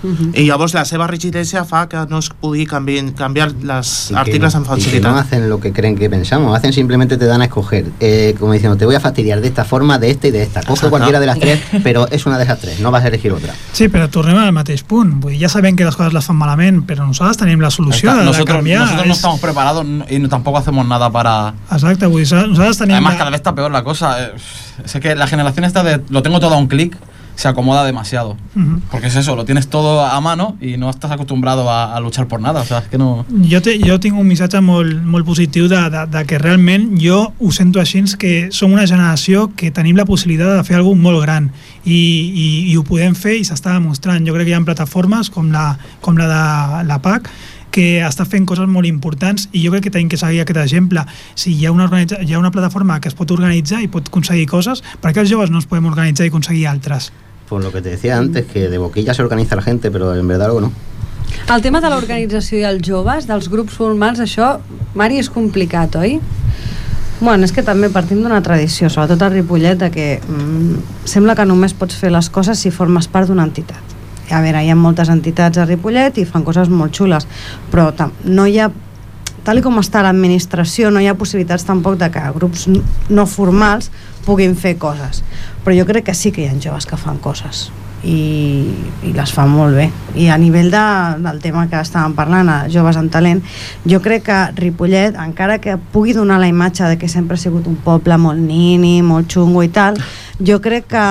Mhm. 0.03 0.33
I 0.35 0.47
llavors 0.47 0.75
la 0.75 0.85
seva 0.85 1.07
rigidesa 1.07 1.65
fa 1.65 1.88
que 1.88 1.97
no 2.09 2.19
es 2.19 2.29
pugui 2.29 2.67
canviar, 2.67 3.12
canviar 3.15 3.53
les 3.62 4.11
Y 4.11 4.15
articles 4.15 4.55
no- 4.55 4.61
amb 4.61 4.79
y 4.79 4.83
que 4.83 5.01
no 5.01 5.17
hacen 5.17 5.49
lo 5.49 5.61
que 5.61 5.73
creen 5.73 5.97
que 5.97 6.11
pensamos, 6.11 6.57
hacen 6.57 6.73
simplemente 6.73 7.17
te 7.17 7.27
dan 7.27 7.41
a 7.41 7.45
escoger, 7.45 7.87
eh, 8.01 8.35
como 8.38 8.53
diciendo, 8.53 8.77
te 8.77 8.85
voy 8.85 8.95
a 8.97 9.01
fastidiar 9.01 9.41
de 9.41 9.49
esta 9.49 9.65
forma, 9.65 9.99
de 9.99 10.11
esta 10.11 10.29
y 10.29 10.31
de 10.33 10.43
esta. 10.43 10.62
Coge 10.62 10.88
cualquiera 10.88 11.21
de 11.21 11.27
las 11.27 11.38
tres, 11.38 11.61
pero 11.85 12.09
es 12.11 12.27
una 12.27 12.37
de 12.38 12.45
esas 12.45 12.59
tres, 12.59 12.81
no 12.81 12.91
vas 12.91 13.05
a 13.05 13.09
elegir 13.09 13.33
otra. 13.33 13.55
Sí, 13.73 13.88
però 13.88 14.09
tornem 14.11 14.37
al 14.38 14.53
mateix 14.53 14.83
punt. 14.83 15.21
Vull 15.23 15.33
dir, 15.33 15.41
ja 15.43 15.49
sabem 15.49 15.77
que 15.77 15.85
les 15.85 15.95
coses 15.97 16.12
les 16.12 16.25
fan 16.27 16.37
malament, 16.37 16.83
però 16.87 17.07
nosaltres 17.07 17.37
tenim 17.38 17.61
la 17.61 17.71
solució 17.71 18.11
Está- 18.11 18.15
de, 18.15 18.21
de 18.21 18.27
nosotros, 18.27 18.57
canviar. 18.57 18.81
nosotros 18.81 19.07
no 19.07 19.12
És- 19.12 19.19
estamos 19.19 19.41
preparados 19.41 19.87
y 20.11 20.19
no- 20.19 20.29
tampoco 20.29 20.59
hacemos 20.59 20.87
nada 20.87 21.11
para... 21.11 21.55
Exacte, 21.71 22.07
vull 22.07 22.25
dir, 22.25 22.33
nosaltres 22.49 22.79
tenim... 22.79 22.95
Además, 22.97 23.12
la- 23.15 23.19
cada 23.19 23.31
vez 23.31 23.38
está 23.38 23.55
peor 23.55 23.71
la 23.71 23.85
cosa. 23.85 24.21
eh, 24.23 24.33
Es 24.85 24.93
que 25.01 25.15
la 25.15 25.27
generación 25.27 25.65
esta 25.65 25.83
de 25.85 26.01
lo 26.09 26.23
tengo 26.23 26.41
todo 26.41 26.55
a 26.55 26.59
un 26.59 26.67
clic 26.67 26.97
se 27.35 27.49
acomoda 27.49 27.85
demasiado. 27.85 28.37
Mhm. 28.55 28.83
Porque 28.90 29.07
es 29.07 29.16
eso, 29.16 29.35
lo 29.37 29.45
tienes 29.45 29.68
todo 29.68 30.05
a 30.05 30.21
mano 30.21 30.57
y 30.61 30.77
no 30.77 30.90
estás 30.90 31.11
acostumbrado 31.11 31.71
a, 31.71 31.97
a 31.97 32.01
luchar 32.01 32.29
por 32.29 32.40
nada. 32.40 32.61
O 32.61 32.64
sea, 32.64 32.79
es 32.79 32.88
que 32.88 32.99
no... 32.99 33.25
Jo, 33.49 33.62
te, 33.62 33.79
jo 33.81 33.99
tinc 34.01 34.18
un 34.18 34.27
missatge 34.29 34.61
molt, 34.61 35.03
molt 35.05 35.27
positiu 35.27 35.68
de, 35.68 35.81
de, 35.90 36.07
de 36.12 36.25
que 36.29 36.38
realment 36.38 36.92
jo 37.01 37.33
ho 37.38 37.53
sento 37.53 37.81
així 37.81 38.03
que 38.18 38.49
som 38.51 38.73
una 38.73 38.87
generació 38.87 39.51
que 39.57 39.71
tenim 39.71 39.97
la 39.97 40.07
possibilitat 40.09 40.57
de 40.57 40.64
fer 40.64 40.77
alguna 40.79 41.01
molt 41.03 41.23
gran 41.23 41.51
i, 41.85 41.95
i, 41.95 42.47
i 42.73 42.77
ho 42.77 42.83
podem 42.83 43.14
fer 43.14 43.37
i 43.38 43.45
s'està 43.47 43.77
demostrant. 43.77 44.27
Jo 44.27 44.35
crec 44.35 44.49
que 44.49 44.55
hi 44.55 44.59
ha 44.59 44.64
plataformes 44.66 45.31
com 45.31 45.53
la, 45.53 45.77
com 46.01 46.18
la 46.18 46.29
de 46.31 46.85
la 46.88 46.99
PAC 47.03 47.31
que 47.72 48.04
està 48.04 48.26
fent 48.28 48.46
coses 48.46 48.68
molt 48.68 48.87
importants 48.87 49.48
i 49.50 49.64
jo 49.64 49.72
crec 49.72 49.88
que 49.88 49.94
tenim 49.94 50.12
que 50.12 50.20
seguir 50.20 50.42
aquest 50.44 50.61
exemple. 50.62 51.02
Si 51.35 51.54
hi 51.56 51.66
ha 51.66 51.72
una, 51.72 51.88
hi 51.90 52.32
ha 52.32 52.38
una 52.38 52.52
plataforma 52.54 53.00
que 53.00 53.11
es 53.11 53.18
pot 53.18 53.32
organitzar 53.35 53.82
i 53.82 53.90
pot 53.90 54.12
aconseguir 54.12 54.46
coses, 54.50 54.85
per 55.00 55.11
què 55.12 55.24
els 55.24 55.32
joves 55.32 55.50
no 55.50 55.58
es 55.62 55.66
podem 55.66 55.88
organitzar 55.90 56.28
i 56.28 56.32
aconseguir 56.32 56.68
altres? 56.68 57.11
Por 57.48 57.64
lo 57.64 57.72
que 57.72 57.82
te 57.82 57.90
decía 57.90 58.16
antes, 58.18 58.46
que 58.46 58.68
de 58.68 58.78
boquilla 58.78 59.14
se 59.14 59.22
organiza 59.22 59.56
la 59.56 59.62
gente, 59.62 59.90
pero 59.90 60.14
en 60.14 60.28
verdad 60.28 60.46
luego 60.46 60.68
no. 60.68 60.72
El 61.52 61.62
tema 61.64 61.80
de 61.80 61.88
l'organització 61.90 62.61
i 62.61 62.66
els 62.68 62.85
joves, 62.87 63.26
dels 63.28 63.48
grups 63.50 63.74
formals, 63.76 64.20
això, 64.20 64.58
Mari, 64.94 65.18
és 65.20 65.30
complicat, 65.32 65.96
oi? 65.96 66.18
Bueno, 67.22 67.46
és 67.46 67.52
que 67.54 67.62
també 67.62 67.88
partim 67.92 68.22
d'una 68.22 68.40
tradició, 68.42 68.90
sobretot 68.90 69.22
a 69.22 69.30
Ripollet, 69.30 69.78
de 69.78 69.90
que 69.94 70.06
mm, 70.18 71.06
sembla 71.08 71.37
que 71.38 71.46
només 71.46 71.74
pots 71.78 71.96
fer 71.96 72.11
les 72.12 72.28
coses 72.35 72.58
si 72.58 72.72
formes 72.74 73.08
part 73.08 73.30
d'una 73.30 73.46
entitat. 73.48 73.91
A 74.30 74.40
veure, 74.40 74.62
hi 74.62 74.70
ha 74.70 74.78
moltes 74.78 75.11
entitats 75.12 75.58
a 75.58 75.66
Ripollet 75.66 76.18
i 76.22 76.24
fan 76.28 76.44
coses 76.46 76.70
molt 76.72 76.94
xules, 76.96 77.26
però 77.72 77.90
no 78.24 78.46
hi 78.46 78.58
ha 78.61 78.70
tal 79.42 79.58
com 79.62 79.80
està 79.80 80.04
l'administració, 80.06 80.90
no 80.90 81.02
hi 81.02 81.08
ha 81.11 81.18
possibilitats 81.18 81.66
tampoc 81.66 81.98
de 81.98 82.08
que 82.14 82.22
grups 82.37 82.68
no 83.11 83.26
formals 83.26 83.90
puguin 84.26 84.54
fer 84.54 84.76
coses. 84.78 85.24
Però 85.64 85.74
jo 85.76 85.87
crec 85.88 86.11
que 86.11 86.14
sí 86.14 86.30
que 86.30 86.44
hi 86.44 86.50
ha 86.50 86.61
joves 86.61 86.87
que 86.87 87.00
fan 87.00 87.18
coses 87.18 87.70
i, 88.04 88.74
i 89.06 89.12
les 89.14 89.32
fan 89.35 89.50
molt 89.50 89.76
bé. 89.78 89.88
I 90.18 90.28
a 90.32 90.38
nivell 90.38 90.70
de, 90.72 90.85
del 91.22 91.40
tema 91.42 91.66
que 91.70 91.80
estàvem 91.80 92.14
parlant, 92.18 92.50
a 92.50 92.58
joves 92.72 92.98
en 92.98 93.08
talent, 93.12 93.42
jo 93.88 94.02
crec 94.04 94.26
que 94.28 94.40
Ripollet, 94.58 95.16
encara 95.22 95.58
que 95.62 95.78
pugui 95.92 96.14
donar 96.16 96.40
la 96.42 96.50
imatge 96.50 96.88
de 96.90 96.98
que 96.98 97.11
sempre 97.11 97.38
ha 97.38 97.42
sigut 97.42 97.68
un 97.70 97.78
poble 97.85 98.18
molt 98.18 98.42
nini, 98.42 99.00
molt 99.06 99.30
xungo 99.32 99.62
i 99.62 99.70
tal, 99.72 99.98
jo 100.46 100.61
crec 100.61 100.87
que, 100.90 101.02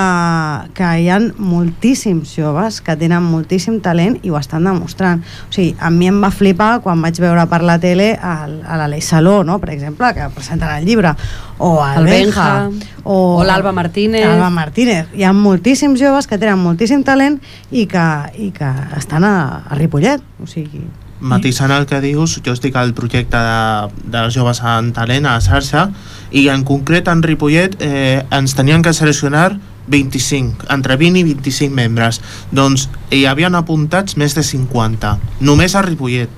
que 0.76 0.88
hi 1.02 1.08
ha 1.10 1.18
moltíssims 1.38 2.34
joves 2.36 2.80
que 2.84 2.96
tenen 3.00 3.24
moltíssim 3.24 3.80
talent 3.84 4.18
i 4.26 4.32
ho 4.32 4.38
estan 4.40 4.68
demostrant. 4.68 5.24
O 5.48 5.54
sigui, 5.54 5.76
a 5.80 5.92
mi 5.94 6.10
em 6.12 6.20
va 6.24 6.32
flipar 6.34 6.72
quan 6.84 7.02
vaig 7.04 7.20
veure 7.22 7.46
per 7.52 7.62
la 7.68 7.78
tele 7.82 8.12
al, 8.16 8.60
a 8.66 8.80
l'Aleix 8.82 9.12
Saló, 9.14 9.42
no? 9.48 9.60
per 9.64 9.72
exemple, 9.76 10.12
que 10.18 10.28
presenten 10.36 10.70
el 10.76 10.88
llibre, 10.88 11.14
o 11.58 11.74
al 11.84 12.02
El 12.02 12.10
Benja, 12.12 12.48
Benja, 12.68 12.98
o 13.04 13.44
l'Alba 13.48 13.72
Martínez. 13.76 14.26
Alba 14.28 14.50
Martínez. 14.54 15.12
Hi 15.16 15.28
ha 15.28 15.34
moltíssims 15.34 16.02
joves 16.02 16.28
que 16.28 16.40
tenen 16.42 16.60
moltíssim 16.62 17.06
talent 17.08 17.40
i 17.72 17.88
que, 17.88 18.08
i 18.38 18.52
que 18.56 18.74
estan 18.98 19.28
a, 19.28 19.36
a 19.68 19.80
Ripollet. 19.80 20.24
O 20.42 20.50
sigui, 20.50 20.84
Matisant 21.22 21.72
el 21.72 21.86
que 21.86 22.00
dius, 22.02 22.40
jo 22.46 22.54
estic 22.54 22.76
al 22.76 22.94
projecte 22.98 23.38
de, 23.38 23.90
dels 24.10 24.34
joves 24.34 24.62
en 24.66 24.92
talent 24.94 25.28
a 25.30 25.36
xarxa 25.40 25.92
i 26.32 26.48
en 26.50 26.64
concret 26.66 27.08
en 27.12 27.22
Ripollet 27.22 27.76
eh, 27.80 28.24
ens 28.34 28.56
tenien 28.58 28.82
que 28.82 28.94
seleccionar 28.94 29.60
25, 29.88 30.66
entre 30.74 30.96
20 30.98 31.20
i 31.20 31.24
25 31.24 31.74
membres. 31.76 32.22
Doncs 32.52 32.88
hi 33.12 33.26
havien 33.30 33.56
apuntats 33.58 34.18
més 34.18 34.34
de 34.38 34.44
50, 34.44 35.18
només 35.42 35.76
a 35.76 35.82
Ripollet. 35.86 36.30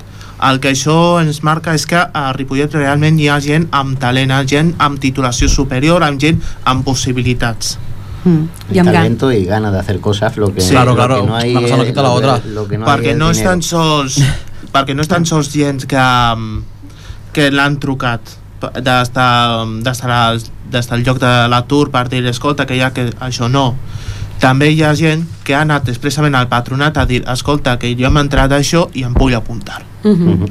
El 0.44 0.60
que 0.60 0.74
això 0.74 1.22
ens 1.22 1.40
marca 1.48 1.72
és 1.78 1.86
que 1.88 1.96
a 2.04 2.26
Ripollet 2.36 2.74
realment 2.76 3.20
hi 3.22 3.30
ha 3.32 3.40
gent 3.40 3.70
amb 3.72 3.96
talent, 4.02 4.32
hi 4.32 4.36
ha 4.36 4.44
gent 4.50 4.74
amb 4.84 5.00
titulació 5.00 5.48
superior, 5.48 6.04
amb 6.04 6.20
gent 6.20 6.42
amb 6.66 6.84
possibilitats. 6.84 7.78
mm. 8.26 8.44
Y 8.74 8.80
amb 8.80 8.88
gan. 8.90 8.96
talento 8.96 9.32
y 9.32 9.44
ganas 9.46 9.72
de 9.74 9.80
hacer 9.80 10.00
cosas, 10.00 10.36
lo 10.38 10.54
que, 10.54 10.62
Sí, 10.62 10.72
claro, 10.72 10.92
lo 10.92 10.96
claro, 10.96 11.22
que 11.22 11.28
no 11.28 11.36
hay 11.36 11.52
una 11.52 11.62
cosa 11.62 11.76
no 11.78 11.84
es- 11.84 11.90
quita 11.90 12.02
la 12.02 12.10
lo 12.10 12.16
que- 12.42 12.50
lo 12.50 12.68
que 12.68 12.78
no 12.78 13.30
es 13.32 13.38
no 13.40 13.44
tan 13.44 13.62
sols 13.62 14.18
perquè 14.72 14.96
no 14.96 15.02
és 15.02 15.08
tan 15.08 15.26
sols 15.26 15.52
gent 15.54 15.86
que, 15.86 15.98
mm, 16.36 16.64
que 17.34 17.50
l'han 17.52 17.80
trucat 17.80 18.22
p- 18.62 18.72
des, 18.82 19.12
de, 19.14 19.28
des, 19.84 20.02
de 20.02 20.08
la, 20.08 20.38
des 20.72 20.90
del 20.90 21.04
lloc 21.04 21.20
de 21.20 21.34
l'atur 21.50 21.90
per 21.92 22.08
dir 22.10 22.26
escolta 22.28 22.66
que 22.66 22.76
hi 22.76 22.82
ha 22.82 22.92
que 22.94 23.10
això 23.20 23.50
no 23.52 23.76
també 24.40 24.70
hi 24.72 24.82
ha 24.84 24.94
gent 24.96 25.26
que 25.44 25.56
ha 25.56 25.62
anat 25.62 25.88
expressament 25.90 26.36
al 26.36 26.48
patronat 26.48 26.98
a 26.98 27.06
dir 27.06 27.24
escolta 27.28 27.78
que 27.80 27.96
jo 27.96 28.08
hem 28.08 28.18
entrat 28.18 28.52
a 28.52 28.58
això 28.60 28.90
i 28.94 29.04
em 29.04 29.14
vull 29.14 29.34
apuntar 29.36 29.82
Uh 30.04 30.12
-huh. 30.12 30.34
Ujú. 30.34 30.48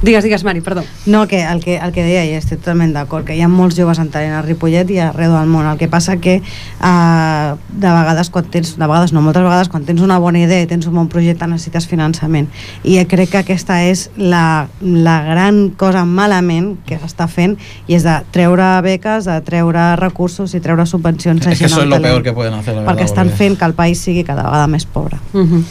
Digues, 0.00 0.22
digues, 0.22 0.44
Mari, 0.44 0.60
perdó. 0.60 0.84
No, 1.06 1.26
que 1.26 1.42
el 1.42 1.58
que, 1.58 1.76
el 1.76 1.90
que 1.90 2.04
deia, 2.06 2.22
i 2.22 2.36
estic 2.38 2.60
totalment 2.60 2.92
d'acord, 2.94 3.24
que 3.26 3.34
hi 3.34 3.40
ha 3.42 3.48
molts 3.50 3.74
joves 3.74 3.98
en 3.98 4.12
talent 4.14 4.36
a 4.38 4.42
Ripollet 4.44 4.86
i 4.94 5.00
arreu 5.02 5.32
del 5.34 5.48
món. 5.50 5.66
El 5.66 5.78
que 5.80 5.88
passa 5.90 6.14
que 6.22 6.36
eh, 6.38 7.48
de 7.82 7.94
vegades 7.96 8.30
quan 8.30 8.46
tens, 8.46 8.76
de 8.78 8.86
vegades 8.86 9.12
no, 9.12 9.24
moltes 9.26 9.42
vegades 9.42 9.70
quan 9.72 9.82
tens 9.88 10.04
una 10.04 10.20
bona 10.22 10.38
idea 10.38 10.62
i 10.62 10.68
tens 10.70 10.86
un 10.86 10.94
bon 10.94 11.08
projecte 11.10 11.48
necessites 11.50 11.88
finançament. 11.90 12.46
I 12.86 13.00
crec 13.10 13.32
que 13.34 13.40
aquesta 13.42 13.80
és 13.88 14.06
la, 14.16 14.68
la 14.80 15.16
gran 15.26 15.60
cosa 15.74 16.04
malament 16.06 16.76
que 16.86 17.00
s'està 17.02 17.26
fent 17.26 17.56
i 17.90 17.98
és 17.98 18.06
de 18.06 18.20
treure 18.30 18.68
beques, 18.86 19.26
de 19.26 19.40
treure 19.42 19.88
recursos 19.98 20.54
i 20.54 20.62
treure 20.62 20.86
subvencions 20.86 21.42
a 21.42 21.56
Es 21.56 21.58
que 21.58 21.66
es 21.66 21.74
amb 21.74 21.90
lo 21.90 21.98
peor 22.04 22.22
que 22.22 22.32
pueden 22.32 22.54
hacer, 22.54 22.76
la 22.76 22.82
verdad. 22.82 22.94
perquè 22.94 23.10
estan 23.10 23.34
fent 23.34 23.58
que 23.58 23.66
el 23.66 23.74
país 23.74 23.98
sigui 23.98 24.22
cada 24.22 24.46
vegada 24.46 24.70
més 24.70 24.86
pobre. 24.86 25.18
Uh 25.32 25.42
-huh. 25.42 25.64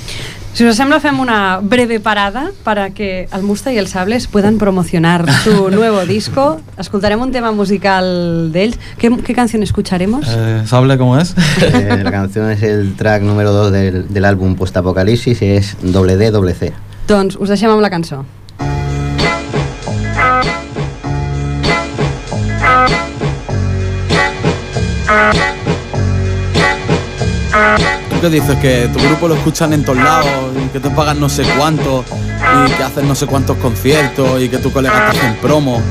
Si 0.57 0.65
us 0.65 0.73
sembla, 0.73 0.97
fem 0.97 1.19
una 1.21 1.59
breve 1.61 1.99
parada 1.99 2.47
para 2.63 2.89
que 2.89 3.29
el 3.31 3.43
Musta 3.43 3.71
y 3.71 3.77
el 3.77 3.85
Sables 3.85 4.25
puedan 4.25 4.57
promocionar 4.57 5.31
su 5.43 5.69
nuevo 5.69 6.03
disco. 6.03 6.59
Escoltarem 6.79 7.21
un 7.21 7.31
tema 7.31 7.51
musical 7.51 8.51
d'ells. 8.51 8.79
¿Qué, 8.97 9.15
¿Qué 9.17 9.35
canción 9.35 9.61
escucharemos? 9.61 10.25
Eh, 10.27 10.63
¿Sable 10.65 10.97
cómo 10.97 11.15
es? 11.19 11.35
Eh, 11.61 12.01
la 12.03 12.09
canción 12.09 12.49
es 12.49 12.63
el 12.63 12.95
track 12.95 13.21
número 13.21 13.53
2 13.53 13.71
del, 13.71 14.11
del 14.11 14.25
álbum 14.25 14.55
Post 14.55 14.77
Apocalipsis 14.77 15.43
y 15.43 15.45
es 15.45 15.77
doble 15.83 16.17
D, 16.17 16.31
doble 16.31 16.55
C. 16.55 16.73
Doncs 17.05 17.37
us 17.37 17.53
deixem 17.53 17.69
amb 17.69 17.85
la 17.85 17.91
cançó. 17.93 18.25
Que 28.21 28.29
dices 28.29 28.55
que 28.57 28.89
tu 28.91 28.99
grupo 28.99 29.27
lo 29.27 29.35
escuchan 29.35 29.73
en 29.73 29.83
todos 29.83 29.99
lados 29.99 30.29
y 30.63 30.67
que 30.69 30.79
te 30.79 30.89
pagan 30.89 31.19
no 31.19 31.29
sé 31.29 31.43
cuánto 31.57 32.03
y 32.65 32.71
que 32.71 32.83
hacen 32.83 33.07
no 33.07 33.15
sé 33.15 33.27
cuántos 33.27 33.57
conciertos 33.57 34.41
y 34.41 34.49
que 34.49 34.57
tu 34.57 34.71
colega 34.71 35.11
te 35.11 35.17
hacen 35.17 35.35
promo. 35.37 35.81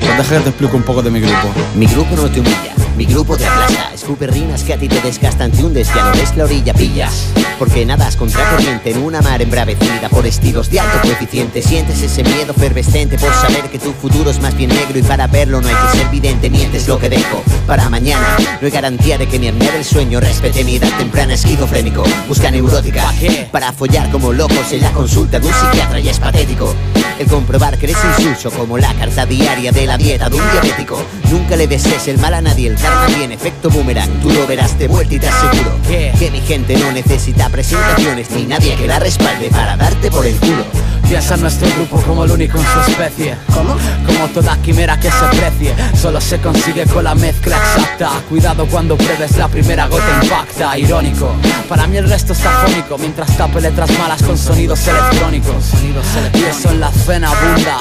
Pues 0.00 0.18
deja 0.18 0.36
que 0.36 0.40
te 0.42 0.48
explico 0.50 0.76
un 0.76 0.82
poco 0.82 1.02
de 1.02 1.10
mi 1.10 1.20
grupo. 1.20 1.48
Mi 1.74 1.86
grupo 1.86 2.16
no 2.16 2.28
te 2.28 2.40
humilla, 2.40 2.73
mi 2.96 3.06
grupo 3.06 3.36
te 3.36 3.46
aplasta. 3.46 3.92
Escupe 3.94 4.26
rimas 4.26 4.62
que 4.62 4.74
a 4.74 4.78
ti 4.78 4.88
te 4.88 5.00
desgastan, 5.00 5.50
te 5.50 5.64
hundes, 5.64 5.88
ya 5.88 6.04
no 6.04 6.12
ves 6.12 6.36
la 6.36 6.44
orilla, 6.44 6.74
pillas. 6.74 7.26
Porque 7.58 7.84
nadas 7.84 8.16
contracorriente 8.16 8.90
en 8.90 9.02
una 9.02 9.20
mar 9.22 9.40
embravecida 9.42 10.08
por 10.08 10.26
estilos 10.26 10.70
de 10.70 10.80
alto 10.80 10.98
coeficiente. 11.02 11.62
Sientes 11.62 12.00
ese 12.02 12.22
miedo 12.24 12.52
fervescente 12.54 13.18
por 13.18 13.32
saber 13.34 13.70
que 13.70 13.78
tu 13.78 13.92
futuro 13.92 14.30
es 14.30 14.40
más 14.40 14.56
bien 14.56 14.70
negro 14.70 14.98
y 14.98 15.02
para 15.02 15.26
verlo 15.26 15.60
no 15.60 15.68
hay 15.68 15.74
que 15.74 15.98
ser 15.98 16.08
vidente. 16.08 16.50
Mientes 16.50 16.88
lo 16.88 16.98
que 16.98 17.08
dejo 17.08 17.42
para 17.66 17.88
mañana. 17.88 18.36
No 18.60 18.66
hay 18.66 18.70
garantía 18.70 19.18
de 19.18 19.28
que 19.28 19.38
mi 19.38 19.48
hernia 19.48 19.72
del 19.72 19.84
sueño 19.84 20.20
respete 20.20 20.64
mi 20.64 20.76
edad 20.76 20.96
temprana 20.98 21.34
esquizofrénico. 21.34 22.04
Busca 22.28 22.50
neurótica 22.50 23.12
para 23.50 23.72
follar 23.72 24.10
como 24.10 24.32
locos 24.32 24.72
en 24.72 24.82
la 24.82 24.92
consulta 24.92 25.38
de 25.38 25.46
un 25.46 25.54
psiquiatra 25.54 26.00
y 26.00 26.08
es 26.08 26.18
patético. 26.18 26.74
El 27.18 27.28
comprobar 27.28 27.78
que 27.78 27.86
eres 27.86 27.98
insulso 28.18 28.50
como 28.50 28.76
la 28.76 28.92
carta 28.94 29.24
diaria 29.24 29.70
de 29.70 29.86
la 29.86 29.96
dieta 29.96 30.28
de 30.28 30.36
un 30.36 30.50
diabético. 30.50 31.00
Nunca 31.30 31.54
le 31.54 31.68
desees 31.68 32.08
el 32.08 32.18
mal 32.18 32.34
a 32.34 32.40
nadie, 32.40 32.68
el 32.68 32.76
karma 32.84 33.06
tiene 33.06 33.34
efecto 33.34 33.70
boomerang. 33.70 34.10
Tú 34.20 34.30
lo 34.30 34.46
verás 34.46 34.78
de 34.78 34.88
vuelta 34.88 35.14
y 35.14 35.18
te 35.18 35.28
aseguro 35.28 35.78
que 35.88 36.30
mi 36.30 36.40
gente 36.40 36.76
no 36.76 36.92
necesita 36.92 37.48
presentaciones 37.48 38.30
ni 38.30 38.44
nadie 38.44 38.76
que 38.76 38.86
la 38.86 38.98
respalde 38.98 39.48
para 39.50 39.76
darte 39.76 40.10
por 40.10 40.26
el 40.26 40.36
culo. 40.36 40.64
Piensa 41.08 41.34
en 41.34 41.42
nuestro 41.42 41.68
grupo 41.76 42.00
como 42.02 42.24
el 42.24 42.30
único 42.30 42.58
en 42.58 42.64
su 42.64 42.90
especie. 42.90 43.36
¿Cómo? 43.52 43.76
Como 44.06 44.26
toda 44.28 44.56
quimera 44.62 44.98
que 44.98 45.10
se 45.10 45.26
precie, 45.36 45.74
solo 46.00 46.20
se 46.20 46.40
consigue 46.40 46.86
con 46.86 47.04
la 47.04 47.14
mezcla 47.14 47.56
exacta. 47.56 48.10
Cuidado 48.28 48.66
cuando 48.66 48.96
pruebes 48.96 49.36
la 49.36 49.48
primera 49.48 49.86
gota 49.86 50.20
impacta, 50.22 50.78
irónico. 50.78 51.30
Para 51.68 51.86
mí 51.86 51.98
el 51.98 52.08
resto 52.08 52.32
está 52.32 52.50
fónico, 52.66 52.98
mientras 52.98 53.36
tape 53.36 53.60
letras 53.60 53.90
malas 53.98 54.22
con 54.22 54.36
sonidos 54.36 54.86
electrónicos. 54.88 55.64
Sonidos 55.64 56.06
y 56.34 56.44
eso 56.44 56.70
en 56.70 56.80
la 56.80 56.90
cena 56.90 57.30
abunda. 57.30 57.78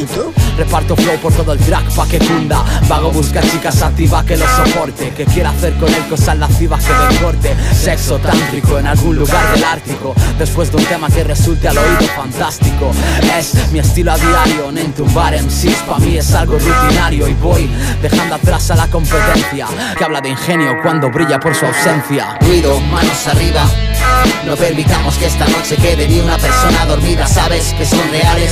Reparto 0.58 0.96
flow 0.96 1.18
por 1.18 1.34
todo 1.34 1.54
el 1.54 1.60
track 1.60 1.90
pa' 1.96 2.08
que 2.08 2.20
cunda. 2.20 2.64
Vago 2.88 3.12
busca 3.12 3.42
chicas 3.42 3.82
activas 3.82 4.24
que 4.26 4.38
lo 4.38 4.46
soporte, 4.48 5.10
que 5.12 5.26
quiera 5.26 5.50
hacer 5.50 5.74
con 5.76 5.90
él 5.90 6.06
cosas 6.10 6.38
lascivas 6.38 6.84
que 6.84 6.94
den 6.94 7.24
corte. 7.24 7.56
Sexo 7.74 8.20
tántrico 8.20 8.78
en 8.78 8.88
algún 8.88 9.16
lugar 9.16 9.54
del 9.54 9.64
Ártico. 9.64 10.14
Después 10.38 10.72
de 10.72 10.78
un 10.78 10.86
tema 10.86 11.08
que 11.10 11.24
resulte 11.24 11.68
al 11.68 11.78
oído 11.78 12.08
fantástico. 12.16 12.92
Es 13.40 13.72
mi 13.72 13.80
estilo 13.80 14.12
a 14.12 14.18
diario, 14.18 14.70
en 14.70 14.94
tumbar 14.94 15.34
MCs 15.34 15.84
pa' 15.88 16.00
mí 16.00 16.18
es 16.18 16.34
algo 16.34 16.58
rutinario 16.58 17.28
y 17.28 17.34
voy 17.34 17.70
dejando 18.02 18.36
atrás 18.36 18.72
a 18.72 18.76
la 18.76 18.88
competencia 18.88 19.68
que 19.98 20.04
habla 20.04 20.22
de 20.22 20.30
ingenio 20.30 20.76
cuando 20.82 21.10
brilla 21.10 21.40
por 21.40 21.56
su 21.56 21.66
ausencia. 21.66 22.38
Ruido, 22.42 22.80
manos 22.80 23.28
arriba. 23.28 23.66
No 24.46 24.56
permitamos 24.56 25.16
que 25.18 25.26
esta 25.26 25.48
noche 25.48 25.76
quede 25.78 26.08
ni 26.08 26.20
una 26.20 26.38
persona 26.38 26.86
dormida, 26.86 27.28
sabes 27.28 27.74
que 27.74 27.86
son 27.86 28.10
reales. 28.12 28.52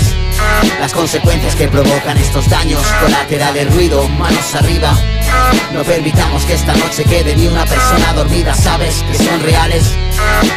Las 0.79 0.93
consecuencias 0.93 1.55
que 1.55 1.67
provocan 1.67 2.17
estos 2.17 2.49
daños 2.49 2.81
colaterales, 3.01 3.73
ruido, 3.73 4.07
manos 4.09 4.55
arriba. 4.55 4.93
No 5.73 5.83
permitamos 5.83 6.43
que 6.45 6.53
esta 6.53 6.73
noche 6.75 7.03
quede 7.05 7.35
ni 7.35 7.47
una 7.47 7.65
persona 7.65 8.13
dormida, 8.13 8.53
sabes 8.53 9.03
que 9.03 9.15
son 9.15 9.41
reales. 9.41 9.83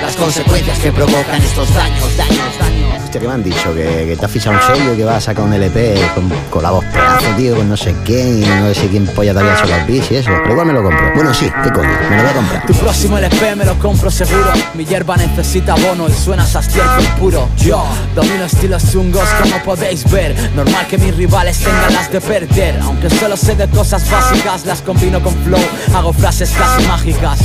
Las 0.02 0.16
consecuencias 0.16 0.78
que 0.78 0.92
provocan 0.92 1.40
estos 1.42 1.72
daños, 1.74 2.16
daños, 2.16 2.58
daños. 2.58 3.02
Hostia, 3.04 3.20
que 3.20 3.28
me 3.28 3.34
han 3.34 3.42
dicho 3.42 3.74
que, 3.74 4.06
que 4.08 4.16
te 4.18 4.24
has 4.24 4.30
fichado 4.30 4.56
un 4.56 4.62
sello 4.62 4.94
y 4.94 4.96
que 4.96 5.04
vas 5.04 5.16
a 5.16 5.20
sacar 5.20 5.44
un 5.44 5.52
LP 5.52 5.94
con, 6.14 6.28
con 6.50 6.62
la 6.62 6.70
voz 6.70 6.84
pedazo, 6.86 7.26
tío, 7.36 7.56
con 7.56 7.68
no 7.68 7.76
sé 7.76 7.94
quién, 8.04 8.42
y 8.42 8.46
no 8.46 8.74
sé 8.74 8.88
quién 8.88 9.06
polla 9.06 9.32
te 9.32 9.40
había 9.40 9.54
hecho 9.54 9.66
los 9.66 9.86
beats 9.86 10.10
y 10.10 10.16
eso. 10.16 10.30
Pero 10.42 10.50
igual 10.50 10.66
me 10.66 10.72
lo 10.72 10.82
compro. 10.82 11.12
Bueno, 11.14 11.32
sí, 11.32 11.50
qué 11.62 11.70
coño, 11.70 11.88
me 12.10 12.16
lo 12.16 12.22
voy 12.22 12.30
a 12.30 12.34
comprar. 12.34 12.66
Tu 12.66 12.74
próximo 12.74 13.18
LP 13.18 13.56
me 13.56 13.64
lo 13.64 13.78
compro 13.78 14.10
seguro. 14.10 14.52
Mi 14.74 14.84
hierba 14.84 15.16
necesita 15.16 15.74
bono 15.76 16.08
y 16.08 16.12
suenas 16.12 16.54
a 16.56 16.60
estiércol 16.60 17.04
puro. 17.18 17.48
Yo 17.56 17.84
domino 18.14 18.44
estilos 18.44 18.90
chungos 18.90 19.28
como 19.40 19.62
podéis 19.62 20.10
ver. 20.10 20.34
Normal 20.54 20.86
que 20.88 20.98
mis 20.98 21.16
rivales 21.16 21.58
tengan 21.58 21.92
las 21.94 22.10
de 22.10 22.20
perder. 22.20 22.78
Aunque 22.82 23.10
solo 23.10 23.36
sé 23.36 23.54
de 23.54 23.68
cosas 23.68 24.08
básicas, 24.10 24.63
las 24.64 24.82
combino 24.82 25.22
con 25.22 25.34
flow. 25.44 25.60
Hago 25.94 26.12
frases 26.12 26.50
casi 26.50 26.86
mágicas. 26.86 27.38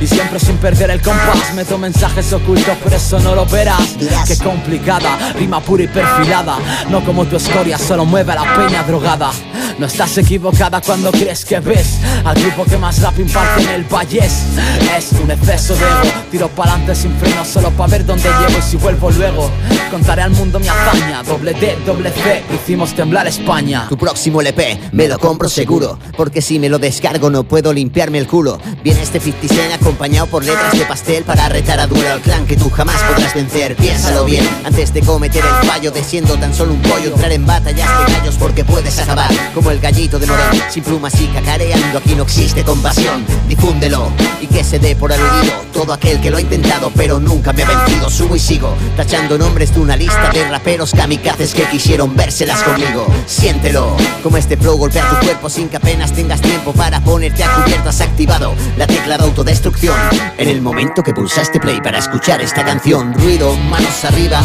Y 0.00 0.06
siempre 0.06 0.38
sin 0.38 0.56
perder 0.56 0.90
el 0.90 1.00
compás. 1.00 1.54
Meto 1.54 1.78
mensajes 1.78 2.32
ocultos, 2.32 2.76
pero 2.82 2.96
eso 2.96 3.18
no 3.20 3.34
lo 3.34 3.46
verás. 3.46 3.96
Qué 4.26 4.36
complicada, 4.38 5.32
rima 5.34 5.60
pura 5.60 5.84
y 5.84 5.88
perfilada. 5.88 6.58
No 6.90 7.04
como 7.04 7.24
tu 7.26 7.36
escoria, 7.36 7.78
solo 7.78 8.04
mueve 8.04 8.32
a 8.32 8.36
la 8.36 8.54
peña 8.54 8.82
drogada. 8.82 9.30
No 9.78 9.86
estás 9.86 10.16
equivocada 10.18 10.80
cuando 10.80 11.10
crees 11.10 11.44
que 11.44 11.58
ves 11.58 11.98
al 12.24 12.36
grupo 12.36 12.64
que 12.64 12.76
más 12.76 13.00
rap 13.02 13.18
imparte 13.18 13.62
en 13.62 13.70
el 13.70 13.84
valle. 13.84 14.20
Es 14.24 15.12
un 15.20 15.30
exceso 15.30 15.74
de 15.74 15.82
ego. 15.82 16.20
Tiro 16.30 16.48
pa'lante 16.48 16.94
sin 16.94 17.14
freno 17.16 17.44
solo 17.44 17.70
pa' 17.70 17.86
ver 17.88 18.04
dónde 18.06 18.28
llego 18.28 18.58
y 18.58 18.62
si 18.62 18.76
vuelvo 18.76 19.10
luego. 19.10 19.50
Contaré 19.90 20.22
al 20.22 20.30
mundo 20.30 20.60
mi 20.60 20.68
hazaña. 20.68 21.22
Doble 21.24 21.54
D, 21.54 21.76
doble 21.84 22.10
C. 22.10 22.44
Hicimos 22.54 22.94
temblar 22.94 23.26
España. 23.26 23.86
Tu 23.88 23.96
próximo 23.96 24.40
LP 24.40 24.78
me 24.92 25.08
lo 25.08 25.18
compro 25.18 25.48
seguro 25.48 25.98
Porque 26.16 26.40
si 26.40 26.58
me 26.58 26.63
lo 26.68 26.78
descargo 26.78 27.30
no 27.30 27.44
puedo 27.44 27.72
limpiarme 27.72 28.18
el 28.18 28.26
culo. 28.26 28.58
Viene 28.82 29.02
este 29.02 29.20
50 29.20 29.54
Cent 29.54 29.72
acompañado 29.74 30.26
por 30.26 30.44
letras 30.44 30.72
de 30.72 30.84
pastel 30.86 31.24
Para 31.24 31.48
retar 31.48 31.78
a 31.80 31.86
duro 31.86 32.08
al 32.10 32.20
clan 32.20 32.46
que 32.46 32.56
tú 32.56 32.70
jamás 32.70 33.00
podrás 33.02 33.34
vencer. 33.34 33.76
Piénsalo 33.76 34.24
bien 34.24 34.48
antes 34.64 34.92
de 34.92 35.00
cometer 35.02 35.44
el 35.44 35.68
fallo 35.68 35.90
De 35.90 36.02
siendo 36.02 36.34
tan 36.36 36.54
solo 36.54 36.72
un 36.72 36.82
pollo 36.82 37.10
Entrar 37.10 37.32
en 37.32 37.46
batallas 37.46 37.88
de 38.06 38.12
gallos 38.14 38.36
porque 38.38 38.64
puedes 38.64 38.98
acabar 38.98 39.30
Como 39.54 39.70
el 39.70 39.78
gallito 39.80 40.18
de 40.18 40.26
Morón. 40.26 40.62
Sin 40.70 40.82
plumas 40.82 41.20
y 41.20 41.26
cacareando 41.26 41.98
Aquí 41.98 42.14
no 42.14 42.22
existe 42.22 42.62
compasión. 42.64 43.24
Difúndelo 43.48 44.08
y 44.40 44.46
que 44.46 44.64
se 44.64 44.78
dé 44.78 44.96
por 44.96 45.12
aludido 45.12 45.54
Todo 45.72 45.92
aquel 45.92 46.20
que 46.20 46.30
lo 46.30 46.36
ha 46.36 46.40
intentado 46.40 46.90
pero 46.94 47.20
nunca 47.20 47.52
me 47.52 47.62
ha 47.62 47.68
vencido. 47.68 48.08
Subo 48.10 48.36
y 48.36 48.40
sigo 48.40 48.74
tachando 48.96 49.36
nombres 49.38 49.74
de 49.74 49.80
una 49.80 49.96
lista 49.96 50.30
de 50.32 50.48
raperos 50.48 50.92
kamikazes 50.92 51.54
Que 51.54 51.64
quisieron 51.64 52.14
vérselas 52.16 52.62
conmigo. 52.62 53.06
Siéntelo, 53.26 53.96
como 54.22 54.36
este 54.36 54.56
flow 54.56 54.76
golpea 54.76 55.08
tu 55.08 55.26
cuerpo 55.26 55.50
sin 55.50 55.68
que 55.68 55.76
apenas 55.76 56.12
tengas 56.12 56.40
tiempo 56.40 56.53
para 56.72 57.00
ponerte 57.00 57.44
a 57.44 57.54
cubierto. 57.54 57.88
Has 57.88 58.00
activado 58.00 58.54
la 58.76 58.86
tecla 58.86 59.16
de 59.18 59.24
autodestrucción. 59.24 59.96
En 60.38 60.48
el 60.48 60.60
momento 60.60 61.02
que 61.02 61.14
pulsaste 61.14 61.60
play 61.60 61.80
para 61.80 61.98
escuchar 61.98 62.40
esta 62.40 62.64
canción, 62.64 63.14
ruido, 63.14 63.56
manos 63.56 64.04
arriba. 64.04 64.40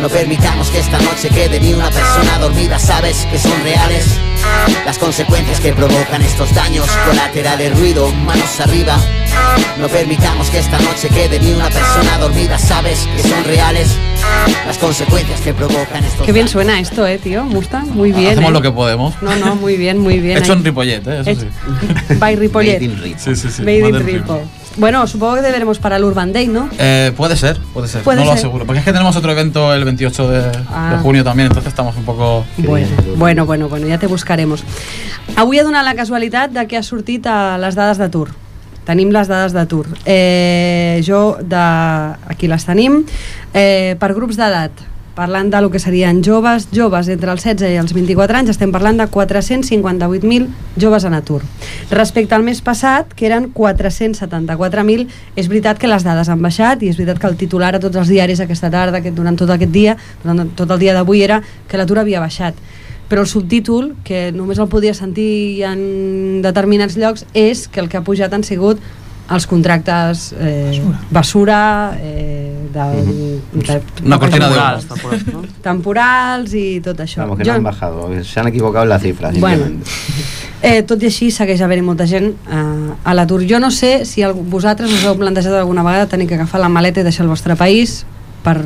No 0.00 0.08
permitamos 0.08 0.68
que 0.68 0.80
esta 0.80 0.98
noche 0.98 1.28
quede 1.28 1.60
ni 1.60 1.72
una 1.74 1.90
persona 1.90 2.38
dormida, 2.38 2.78
sabes 2.78 3.26
que 3.30 3.38
son 3.38 3.62
reales. 3.62 4.29
Las 4.84 4.98
consecuencias 4.98 5.60
que 5.60 5.72
provocan 5.72 6.22
estos 6.22 6.52
daños 6.54 6.86
colaterales, 7.08 7.78
ruido, 7.78 8.10
manos 8.12 8.60
arriba. 8.60 8.96
No 9.78 9.88
permitamos 9.88 10.50
que 10.50 10.58
esta 10.58 10.78
noche 10.80 11.08
quede 11.08 11.38
ni 11.40 11.52
una 11.52 11.68
persona 11.70 12.18
dormida, 12.18 12.58
sabes 12.58 13.06
que 13.16 13.22
son 13.28 13.44
reales. 13.44 13.88
Las 14.66 14.78
consecuencias 14.78 15.40
que 15.40 15.54
provocan 15.54 16.04
estos 16.04 16.26
Qué 16.26 16.32
bien 16.32 16.44
daños. 16.46 16.50
suena 16.52 16.80
esto, 16.80 17.06
eh, 17.06 17.18
tío. 17.18 17.44
Mustang, 17.44 17.88
muy 17.90 18.12
bien. 18.12 18.32
Hacemos 18.32 18.50
eh. 18.50 18.54
lo 18.54 18.62
que 18.62 18.70
podemos. 18.72 19.14
No, 19.22 19.34
no, 19.36 19.54
muy 19.56 19.76
bien, 19.76 19.98
muy 19.98 20.18
bien. 20.18 20.38
Hecho 20.42 20.52
en 20.54 20.64
Ripollet, 20.64 21.06
¿eh? 21.06 21.20
eso 21.20 21.40
sí. 21.40 21.46
Hecho- 21.46 22.18
By 22.18 22.36
Ripollet. 22.36 22.80
Made 22.80 22.84
in 22.84 23.02
Rip. 23.02 23.18
Sí, 23.18 23.36
sí, 23.36 23.48
sí. 23.50 23.62
Made 23.62 23.78
in 23.88 23.94
Ripo. 24.06 24.34
Ripo. 24.34 24.42
Bueno, 24.76 25.06
supongo 25.06 25.34
que 25.36 25.42
deberemos 25.42 25.78
para 25.78 25.96
el 25.96 26.04
Urban 26.04 26.32
Day, 26.32 26.46
¿no? 26.46 26.68
Eh, 26.78 27.12
puede 27.16 27.36
ser, 27.36 27.58
puede 27.74 27.88
ser. 27.88 28.02
Puede 28.02 28.20
no 28.20 28.24
lo 28.24 28.30
ser. 28.30 28.38
aseguro. 28.38 28.64
Porque 28.66 28.78
es 28.78 28.84
que 28.84 28.92
tenemos 28.92 29.16
otro 29.16 29.32
evento 29.32 29.74
el 29.74 29.84
28 29.84 30.28
de, 30.30 30.52
Ah. 30.72 30.92
de 30.94 30.98
junio 31.02 31.24
también, 31.24 31.48
entonces 31.48 31.68
estamos 31.70 31.96
un 31.96 32.04
poco. 32.04 32.44
Bueno, 32.56 32.86
bueno, 33.16 33.46
bueno, 33.46 33.68
bueno, 33.68 33.86
ja 33.88 33.98
te 33.98 34.06
buscaremos. 34.06 34.62
Avui 35.36 35.58
ha 35.58 35.64
donat 35.64 35.84
la 35.84 35.94
casualitat 35.94 36.50
de 36.52 36.66
que 36.66 36.76
ha 36.76 36.82
sortit 36.82 37.26
a 37.26 37.58
les 37.58 37.74
dades 37.74 37.98
d'atur. 37.98 38.30
Tenim 38.86 39.10
les 39.12 39.28
dades 39.28 39.52
d'atur. 39.52 39.86
Eh, 40.04 41.02
jo, 41.06 41.36
de... 41.40 41.56
aquí 42.28 42.48
les 42.48 42.64
tenim. 42.64 43.04
Eh, 43.52 43.96
per 44.00 44.14
grups 44.14 44.36
d'edat, 44.38 44.70
parlant 45.20 45.50
de 45.52 45.60
lo 45.60 45.68
que 45.70 45.78
serien 45.78 46.22
joves, 46.24 46.70
joves 46.72 47.10
entre 47.12 47.34
els 47.34 47.44
16 47.44 47.74
i 47.74 47.78
els 47.80 47.92
24 47.92 48.38
anys, 48.40 48.52
estem 48.54 48.72
parlant 48.72 48.96
de 48.96 49.06
458.000 49.12 50.46
joves 50.80 51.04
en 51.04 51.16
atur. 51.18 51.42
Respecte 51.90 52.36
al 52.36 52.46
mes 52.46 52.62
passat, 52.64 53.12
que 53.12 53.28
eren 53.28 53.50
474.000, 53.52 55.08
és 55.36 55.50
veritat 55.52 55.80
que 55.80 55.90
les 55.90 56.06
dades 56.06 56.30
han 56.32 56.40
baixat 56.40 56.80
i 56.80 56.92
és 56.92 56.96
veritat 56.96 57.20
que 57.20 57.28
el 57.28 57.36
titular 57.40 57.74
a 57.76 57.82
tots 57.82 58.00
els 58.00 58.08
diaris 58.08 58.40
aquesta 58.40 58.72
tarda, 58.72 59.02
que 59.04 59.12
durant 59.12 59.36
tot 59.36 59.52
aquest 59.52 59.74
dia, 59.74 59.98
durant 60.24 60.54
tot 60.56 60.70
el 60.70 60.80
dia 60.80 60.96
d'avui, 60.96 61.20
era 61.26 61.42
que 61.68 61.80
l'atur 61.80 62.00
havia 62.00 62.22
baixat 62.22 62.56
però 63.10 63.24
el 63.24 63.26
subtítol, 63.26 63.88
que 64.06 64.30
només 64.30 64.60
el 64.62 64.68
podia 64.70 64.94
sentir 64.94 65.64
en 65.66 65.80
determinats 66.44 66.94
llocs, 66.94 67.24
és 67.34 67.64
que 67.66 67.82
el 67.82 67.88
que 67.90 67.98
ha 67.98 68.06
pujat 68.06 68.30
han 68.36 68.46
sigut 68.46 68.78
els 69.34 69.46
contractes 69.50 70.28
eh, 70.38 70.78
basura, 71.10 71.98
eh, 71.98 72.49
de, 72.72 73.40
de, 73.52 73.82
Una 74.04 74.18
cortina 74.18 74.48
de 74.48 74.54
Temporals, 74.54 74.86
temporals, 74.86 75.26
no? 75.26 75.42
temporals 75.62 76.54
i 76.54 76.64
tot 76.84 77.00
això. 77.00 77.22
Vamos, 77.22 77.38
que 77.38 77.44
no 77.44 77.54
han 77.54 77.64
bajado. 77.64 78.08
Se 78.24 78.40
han 78.40 78.48
equivocado 78.48 78.84
en 78.84 78.88
la 78.90 78.98
cifra. 78.98 79.30
Bueno, 79.38 79.66
eh, 80.62 80.82
tot 80.82 81.02
i 81.02 81.10
així 81.10 81.30
segueix 81.34 81.62
havent 81.64 81.84
molta 81.86 82.06
gent 82.10 82.30
eh, 82.32 82.92
a 83.04 83.16
l'atur. 83.16 83.42
Jo 83.48 83.60
no 83.62 83.70
sé 83.70 84.04
si 84.08 84.22
el, 84.26 84.34
vosaltres 84.34 84.92
us 84.92 85.04
heu 85.04 85.18
plantejat 85.18 85.58
alguna 85.60 85.84
vegada 85.86 86.08
tenir 86.08 86.28
que 86.28 86.38
agafar 86.38 86.62
la 86.62 86.70
maleta 86.72 87.02
i 87.02 87.06
deixar 87.06 87.26
el 87.26 87.32
vostre 87.32 87.56
país 87.56 88.04
per 88.44 88.60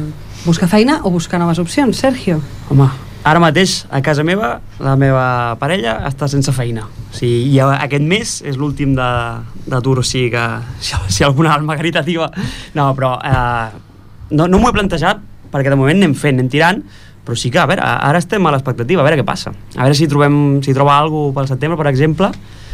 buscar 0.45 0.69
feina 0.69 1.01
o 1.03 1.11
buscar 1.11 1.41
noves 1.41 1.59
opcions, 1.59 1.97
Sergio? 1.99 2.41
Home, 2.71 2.91
Ara 3.25 3.41
mateix, 3.41 3.87
a 3.89 4.03
casa 4.05 4.21
meva, 4.21 4.59
la 4.85 4.99
meva 5.01 5.57
parella 5.57 5.95
està 6.11 6.27
sense 6.29 6.53
feina. 6.53 6.83
O 6.85 7.17
sigui, 7.17 7.55
i 7.55 7.61
aquest 7.65 8.05
mes 8.05 8.35
és 8.45 8.59
l'últim 8.61 8.93
de- 8.99 9.63
d'atur, 9.65 10.03
o 10.03 10.05
sigui 10.05 10.29
que 10.35 10.43
si, 10.77 10.93
si 11.17 11.25
alguna 11.25 11.55
alma 11.55 11.77
caritativa... 11.79 12.29
No, 12.77 12.91
però 12.93 13.15
eh, 13.25 13.94
no, 14.31 14.47
no 14.49 14.59
m'ho 14.59 14.71
he 14.71 14.77
plantejat 14.77 15.21
perquè 15.53 15.71
de 15.71 15.79
moment 15.79 15.97
anem 16.01 16.15
fent, 16.19 16.39
anem 16.39 16.51
tirant, 16.51 16.81
però 17.25 17.37
sí 17.39 17.51
que, 17.51 17.61
a 17.63 17.67
veure, 17.71 17.83
ara 17.85 18.19
estem 18.21 18.45
a 18.47 18.53
l'expectativa, 18.53 19.01
a 19.01 19.07
veure 19.07 19.21
què 19.21 19.27
passa. 19.27 19.55
A 19.77 19.85
veure 19.87 19.97
si 19.97 20.09
trobem, 20.11 20.61
si 20.65 20.75
troba 20.77 20.99
alguna 20.99 21.31
cosa 21.31 21.39
pel 21.39 21.51
setembre, 21.55 21.79
per 21.79 21.87
exemple, 21.93 22.31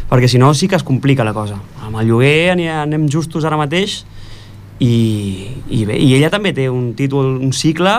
perquè 0.09 0.27
si 0.27 0.41
no 0.41 0.49
sí 0.57 0.67
que 0.67 0.75
es 0.75 0.83
complica 0.83 1.23
la 1.23 1.31
cosa. 1.33 1.59
Amb 1.85 2.01
el 2.01 2.09
lloguer 2.09 2.51
anem 2.51 3.07
justos 3.11 3.45
ara 3.47 3.59
mateix 3.59 4.01
i, 4.81 5.47
i 5.69 5.85
bé, 5.85 5.95
i 6.01 6.15
ella 6.17 6.31
també 6.33 6.51
té 6.57 6.67
un 6.69 6.91
títol, 6.97 7.37
un 7.39 7.53
cicle 7.55 7.93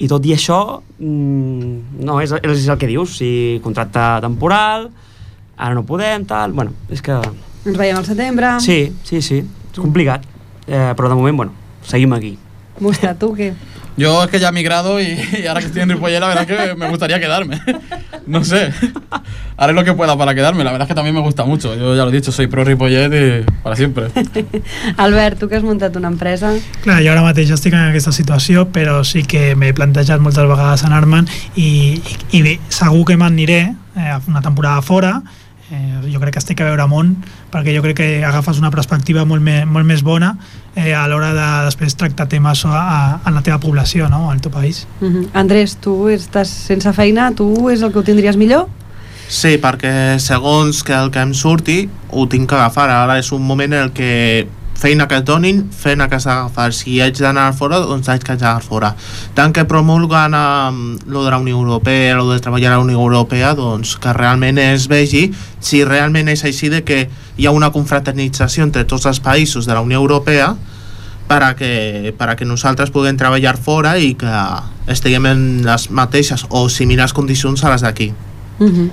i 0.00 0.08
tot 0.08 0.24
i 0.26 0.32
això 0.34 0.80
mm, 0.98 2.02
no, 2.02 2.18
és, 2.24 2.32
és 2.40 2.66
el 2.72 2.80
que 2.80 2.88
dius 2.88 3.18
sigui, 3.20 3.60
contracte 3.62 4.00
temporal 4.24 4.88
ara 5.60 5.76
no 5.76 5.84
podem, 5.84 6.24
tal, 6.24 6.56
bueno, 6.56 6.72
és 6.88 7.04
que 7.04 7.20
Ens 7.68 7.76
veiem 7.76 7.98
al 8.00 8.06
setembre. 8.08 8.54
sí, 8.64 8.94
sí, 9.04 9.20
sí, 9.20 9.42
és 9.44 9.78
complicat 9.78 10.24
eh, 10.66 10.94
però 10.96 11.12
de 11.12 11.18
moment, 11.20 11.36
bueno, 11.36 11.52
seguim 11.84 12.16
aquí 12.16 12.38
Mustra, 12.80 13.14
tu 13.14 13.34
què? 13.36 13.52
Yo 13.96 14.24
es 14.24 14.30
que 14.30 14.40
ya 14.40 14.48
he 14.48 14.52
migrado 14.52 14.98
y, 15.00 15.18
y 15.42 15.46
ahora 15.46 15.60
que 15.60 15.66
estoy 15.66 15.82
en 15.82 15.90
Ripollet, 15.90 16.20
la 16.20 16.28
verdad 16.28 16.50
es 16.50 16.68
que 16.68 16.74
me 16.74 16.88
gustaría 16.88 17.20
quedarme. 17.20 17.60
No 18.26 18.44
sé. 18.44 18.72
Haré 19.56 19.72
lo 19.72 19.84
que 19.84 19.92
pueda 19.92 20.16
para 20.16 20.34
quedarme. 20.34 20.64
La 20.64 20.72
verdad 20.72 20.86
es 20.86 20.88
que 20.88 20.94
también 20.94 21.14
me 21.14 21.20
gusta 21.20 21.44
mucho. 21.44 21.74
Yo 21.74 21.94
ya 21.94 22.04
lo 22.04 22.08
he 22.08 22.12
dicho, 22.12 22.32
soy 22.32 22.46
pro 22.46 22.64
Ripollet 22.64 23.12
y 23.12 23.44
para 23.62 23.76
siempre. 23.76 24.06
Albert, 24.96 25.38
tu 25.38 25.48
que 25.48 25.56
has 25.56 25.62
muntat 25.62 25.96
una 25.96 26.08
empresa... 26.08 26.54
Clar, 26.80 27.02
jo 27.04 27.12
ara 27.12 27.24
mateix 27.26 27.50
estic 27.52 27.74
en 27.74 27.90
aquesta 27.90 28.12
situació, 28.14 28.68
però 28.72 29.02
sí 29.04 29.24
que 29.28 29.54
m'he 29.58 29.74
plantejat 29.76 30.22
moltes 30.22 30.48
vegades 30.48 30.86
anar-me'n 30.86 31.28
i, 31.56 31.68
i, 31.98 32.16
i 32.38 32.42
bé, 32.46 32.56
segur 32.72 33.04
que 33.10 33.18
m'aniré 33.20 33.60
eh, 33.96 34.16
una 34.28 34.40
temporada 34.40 34.80
fora, 34.80 35.18
eh, 35.70 36.00
jo 36.12 36.20
crec 36.20 36.34
que 36.34 36.42
estic 36.42 36.60
a 36.60 36.68
veure 36.68 36.86
món, 36.90 37.14
perquè 37.52 37.74
jo 37.76 37.82
crec 37.84 37.96
que 38.00 38.08
agafes 38.26 38.58
una 38.58 38.70
perspectiva 38.70 39.24
molt, 39.24 39.42
me, 39.42 39.64
molt 39.64 39.86
més 39.86 40.02
bona 40.06 40.34
eh, 40.74 40.92
a 40.94 41.06
l'hora 41.08 41.32
de 41.36 41.48
després 41.68 41.96
tractar 41.96 42.28
temes 42.28 42.64
a, 42.66 42.74
a, 42.80 42.98
en 43.26 43.38
la 43.38 43.44
teva 43.46 43.60
població, 43.62 44.08
no? 44.12 44.28
al 44.30 44.40
teu 44.40 44.52
país. 44.52 44.86
Uh 45.00 45.08
-huh. 45.08 45.28
Andrés, 45.32 45.76
tu 45.80 46.08
estàs 46.08 46.48
sense 46.48 46.92
feina, 46.92 47.32
tu 47.34 47.70
és 47.70 47.82
el 47.82 47.92
que 47.92 47.98
ho 47.98 48.02
tindries 48.02 48.36
millor? 48.36 48.68
Sí, 49.28 49.58
perquè 49.62 50.18
segons 50.18 50.82
que 50.82 50.92
el 50.92 51.10
que 51.10 51.20
em 51.20 51.34
surti 51.34 51.88
ho 52.10 52.26
tinc 52.26 52.48
que 52.48 52.54
agafar. 52.56 52.90
Ara 52.90 53.18
és 53.18 53.30
un 53.30 53.42
moment 53.46 53.72
en 53.72 53.82
el 53.84 53.92
que 53.92 54.48
feina 54.80 55.06
que 55.08 55.18
et 55.20 55.26
donin, 55.28 55.66
feina 55.76 56.08
que 56.08 56.16
has 56.16 56.24
d'agafar. 56.24 56.72
Si 56.72 57.00
haig 57.04 57.18
d'anar 57.20 57.52
fora, 57.56 57.82
doncs 57.84 58.08
haig 58.08 58.24
d'anar 58.24 58.64
fora. 58.64 58.94
Tant 59.36 59.52
que 59.52 59.66
promulguen 59.68 60.34
um, 60.34 60.80
lo 61.06 61.24
de 61.26 61.30
la 61.30 61.38
Unió 61.38 61.58
Europea, 61.58 62.16
lo 62.16 62.30
de 62.32 62.40
treballar 62.40 62.72
a 62.72 62.78
la 62.78 62.86
Unió 62.86 62.98
Europea, 63.00 63.52
doncs 63.54 63.98
que 64.00 64.14
realment 64.16 64.58
es 64.58 64.88
vegi 64.88 65.28
si 65.60 65.84
realment 65.84 66.32
és 66.32 66.44
així 66.48 66.72
de 66.72 66.80
que 66.84 67.04
hi 67.36 67.46
ha 67.46 67.52
una 67.52 67.70
confraternització 67.74 68.64
entre 68.64 68.86
tots 68.88 69.04
els 69.06 69.20
països 69.20 69.68
de 69.68 69.76
la 69.76 69.84
Unió 69.84 70.00
Europea 70.00 70.54
per 71.28 71.42
a 71.44 71.54
que, 71.54 72.14
per 72.18 72.32
a 72.32 72.34
que 72.36 72.48
nosaltres 72.48 72.90
puguem 72.90 73.20
treballar 73.20 73.54
fora 73.60 73.98
i 74.00 74.16
que 74.18 74.32
estiguem 74.90 75.28
en 75.30 75.46
les 75.68 75.90
mateixes 75.94 76.48
o 76.48 76.66
similars 76.72 77.14
condicions 77.14 77.62
a 77.62 77.76
les 77.76 77.84
d'aquí. 77.86 78.10
-huh. 78.68 78.90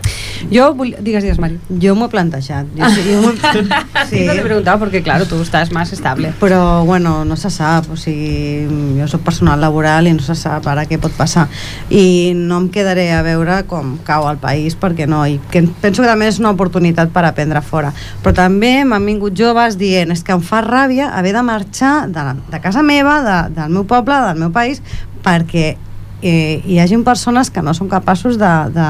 Jo 0.51 0.73
vull... 0.73 0.93
Digues, 1.01 1.23
digues, 1.23 1.39
Mari. 1.39 1.59
Jo 1.81 1.95
m'ho 1.95 2.05
he 2.05 2.09
plantejat. 2.09 2.65
Jo, 2.77 2.89
sí, 2.89 3.01
jo 3.11 3.21
m'ho- 3.21 3.33
Sí. 4.09 4.21
No 4.25 4.33
t'he 4.33 4.41
preguntat 4.43 4.79
perquè, 4.79 5.01
claro, 5.03 5.25
tu 5.25 5.35
estàs 5.41 5.71
més 5.73 5.91
estable. 5.91 6.31
però 6.39 6.85
bueno, 6.85 7.25
no 7.25 7.35
se 7.35 7.49
sap 7.49 7.89
o 7.91 7.95
sigui, 7.97 8.67
jo 8.99 9.07
sóc 9.07 9.21
personal 9.21 9.59
laboral 9.59 10.07
i 10.07 10.13
no 10.13 10.21
se 10.21 10.35
sap 10.35 10.65
ara 10.67 10.85
què 10.85 10.97
pot 10.99 11.11
passar 11.11 11.47
i 11.89 12.31
no 12.35 12.57
em 12.57 12.69
quedaré 12.69 13.11
a 13.11 13.21
veure 13.23 13.63
com 13.67 13.97
cau 14.05 14.29
el 14.29 14.37
país 14.37 14.75
perquè 14.79 15.07
no, 15.07 15.25
i 15.27 15.39
que 15.51 15.63
penso 15.81 16.01
que 16.01 16.07
també 16.07 16.27
és 16.27 16.39
una 16.39 16.51
oportunitat 16.51 17.09
per 17.11 17.25
aprendre 17.25 17.61
fora 17.61 17.91
però 18.23 18.33
també 18.33 18.85
m'han 18.85 19.05
vingut 19.05 19.33
joves 19.33 19.77
dient 19.77 20.11
és 20.11 20.23
que 20.23 20.31
em 20.31 20.41
fa 20.41 20.61
ràbia 20.61 21.09
haver 21.17 21.33
de 21.33 21.41
marxar 21.43 22.07
de, 22.07 22.23
la, 22.23 22.35
de 22.51 22.59
casa 22.61 22.81
meva, 22.83 23.21
de, 23.23 23.55
del 23.59 23.69
meu 23.69 23.83
poble 23.83 24.15
del 24.27 24.37
meu 24.39 24.51
país, 24.51 24.81
perquè 25.23 25.75
eh, 26.21 26.61
hi 26.65 26.79
hagin 26.79 27.03
persones 27.03 27.51
que 27.53 27.61
no 27.61 27.73
són 27.77 27.89
capaços 27.91 28.39
de, 28.41 28.53
de, 28.73 28.87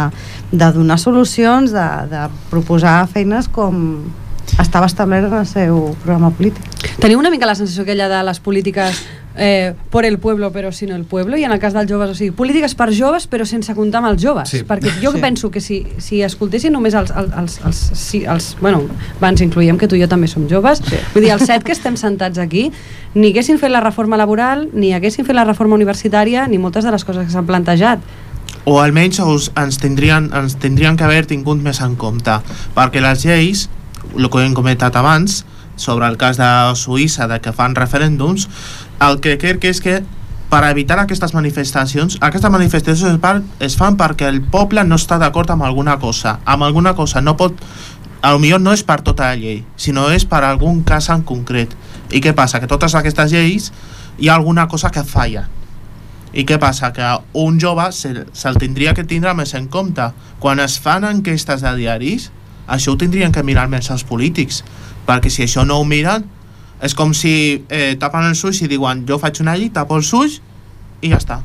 de 0.51 0.71
donar 0.75 0.99
solucions, 1.01 1.73
de, 1.75 1.87
de 2.11 2.23
proposar 2.51 3.01
feines 3.11 3.49
com 3.51 4.05
estava 4.61 4.87
establert 4.87 5.27
en 5.27 5.39
el 5.41 5.47
seu 5.47 5.79
programa 6.03 6.31
polític. 6.31 6.63
Teniu 7.01 7.19
una 7.19 7.31
mica 7.33 7.49
la 7.49 7.57
sensació 7.57 7.83
aquella 7.83 8.07
de 8.09 8.21
les 8.29 8.39
polítiques 8.39 9.03
eh, 9.37 9.73
por 9.89 10.05
el 10.05 10.17
pueblo 10.19 10.51
però 10.51 10.71
sin 10.71 10.91
el 10.91 11.03
pueblo 11.05 11.37
i 11.37 11.43
en 11.43 11.51
el 11.51 11.59
cas 11.59 11.73
dels 11.73 11.89
joves, 11.89 12.09
o 12.09 12.15
sigui, 12.15 12.31
polítiques 12.31 12.73
per 12.75 12.89
joves 12.93 13.27
però 13.29 13.45
sense 13.45 13.73
comptar 13.75 14.01
amb 14.03 14.11
els 14.11 14.21
joves 14.23 14.49
Sí. 14.49 14.63
perquè 14.67 14.91
jo 15.01 15.11
Sí. 15.13 15.21
penso 15.21 15.51
que 15.51 15.61
si, 15.61 15.85
si 15.97 16.21
escoltessin 16.23 16.73
només 16.73 16.93
els, 16.93 17.11
els, 17.11 17.31
els, 17.37 17.59
els, 17.65 17.75
si, 17.93 18.23
els 18.25 18.55
bueno, 18.59 18.83
abans 19.17 19.41
incluïem 19.41 19.77
que 19.77 19.87
tu 19.87 19.95
i 19.95 20.01
jo 20.01 20.07
també 20.07 20.27
som 20.27 20.47
joves 20.49 20.81
sí. 20.83 20.97
vull 21.13 21.23
dir, 21.23 21.31
els 21.31 21.45
set 21.45 21.63
que 21.63 21.71
estem 21.71 21.95
sentats 21.97 22.37
aquí 22.37 22.71
ni 23.13 23.29
haguessin 23.31 23.59
fet 23.59 23.71
la 23.71 23.79
reforma 23.81 24.17
laboral 24.17 24.69
ni 24.73 24.93
haguessin 24.93 25.25
fet 25.25 25.35
la 25.35 25.45
reforma 25.45 25.75
universitària 25.75 26.47
ni 26.47 26.57
moltes 26.57 26.83
de 26.83 26.91
les 26.91 27.05
coses 27.05 27.25
que 27.25 27.31
s'han 27.31 27.45
plantejat 27.45 27.99
o 28.67 28.81
almenys 28.81 29.19
us, 29.23 29.51
ens, 29.55 29.77
tindrien, 29.79 30.29
ens 30.35 30.57
tindrien 30.59 30.97
que 30.97 31.03
haver 31.05 31.25
tingut 31.25 31.61
més 31.63 31.79
en 31.81 31.95
compte 31.95 32.39
perquè 32.75 32.99
les 33.01 33.23
lleis, 33.23 33.69
el 34.17 34.29
que 34.29 34.43
hem 34.43 34.53
comentat 34.53 34.95
abans 34.95 35.45
sobre 35.77 36.07
el 36.09 36.17
cas 36.19 36.37
de 36.41 36.49
Suïssa 36.75 37.29
de 37.31 37.39
que 37.41 37.53
fan 37.55 37.75
referèndums 37.77 38.49
el 39.07 39.19
que 39.23 39.37
crec 39.41 39.61
que 39.63 39.71
és 39.71 39.81
que 39.81 40.01
per 40.51 40.63
evitar 40.67 40.99
aquestes 40.99 41.33
manifestacions 41.35 42.17
aquestes 42.21 42.51
manifestacions 42.51 43.15
es, 43.15 43.19
par, 43.23 43.41
es 43.59 43.77
fan 43.79 43.97
perquè 43.99 44.29
el 44.29 44.41
poble 44.41 44.83
no 44.83 44.99
està 44.99 45.19
d'acord 45.21 45.49
amb 45.53 45.67
alguna 45.67 45.97
cosa 46.03 46.39
amb 46.45 46.67
alguna 46.67 46.95
cosa 46.95 47.21
no 47.21 47.37
pot 47.39 47.55
a 48.21 48.33
lo 48.33 48.39
millor 48.43 48.59
no 48.59 48.73
és 48.73 48.83
per 48.83 49.01
tota 49.05 49.31
la 49.31 49.39
llei 49.39 49.61
sinó 49.77 50.09
és 50.11 50.25
per 50.25 50.43
algun 50.43 50.83
cas 50.83 51.11
en 51.13 51.23
concret 51.23 51.75
i 52.11 52.21
què 52.23 52.33
passa? 52.35 52.61
Que 52.63 52.69
totes 52.71 52.95
aquestes 52.95 53.31
lleis 53.35 53.71
hi 54.17 54.29
ha 54.29 54.35
alguna 54.35 54.67
cosa 54.71 54.91
que 54.91 55.03
falla 55.03 55.47
i 56.37 56.43
què 56.45 56.57
passa? 56.61 56.91
Que 56.93 57.07
un 57.39 57.59
jove 57.61 57.87
se'l 57.95 58.25
se 58.35 58.53
tindria 58.61 58.93
que 58.93 59.05
tindre 59.07 59.33
més 59.33 59.53
en 59.57 59.67
compte. 59.71 60.09
Quan 60.43 60.59
es 60.59 60.75
fan 60.83 61.07
enquestes 61.07 61.63
de 61.63 61.71
diaris, 61.79 62.27
això 62.67 62.93
ho 62.93 62.99
tindrien 62.99 63.33
que 63.33 63.45
mirar 63.47 63.67
més 63.71 63.89
els 63.93 64.03
polítics, 64.05 64.63
perquè 65.07 65.31
si 65.33 65.45
això 65.45 65.65
no 65.65 65.79
ho 65.79 65.85
miren, 65.87 66.25
és 66.83 66.93
com 66.97 67.13
si 67.17 67.33
eh, 67.73 67.95
tapen 67.99 68.27
els 68.29 68.43
ulls 68.45 68.61
i 68.61 68.69
diuen 68.69 69.05
jo 69.09 69.17
faig 69.21 69.41
una 69.41 69.57
llei, 69.57 69.71
tapo 69.73 69.97
els 69.97 70.11
ulls 70.13 70.41
i 71.01 71.13
ja 71.13 71.21
està. 71.21 71.41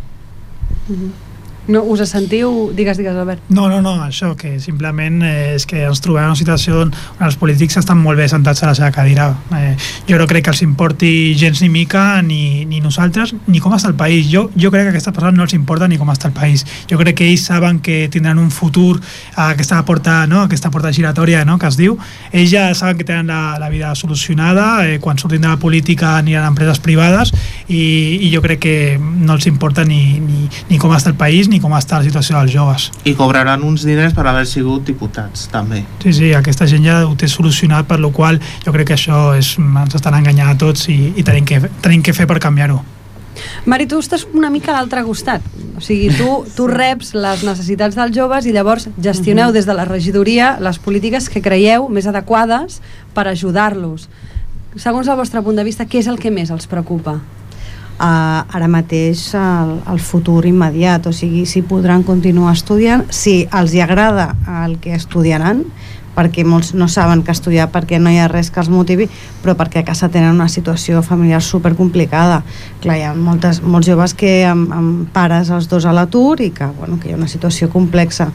No, 1.68 1.82
us 1.86 2.02
sentiu? 2.10 2.72
Digues, 2.74 2.98
digues, 2.98 3.14
Albert 3.14 3.42
No, 3.48 3.68
no, 3.68 3.80
no, 3.82 3.94
això, 4.02 4.32
que 4.36 4.58
simplement 4.60 5.22
eh, 5.22 5.54
és 5.54 5.66
que 5.68 5.84
ens 5.86 6.00
trobem 6.02 6.24
en 6.24 6.32
una 6.32 6.38
situació 6.38 6.80
on 6.82 6.90
els 7.22 7.36
polítics 7.38 7.78
estan 7.78 8.00
molt 8.02 8.18
bé 8.18 8.26
sentats 8.30 8.64
a 8.64 8.70
la 8.70 8.74
seva 8.74 8.90
cadira. 8.94 9.28
Eh, 9.54 9.76
jo 10.08 10.18
no 10.18 10.26
crec 10.26 10.48
que 10.48 10.52
els 10.54 10.62
importi 10.66 11.12
gens 11.38 11.62
ni 11.62 11.68
mica, 11.70 12.22
ni, 12.26 12.64
ni 12.66 12.80
nosaltres, 12.82 13.34
ni 13.46 13.62
com 13.62 13.76
està 13.76 13.92
el 13.92 13.96
país. 13.98 14.26
Jo, 14.32 14.48
jo 14.56 14.72
crec 14.74 14.88
que 14.88 14.90
a 14.90 14.94
aquestes 14.96 15.14
persones 15.14 15.38
no 15.38 15.46
els 15.46 15.54
importa 15.54 15.86
ni 15.86 16.00
com 16.00 16.10
està 16.10 16.32
el 16.32 16.34
país. 16.34 16.66
Jo 16.90 16.98
crec 16.98 17.20
que 17.20 17.28
ells 17.30 17.46
saben 17.46 17.78
que 17.78 18.08
tindran 18.10 18.42
un 18.42 18.50
futur 18.50 18.98
a 19.36 19.52
aquesta 19.52 19.78
porta, 19.86 20.26
no? 20.26 20.42
aquesta 20.42 20.72
porta 20.74 20.92
giratòria 20.92 21.44
no? 21.46 21.60
que 21.62 21.70
es 21.70 21.78
diu. 21.78 21.94
Ells 22.32 22.50
ja 22.50 22.66
saben 22.74 22.98
que 22.98 23.06
tenen 23.06 23.30
la, 23.30 23.58
la 23.62 23.70
vida 23.70 23.94
solucionada, 23.94 24.88
eh, 24.88 24.98
quan 24.98 25.20
surtin 25.20 25.46
de 25.46 25.52
la 25.52 25.60
política 25.62 26.16
aniran 26.18 26.48
a 26.48 26.50
empreses 26.50 26.82
privades 26.82 27.30
i, 27.68 28.18
i 28.26 28.34
jo 28.34 28.42
crec 28.42 28.62
que 28.66 28.76
no 28.98 29.38
els 29.38 29.46
importa 29.46 29.86
ni, 29.86 30.18
ni, 30.18 30.48
ni 30.68 30.82
com 30.82 30.90
està 30.96 31.12
el 31.12 31.18
país 31.20 31.51
ni 31.52 31.60
com 31.60 31.74
està 31.76 32.00
la 32.00 32.06
situació 32.06 32.38
dels 32.38 32.54
joves. 32.54 32.88
I 33.04 33.14
cobraran 33.18 33.62
uns 33.66 33.84
diners 33.86 34.16
per 34.16 34.24
haver 34.26 34.46
sigut 34.48 34.86
diputats, 34.88 35.46
també. 35.52 35.84
Sí, 36.02 36.14
sí, 36.16 36.32
aquesta 36.36 36.66
gent 36.70 36.86
ja 36.88 37.02
ho 37.06 37.12
té 37.18 37.28
solucionat, 37.28 37.86
per 37.88 38.00
lo 38.00 38.12
qual 38.16 38.40
jo 38.64 38.72
crec 38.74 38.92
que 38.92 38.96
això 38.96 39.30
és, 39.38 39.54
ens 39.60 39.98
estan 39.98 40.16
enganyant 40.18 40.54
a 40.54 40.58
tots 40.58 40.88
i, 40.92 40.98
i 41.16 41.26
tenim, 41.26 41.46
que, 41.48 41.60
tenim 41.84 42.02
que 42.02 42.16
fer 42.16 42.28
per 42.30 42.40
canviar-ho. 42.42 42.80
Mari, 43.64 43.86
tu 43.88 43.98
estàs 44.02 44.26
una 44.36 44.50
mica 44.52 44.72
a 44.72 44.76
l'altre 44.76 45.02
costat. 45.06 45.44
O 45.76 45.80
sigui, 45.84 46.10
tu, 46.18 46.28
tu 46.56 46.66
reps 46.68 47.14
les 47.16 47.44
necessitats 47.46 47.96
dels 47.96 48.14
joves 48.16 48.46
i 48.46 48.52
llavors 48.54 48.88
gestioneu 49.00 49.54
des 49.54 49.68
de 49.68 49.76
la 49.76 49.86
regidoria 49.88 50.56
les 50.60 50.80
polítiques 50.82 51.30
que 51.32 51.44
creieu 51.44 51.88
més 51.88 52.08
adequades 52.10 52.80
per 53.16 53.28
ajudar-los. 53.30 54.08
Segons 54.76 55.08
el 55.08 55.20
vostre 55.20 55.42
punt 55.44 55.56
de 55.56 55.64
vista, 55.64 55.88
què 55.88 56.00
és 56.00 56.08
el 56.08 56.20
que 56.20 56.32
més 56.32 56.52
els 56.52 56.68
preocupa? 56.68 57.20
Uh, 57.98 58.42
ara 58.56 58.68
mateix 58.70 59.32
el, 59.38 59.78
el 59.92 60.00
futur 60.00 60.44
immediat, 60.48 61.06
o 61.06 61.12
sigui, 61.12 61.46
si 61.46 61.62
podran 61.66 62.04
continuar 62.06 62.54
estudiant, 62.56 63.06
si 63.10 63.42
els 63.52 63.74
hi 63.74 63.82
agrada 63.84 64.32
el 64.64 64.78
que 64.82 64.94
estudiaran, 64.96 65.64
perquè 66.12 66.44
molts 66.44 66.74
no 66.76 66.88
saben 66.92 67.22
que 67.24 67.32
estudiar 67.32 67.70
perquè 67.72 67.98
no 68.00 68.12
hi 68.12 68.18
ha 68.20 68.28
res 68.28 68.50
que 68.52 68.60
els 68.60 68.70
motivi, 68.72 69.08
però 69.42 69.54
perquè 69.56 69.80
a 69.80 69.86
casa 69.86 70.10
tenen 70.12 70.34
una 70.34 70.48
situació 70.52 71.02
familiar 71.02 71.40
super 71.42 71.74
complicada. 71.78 72.42
Clar, 72.82 72.98
hi 72.98 73.06
ha 73.08 73.14
moltes, 73.16 73.62
molts 73.62 73.88
joves 73.88 74.14
que 74.14 74.42
amb, 74.48 74.72
amb 74.76 75.08
pares 75.14 75.50
els 75.50 75.70
dos 75.72 75.86
a 75.88 75.94
l'atur 75.96 76.40
i 76.44 76.50
que, 76.52 76.68
bueno, 76.78 76.98
que 77.00 77.08
hi 77.08 77.16
ha 77.16 77.20
una 77.20 77.30
situació 77.32 77.70
complexa. 77.72 78.28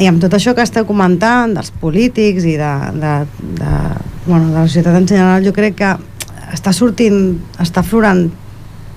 I 0.00 0.08
amb 0.10 0.22
tot 0.22 0.32
això 0.34 0.56
que 0.56 0.64
esteu 0.64 0.88
comentant 0.88 1.52
dels 1.54 1.70
polítics 1.82 2.48
i 2.48 2.56
de, 2.58 2.72
de, 2.98 3.12
de, 3.60 3.74
bueno, 4.24 4.48
de 4.48 4.56
la 4.56 4.66
societat 4.66 4.96
en 4.98 5.06
general, 5.06 5.44
jo 5.44 5.52
crec 5.54 5.76
que 5.78 5.92
està 6.54 6.72
sortint, 6.74 7.36
està 7.62 7.84
florant 7.84 8.26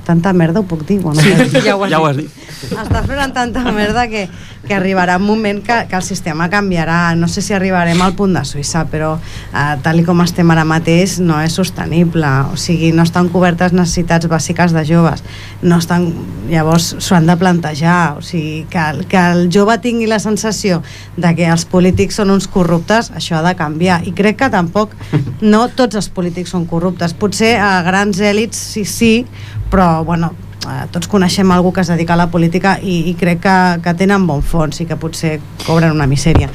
tanta 0.08 0.32
merda 0.34 0.62
ho 0.64 0.68
puc 0.68 0.86
dir? 0.88 1.02
Bueno, 1.04 1.20
Sí, 1.22 1.62
ja 1.68 1.76
ho 1.76 1.84
has 1.86 1.92
Ja 1.92 2.00
ho 2.02 2.08
has 2.08 2.18
dit. 2.18 2.32
està 2.72 3.04
plorant 3.06 3.34
tanta 3.36 3.64
merda 3.76 4.08
que, 4.10 4.26
que 4.68 4.76
arribarà 4.76 5.18
un 5.18 5.26
moment 5.26 5.62
que, 5.64 5.78
que 5.90 5.96
el 5.96 6.04
sistema 6.04 6.50
canviarà. 6.52 7.16
No 7.16 7.30
sé 7.32 7.42
si 7.42 7.56
arribarem 7.56 8.02
al 8.04 8.14
punt 8.20 8.36
de 8.36 8.44
Suïssa, 8.46 8.84
però 8.92 9.16
eh, 9.18 9.76
tal 9.84 10.04
com 10.06 10.22
estem 10.24 10.52
ara 10.54 10.66
mateix 10.68 11.18
no 11.24 11.40
és 11.42 11.56
sostenible. 11.58 12.30
O 12.52 12.58
sigui, 12.60 12.92
no 12.96 13.06
estan 13.08 13.32
cobertes 13.34 13.76
necessitats 13.76 14.30
bàsiques 14.30 14.76
de 14.76 14.84
joves. 14.88 15.24
No 15.62 15.80
estan, 15.82 16.10
llavors 16.52 16.94
s'ho 17.00 17.18
han 17.18 17.30
de 17.30 17.38
plantejar. 17.40 18.18
O 18.20 18.26
sigui, 18.26 18.66
que, 18.72 18.86
que 19.10 19.24
el 19.34 19.48
jove 19.54 19.78
tingui 19.84 20.10
la 20.10 20.20
sensació 20.24 20.82
de 21.18 21.34
que 21.38 21.48
els 21.50 21.68
polítics 21.70 22.20
són 22.22 22.34
uns 22.36 22.50
corruptes, 22.52 23.12
això 23.16 23.40
ha 23.40 23.46
de 23.46 23.56
canviar. 23.60 24.02
I 24.08 24.14
crec 24.18 24.42
que 24.44 24.52
tampoc 24.54 24.94
no 25.42 25.68
tots 25.70 26.00
els 26.00 26.12
polítics 26.14 26.54
són 26.56 26.68
corruptes. 26.70 27.16
Potser 27.18 27.56
a 27.62 27.78
grans 27.88 28.20
èlits 28.20 28.60
sí, 28.76 28.86
sí, 28.86 29.14
però 29.72 30.04
bueno, 30.04 30.34
eh, 30.66 30.86
tots 30.92 31.10
coneixem 31.12 31.52
algú 31.52 31.74
que 31.74 31.84
es 31.86 31.92
dedica 31.94 32.16
a 32.16 32.22
la 32.24 32.30
política 32.34 32.78
i, 32.82 33.04
i 33.12 33.16
crec 33.20 33.44
que, 33.46 33.58
que 33.84 33.94
tenen 34.00 34.28
bon 34.28 34.42
fons 34.42 34.82
i 34.82 34.88
que 34.90 34.98
potser 35.00 35.38
cobren 35.66 35.94
una 35.94 36.08
misèria 36.10 36.50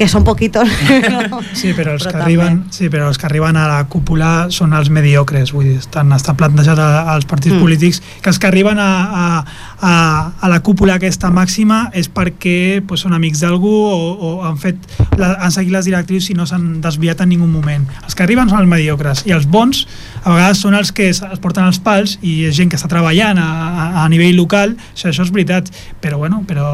que 0.00 0.08
són 0.08 0.24
poquitos 0.24 0.64
no? 1.12 1.42
Sí, 1.52 1.74
però 1.76 1.92
els, 1.98 2.06
Però 2.06 2.10
que 2.10 2.16
també. 2.16 2.24
arriben, 2.24 2.62
sí, 2.72 2.88
però 2.88 3.10
els 3.10 3.18
que 3.20 3.26
arriben 3.28 3.58
a 3.60 3.66
la 3.68 3.82
cúpula 3.92 4.46
són 4.48 4.72
els 4.72 4.88
mediocres, 4.88 5.52
vull 5.52 5.66
dir, 5.68 5.76
estan, 5.82 6.08
està 6.16 6.32
plantejat 6.40 6.80
a- 6.80 7.04
als 7.12 7.26
partits 7.28 7.54
Mm. 7.54 7.60
polítics 7.60 8.00
que 8.22 8.30
els 8.32 8.38
que 8.40 8.46
arriben 8.48 8.78
a, 8.80 8.86
a, 9.04 9.44
a, 9.80 9.92
a 10.40 10.48
la 10.48 10.60
cúpula 10.64 10.94
aquesta 10.96 11.28
màxima 11.34 11.90
és 11.92 12.08
perquè 12.08 12.80
pues, 12.86 13.02
són 13.04 13.12
amics 13.16 13.40
d'algú 13.44 13.68
o, 13.68 13.98
o 14.14 14.30
han, 14.48 14.56
fet 14.62 14.76
la, 15.20 15.34
han 15.44 15.52
seguit 15.52 15.72
les 15.74 15.84
directrius 15.90 16.30
i 16.30 16.34
no 16.38 16.46
s'han 16.48 16.80
desviat 16.80 17.20
en 17.20 17.28
ningú 17.34 17.46
moment. 17.50 17.84
Els 18.04 18.14
que 18.16 18.22
arriben 18.24 18.48
són 18.48 18.60
els 18.62 18.70
mediocres 18.70 19.24
i 19.28 19.34
els 19.36 19.44
bons 19.50 19.84
a 20.24 20.30
vegades 20.32 20.62
són 20.64 20.74
els 20.78 20.92
que 20.96 21.10
es, 21.12 21.20
es 21.26 21.42
porten 21.42 21.66
els 21.68 21.78
pals 21.84 22.16
i 22.22 22.44
és 22.48 22.56
gent 22.56 22.70
que 22.72 22.78
està 22.80 22.88
treballant 22.88 23.36
a, 23.42 23.48
a, 23.68 23.88
a 24.04 24.08
nivell 24.08 24.36
local, 24.40 24.76
això, 24.94 25.10
això 25.12 25.26
és 25.28 25.34
veritat, 25.34 25.68
però 26.00 26.16
bueno, 26.22 26.40
però 26.48 26.70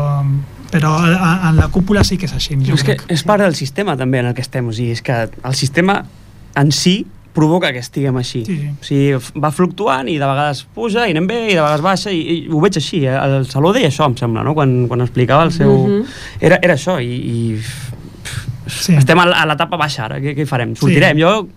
però 0.71 0.95
en 1.07 1.59
la 1.59 1.69
cúpula 1.73 2.05
sí 2.05 2.19
que 2.21 2.29
és 2.29 2.37
així. 2.37 2.57
Jo 2.67 2.79
És 2.79 2.85
que 2.87 2.97
és 3.13 3.27
part 3.27 3.45
del 3.45 3.55
sistema 3.59 3.97
també 3.97 4.23
en 4.23 4.31
el 4.33 4.35
que 4.37 4.45
estem, 4.45 4.69
o 4.69 4.75
sigui, 4.75 4.97
és 4.97 5.03
que 5.05 5.27
el 5.27 5.55
sistema 5.59 6.01
en 6.57 6.73
si 6.73 7.05
provoca 7.37 7.71
que 7.73 7.83
estiguem 7.85 8.17
així. 8.17 8.43
Sí, 8.47 8.57
sí. 8.57 8.71
O 8.73 8.87
sigui, 8.87 9.41
va 9.43 9.51
fluctuant 9.53 10.09
i 10.09 10.17
de 10.17 10.25
vegades 10.29 10.63
puja 10.77 11.05
i 11.05 11.13
anem 11.13 11.27
bé 11.29 11.43
i 11.51 11.55
de 11.55 11.61
vegades 11.61 11.85
baixa 11.85 12.15
i, 12.15 12.23
i 12.33 12.37
ho 12.49 12.63
veig 12.63 12.79
així. 12.81 13.03
Eh? 13.05 13.13
El 13.13 13.45
Saló 13.51 13.75
deia 13.77 13.91
això, 13.93 14.09
em 14.09 14.17
sembla, 14.19 14.45
no? 14.47 14.57
quan, 14.57 14.73
quan 14.89 15.05
explicava 15.05 15.45
el 15.45 15.53
seu... 15.55 15.75
Mhm. 15.85 16.17
era, 16.41 16.61
era 16.65 16.79
això 16.79 16.97
i, 17.03 17.13
i 17.13 17.37
Sí. 18.67 18.95
estem 18.99 19.19
a 19.19 19.47
l'etapa 19.47 19.77
baixa 19.79 20.05
ara, 20.05 20.19
què, 20.19 20.35
què 20.37 20.47
farem? 20.47 20.75
Sortirem? 20.77 21.17
Sí. 21.17 21.23
Jo, 21.23 21.49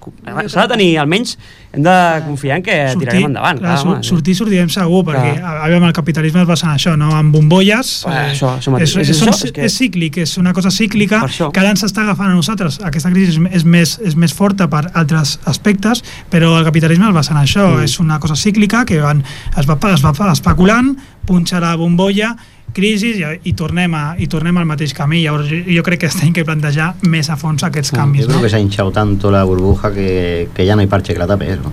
s'ha 0.47 0.67
de 0.67 0.73
tenir, 0.75 0.97
almenys 1.01 1.37
hem 1.73 1.83
de 1.85 1.95
confiar 2.25 2.57
en 2.57 2.63
que 2.63 2.75
tirarem 2.99 3.25
endavant. 3.25 3.59
clar, 3.59 3.71
clar, 3.75 3.81
sur, 3.81 3.91
home. 3.95 4.03
sortir 4.03 4.35
sortirem 4.35 4.69
segur, 4.69 5.03
perquè 5.05 5.35
Clar. 5.39 5.55
a, 5.63 5.67
veure, 5.67 5.85
el 5.87 5.93
capitalisme 5.93 6.41
es 6.41 6.47
basa 6.47 6.67
en 6.67 6.73
això, 6.77 6.95
no? 6.97 7.11
en 7.19 7.31
bombolles. 7.31 8.05
Això- 8.05 8.55
això 8.57 8.71
mateix. 8.71 8.89
és, 8.89 8.95
És 8.95 9.09
és, 9.09 9.21
això, 9.21 9.29
és, 9.29 9.43
és 9.45 9.51
que- 9.51 9.65
és 9.65 9.77
cíclic, 9.77 10.17
és 10.17 10.37
una 10.37 10.53
cosa 10.53 10.71
cíclica 10.71 11.23
que 11.51 11.59
ara 11.59 11.69
ens 11.69 11.83
està 11.83 12.01
agafant 12.01 12.31
a 12.31 12.33
nosaltres. 12.35 12.79
Aquesta 12.83 13.09
crisi 13.11 13.37
és, 13.37 13.53
és, 13.53 13.65
més, 13.65 13.99
és 14.03 14.15
més 14.15 14.33
forta 14.33 14.67
per 14.69 14.91
altres 14.93 15.39
aspectes, 15.45 16.03
però 16.29 16.57
el 16.59 16.65
capitalisme 16.65 17.07
es 17.07 17.13
basa 17.13 17.33
en 17.33 17.41
això. 17.43 17.77
Mm. 17.77 17.83
És 17.83 17.99
una 17.99 18.19
cosa 18.19 18.35
cíclica 18.35 18.85
que 18.85 18.99
van, 18.99 19.23
es, 19.57 19.65
va, 19.69 19.77
es 19.93 20.03
va 20.05 20.31
especulant, 20.31 20.95
punxa 21.25 21.59
la 21.59 21.75
bombolla, 21.75 22.35
crisi 22.73 23.11
i, 23.19 23.23
i, 23.49 23.53
tornem 23.53 23.93
a, 23.95 24.03
i 24.17 24.27
tornem 24.27 24.57
al 24.57 24.65
mateix 24.69 24.93
camí. 24.93 25.21
Llavors, 25.23 25.49
jo, 25.49 25.59
jo 25.67 25.83
crec 25.83 25.99
que 26.01 26.09
es 26.09 26.15
tenen 26.15 26.33
que 26.33 26.45
plantejar 26.45 26.93
més 27.09 27.29
a 27.29 27.35
fons 27.37 27.63
aquests 27.63 27.91
canvis. 27.95 28.21
Yo 28.21 28.27
creo 28.27 28.37
No? 28.39 28.43
que 28.43 28.49
se 28.49 28.55
ha 28.57 28.59
hinchado 28.59 28.91
tanto 28.91 29.31
la 29.31 29.43
burbuja 29.43 29.91
que, 29.93 30.49
que 30.53 30.65
ya 30.65 30.75
no 30.75 30.81
hay 30.81 30.87
parche 30.87 31.13
que 31.13 31.19
la 31.19 31.27
tape 31.27 31.51
eso. 31.53 31.71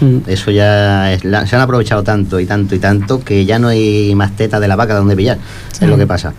Mm. 0.00 0.18
Eso 0.26 0.50
ya 0.50 1.12
es 1.12 1.24
la- 1.24 1.46
se 1.46 1.56
han 1.56 1.62
aprovechado 1.62 2.02
tanto 2.02 2.40
y 2.40 2.46
tanto 2.46 2.74
y 2.74 2.78
tanto 2.78 3.22
que 3.24 3.44
ya 3.44 3.58
no 3.58 3.68
hay 3.68 4.14
más 4.14 4.32
teta 4.36 4.58
de 4.60 4.68
la 4.68 4.76
vaca 4.76 4.94
donde 4.94 5.14
pillar. 5.16 5.38
Es 5.72 5.88
lo 5.88 5.96
que 5.96 6.06
pasa. 6.06 6.32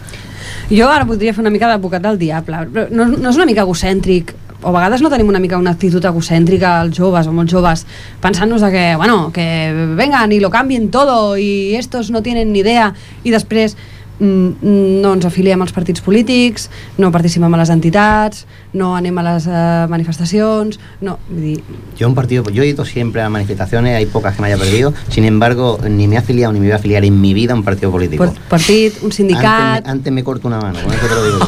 Jo 0.70 0.90
ara 0.90 1.04
voldria 1.06 1.34
fer 1.34 1.42
una 1.42 1.50
mica 1.50 1.68
d'advocat 1.68 2.02
del 2.04 2.18
diable. 2.20 2.58
Però 2.74 2.88
no, 2.92 3.06
no 3.08 3.30
és 3.32 3.36
una 3.40 3.46
mica 3.50 3.64
egocèntric 3.66 4.36
o 4.62 4.68
a 4.70 4.72
vegades 4.76 5.02
no 5.02 5.10
tenim 5.10 5.30
una 5.32 5.40
mica 5.40 5.58
una 5.58 5.72
actitud 5.72 6.04
egocèntrica 6.04 6.82
als 6.82 6.98
joves 7.00 7.26
o 7.28 7.32
molts 7.32 7.54
joves 7.54 7.86
pensant-nos 8.20 8.62
que, 8.70 8.94
bueno, 9.00 9.32
que 9.32 9.72
vengan 9.96 10.34
y 10.34 10.42
lo 10.42 10.50
cambien 10.52 10.92
todo 10.92 11.38
y 11.38 11.76
estos 11.76 12.12
no 12.12 12.22
tienen 12.22 12.52
ni 12.52 12.60
idea 12.60 12.94
i 13.24 13.32
després 13.32 13.78
mm, 13.78 13.80
no 14.20 15.14
ens 15.14 15.26
afiliem 15.26 15.62
als 15.64 15.72
partits 15.72 16.02
polítics, 16.02 16.70
no 16.98 17.12
participem 17.12 17.54
a 17.54 17.58
les 17.62 17.70
entitats, 17.72 18.46
no 18.74 18.94
anem 18.98 19.18
a 19.18 19.24
les 19.24 19.48
eh, 19.48 19.86
manifestacions, 19.90 20.80
no, 21.02 21.18
vull 21.30 21.42
dir, 21.42 21.64
Yo 21.98 22.08
un 22.08 22.16
partido, 22.16 22.44
yo 22.52 22.64
he 22.64 22.68
ido 22.68 22.84
siempre 22.86 23.22
a 23.22 23.30
manifestaciones, 23.30 23.96
hay 23.96 24.06
pocas 24.06 24.36
que 24.36 24.42
me 24.42 24.48
haya 24.48 24.58
perdido. 24.58 24.94
Sin 25.10 25.24
embargo, 25.26 25.80
ni 25.90 26.08
me 26.08 26.16
he 26.16 26.18
afiliado 26.18 26.52
ni 26.54 26.60
me 26.60 26.66
voy 26.68 26.74
a 26.74 26.78
afiliar 26.78 27.04
en 27.06 27.20
mi 27.20 27.34
vida 27.34 27.54
a 27.54 27.56
un 27.56 27.64
partido 27.64 27.92
político. 27.92 28.26
par- 28.26 28.34
partit, 28.50 28.94
un 29.04 29.12
sindicat... 29.12 29.46
Antes, 29.46 29.86
me- 29.86 29.92
antes 29.92 30.14
me 30.14 30.24
corto 30.24 30.48
una 30.48 30.60
mano, 30.60 30.80
con 30.84 30.94
eso 30.94 31.08
te 31.08 31.16
lo 31.16 31.26
digo. 31.26 31.40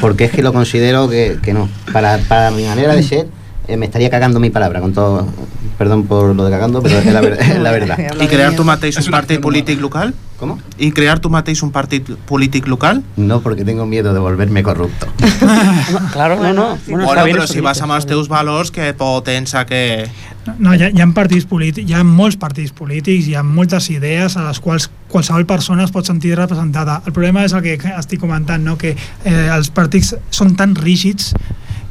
Porque 0.00 0.24
es 0.24 0.30
que 0.32 0.42
lo 0.42 0.52
considero 0.52 1.08
que, 1.08 1.38
que 1.42 1.52
no. 1.54 1.68
Para, 1.92 2.18
para 2.18 2.50
mi 2.50 2.64
manera 2.64 2.94
de 2.94 3.02
ser, 3.02 3.28
eh, 3.68 3.76
me 3.76 3.86
estaría 3.86 4.10
cagando 4.10 4.40
mi 4.40 4.50
palabra, 4.50 4.80
con 4.80 4.92
todo. 4.92 5.26
Perdón 5.78 6.06
por 6.06 6.34
lo 6.34 6.44
de 6.44 6.50
cagando, 6.50 6.82
pero 6.82 6.98
es 6.98 7.06
la, 7.12 7.20
ver- 7.20 7.38
es 7.38 7.58
la 7.58 7.70
verdad. 7.70 7.98
I 8.20 8.26
crear 8.28 8.54
tu 8.56 8.64
mateix 8.64 8.96
un 8.96 9.10
partit 9.10 9.40
polític 9.40 9.80
local? 9.80 10.14
¿Cómo? 10.38 10.58
I 10.78 10.90
crear 10.92 11.18
tu 11.20 11.28
mateix 11.30 11.62
un 11.62 11.70
partit 11.70 12.08
polític 12.26 12.66
local? 12.66 13.02
No, 13.16 13.40
porque 13.40 13.64
tengo 13.64 13.84
miedo 13.86 14.14
de 14.14 14.20
volverme 14.20 14.62
corrupto. 14.62 15.06
Claro, 16.12 16.36
no, 16.36 16.52
no. 16.52 16.78
Bueno, 16.88 17.04
Bueno, 17.06 17.24
però 17.24 17.46
si 17.46 17.60
vas 17.60 17.80
amb 17.84 17.92
els 17.96 18.06
teus 18.08 18.28
valors, 18.28 18.70
que 18.72 18.92
potents 18.96 19.54
a 19.54 19.66
que... 19.68 20.08
No, 20.58 20.72
hi 20.74 20.82
ha, 20.86 20.88
hi 20.94 21.00
ha 21.02 21.06
partits 21.12 21.44
polítics, 21.48 21.90
hi 21.90 21.94
ha 21.94 22.04
molts 22.06 22.36
partits 22.40 22.72
polítics, 22.72 23.26
hi 23.28 23.34
ha 23.36 23.42
moltes 23.44 23.90
idees 23.90 24.36
a 24.36 24.46
les 24.46 24.60
quals 24.62 24.88
qualsevol 25.10 25.44
persona 25.46 25.84
es 25.84 25.92
pot 25.92 26.06
sentir 26.08 26.36
representada. 26.38 27.00
El 27.06 27.12
problema 27.12 27.44
és 27.44 27.52
el 27.56 27.62
que 27.64 27.76
estic 27.96 28.20
comentant, 28.22 28.62
no? 28.64 28.76
que 28.78 28.94
eh, 28.96 29.48
els 29.56 29.68
partits 29.74 30.14
són 30.30 30.54
tan 30.56 30.74
rígids 30.78 31.32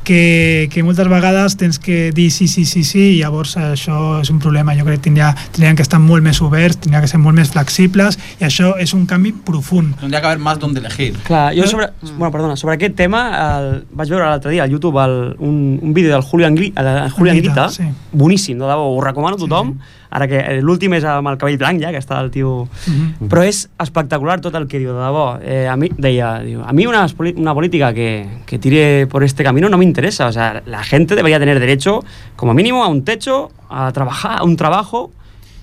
que, 0.06 0.70
que 0.72 0.84
moltes 0.86 1.10
vegades 1.12 1.58
tens 1.60 1.80
que 1.82 2.12
dir 2.16 2.30
sí, 2.32 2.48
sí, 2.48 2.64
sí, 2.64 2.86
sí, 2.88 3.04
i 3.16 3.20
llavors 3.20 3.58
això 3.60 4.22
és 4.22 4.32
un 4.32 4.40
problema. 4.40 4.76
Jo 4.78 4.86
crec 4.88 5.02
que 5.02 5.10
tindria, 5.10 5.34
tindrien 5.52 5.76
que 5.76 5.84
estar 5.84 6.00
molt 6.00 6.24
més 6.24 6.40
oberts, 6.46 6.80
tindrien 6.86 7.04
que 7.04 7.12
ser 7.12 7.20
molt 7.20 7.36
més 7.36 7.52
flexibles, 7.52 8.20
i 8.40 8.48
això 8.48 8.76
és 8.82 8.94
un 8.96 9.04
canvi 9.10 9.34
profund. 9.34 9.98
Tendría 10.00 10.22
que 10.22 10.32
haber 10.32 10.40
más 10.40 10.62
donde 10.62 10.80
elegir. 10.80 11.18
Clar, 11.28 11.50
jo 11.58 11.68
sobre, 11.68 11.90
bueno, 12.14 12.32
perdona, 12.32 12.56
sobre 12.56 12.78
aquest 12.78 12.96
tema 12.96 13.26
el, 13.42 13.70
vaig 13.92 14.14
veure 14.14 14.30
l'altre 14.30 14.54
dia 14.54 14.64
al 14.64 14.72
YouTube 14.72 15.02
el, 15.04 15.36
un, 15.40 15.80
un 15.82 15.94
vídeo 15.94 16.14
del 16.14 16.24
Julián, 16.24 16.56
Gri, 16.56 16.72
el 16.78 17.12
Julián 17.12 17.42
Grita, 17.42 17.68
sí. 17.70 17.90
boníssim, 18.14 18.60
de 18.62 18.70
debò, 18.70 18.88
ho 18.94 19.02
recomano 19.04 19.36
a 19.36 19.42
tothom, 19.42 19.76
ara 20.16 20.28
que 20.32 20.40
eh, 20.40 20.60
l'últim 20.64 20.94
és 20.98 21.04
amb 21.08 21.28
el 21.32 21.38
cabell 21.42 21.58
blanc 21.60 21.82
ja, 21.84 21.92
que 21.92 22.00
està 22.00 22.22
el 22.24 22.32
tio... 22.32 22.68
Mhm. 22.88 23.28
Però 23.32 23.44
és 23.44 23.66
espectacular 23.84 24.40
tot 24.42 24.56
el 24.56 24.68
que 24.72 24.80
diu, 24.80 24.94
de 24.96 25.02
debò. 25.04 25.26
Eh, 25.44 25.68
a 25.68 25.76
mi, 25.76 25.90
deia, 25.98 26.40
diu, 26.46 26.64
a 26.64 26.72
mí 26.74 26.88
una, 26.88 27.06
una 27.36 27.54
política 27.54 27.94
que, 27.94 28.26
que 28.46 28.60
tire 28.60 29.08
por 29.08 29.24
este 29.24 29.44
camino 29.44 29.68
no 29.70 29.78
me 29.78 29.86
interesa. 29.86 30.28
O 30.28 30.32
sea, 30.32 30.64
la 30.66 30.84
gente 30.84 31.16
debería 31.16 31.40
tener 31.40 31.60
derecho, 31.60 32.00
como 32.36 32.54
mínimo, 32.54 32.84
a 32.84 32.88
un 32.88 33.04
techo, 33.04 33.52
a 33.70 33.92
trabajar, 33.92 34.40
a 34.40 34.44
un 34.44 34.56
trabajo, 34.56 35.12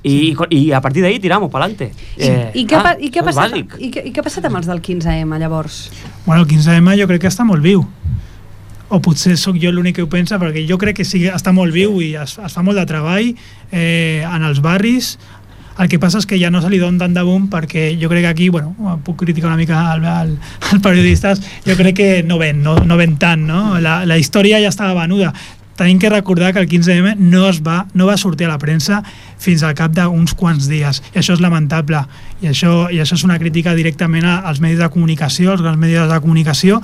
y, 0.04 0.34
y 0.50 0.72
a 0.72 0.80
partir 0.80 1.02
de 1.02 1.08
ahí 1.08 1.20
tiramos 1.20 1.48
para 1.50 1.66
adelante. 1.66 1.92
I, 2.18 2.60
i, 2.62 2.66
què, 2.66 2.82
pa- 2.82 2.96
i, 2.98 3.08
què 3.14 3.20
ha 3.22 3.26
passat, 3.28 3.54
i, 3.78 3.90
què, 3.94 4.02
I 4.02 4.10
què 4.10 4.18
ha 4.18 4.24
passat 4.26 4.48
amb 4.48 4.58
els 4.58 4.66
del 4.66 4.82
15M, 4.82 5.38
llavors? 5.38 5.76
Bueno, 6.26 6.42
el 6.42 6.48
15M 6.50 6.96
jo 6.98 7.06
crec 7.06 7.22
que 7.22 7.30
està 7.30 7.46
molt 7.46 7.62
viu. 7.62 7.84
O 8.92 9.00
potser 9.00 9.38
sóc 9.40 9.56
jo 9.56 9.70
l'únic 9.72 9.96
que 9.96 10.04
ho 10.04 10.08
pensa, 10.12 10.36
perquè 10.40 10.66
jo 10.68 10.76
crec 10.80 10.98
que 11.00 11.06
sí, 11.08 11.22
està 11.32 11.54
molt 11.56 11.72
viu 11.72 11.96
i 12.04 12.10
es, 12.20 12.36
es 12.36 12.52
fa 12.52 12.64
molt 12.64 12.76
de 12.76 12.84
treball 12.88 13.30
eh, 13.72 14.20
en 14.20 14.44
els 14.44 14.60
barris. 14.60 15.14
El 15.80 15.88
que 15.88 15.96
passa 15.96 16.20
és 16.20 16.28
que 16.28 16.36
ja 16.36 16.50
no 16.52 16.60
se 16.60 16.68
li 16.68 16.76
dona 16.76 17.00
tant 17.00 17.14
de 17.16 17.22
boom 17.24 17.46
perquè 17.48 17.86
jo 17.96 18.10
crec 18.12 18.26
que 18.26 18.32
aquí, 18.34 18.50
bueno, 18.52 18.98
puc 19.06 19.22
criticar 19.24 19.48
una 19.48 19.56
mica 19.56 19.80
al, 19.94 20.04
al, 20.04 20.36
periodistes, 20.84 21.40
jo 21.64 21.76
crec 21.78 21.96
que 21.96 22.10
no 22.22 22.36
ven, 22.36 22.60
no, 22.62 22.76
no 22.84 23.00
ven 23.00 23.16
tant, 23.16 23.46
no? 23.48 23.80
La, 23.80 24.02
la 24.04 24.20
història 24.20 24.60
ja 24.60 24.68
estava 24.68 24.92
venuda. 25.00 25.32
Tenim 25.80 25.96
que 25.98 26.12
recordar 26.12 26.52
que 26.52 26.60
el 26.60 26.68
15M 26.68 27.16
no, 27.16 27.46
es 27.48 27.62
va, 27.64 27.86
no 27.96 28.04
va 28.06 28.18
sortir 28.20 28.44
a 28.44 28.52
la 28.52 28.60
premsa 28.60 29.00
fins 29.42 29.64
al 29.66 29.74
cap 29.78 29.92
d'uns 29.96 30.34
quants 30.38 30.68
dies. 30.70 31.02
I 31.12 31.20
això 31.20 31.36
és 31.36 31.42
lamentable. 31.42 32.04
I 32.42 32.50
això, 32.50 32.88
i 32.90 33.00
això 33.02 33.18
és 33.18 33.24
una 33.26 33.38
crítica 33.38 33.74
directament 33.78 34.26
als 34.26 34.62
medis 34.62 34.80
de 34.80 34.88
comunicació, 34.90 35.52
als 35.52 35.62
grans 35.62 35.78
medis 35.78 36.08
de 36.10 36.20
comunicació, 36.22 36.80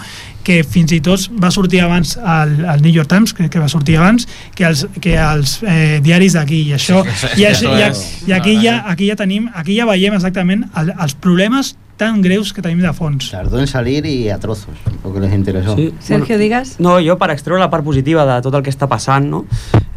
que 0.46 0.60
fins 0.64 0.94
i 0.96 1.00
tot 1.04 1.28
va 1.42 1.50
sortir 1.54 1.82
abans 1.84 2.16
al, 2.18 2.54
al 2.64 2.84
New 2.84 2.94
York 2.94 3.10
Times, 3.10 3.34
crec 3.36 3.52
que 3.54 3.62
va 3.62 3.70
sortir 3.70 3.98
abans, 3.98 4.28
que 4.54 4.68
els, 4.68 4.86
que 5.02 5.16
els 5.18 5.58
eh, 5.64 5.98
diaris 6.04 6.38
d'aquí. 6.38 6.62
I 6.68 6.78
això, 6.78 7.02
Sí, 7.18 7.42
i, 7.42 7.48
això 7.48 7.74
i, 7.74 8.30
i 8.30 8.36
aquí, 8.36 8.54
ja, 8.62 8.80
aquí 8.86 9.10
ja 9.10 9.18
tenim, 9.18 9.50
aquí 9.54 9.78
ja 9.78 9.86
veiem 9.88 10.16
exactament 10.18 10.66
el, 10.78 10.92
els 10.94 11.14
problemes 11.18 11.74
tan 11.98 12.22
greus 12.22 12.54
que 12.54 12.62
tenim 12.64 12.80
de 12.80 12.92
fons. 12.94 13.32
Tardó 13.34 13.58
en 13.60 13.66
salir 13.66 14.06
y 14.06 14.30
a 14.30 14.38
trozos, 14.38 14.78
porque 15.02 15.20
les 15.20 15.34
interesó. 15.34 15.74
Sí. 15.76 15.92
Sergio, 16.00 16.38
digues? 16.38 16.78
No, 16.80 16.96
jo 17.04 17.18
per 17.18 17.32
extreure 17.34 17.60
la 17.60 17.68
part 17.72 17.84
positiva 17.84 18.24
de 18.28 18.38
tot 18.44 18.54
el 18.54 18.62
que 18.64 18.72
està 18.72 18.88
passant, 18.88 19.26
no? 19.28 19.42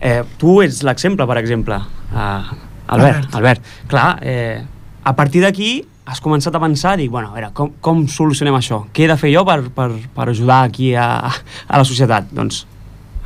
Eh, 0.02 0.24
tu 0.42 0.60
ets 0.66 0.82
l'exemple, 0.84 1.28
per 1.30 1.38
exemple. 1.40 1.78
Uh, 2.12 2.52
Albert, 2.92 3.30
Albert. 3.30 3.36
Albert. 3.38 3.72
Clar, 3.88 4.08
eh, 4.26 4.64
a 5.04 5.16
partir 5.16 5.46
d'aquí 5.46 5.72
has 6.10 6.20
començat 6.20 6.56
a 6.58 6.60
pensar, 6.60 6.98
dic, 7.00 7.12
bueno, 7.14 7.30
a 7.30 7.38
veure, 7.38 7.52
com, 7.56 7.72
com 7.80 8.04
solucionem 8.10 8.58
això? 8.58 8.82
Què 8.92 9.06
he 9.06 9.12
de 9.12 9.18
fer 9.22 9.32
jo 9.36 9.46
per, 9.48 9.62
per, 9.76 9.92
per 10.16 10.28
ajudar 10.34 10.64
aquí 10.66 10.92
a, 10.98 11.08
a 11.30 11.78
la 11.78 11.86
societat? 11.88 12.34
Doncs 12.34 12.66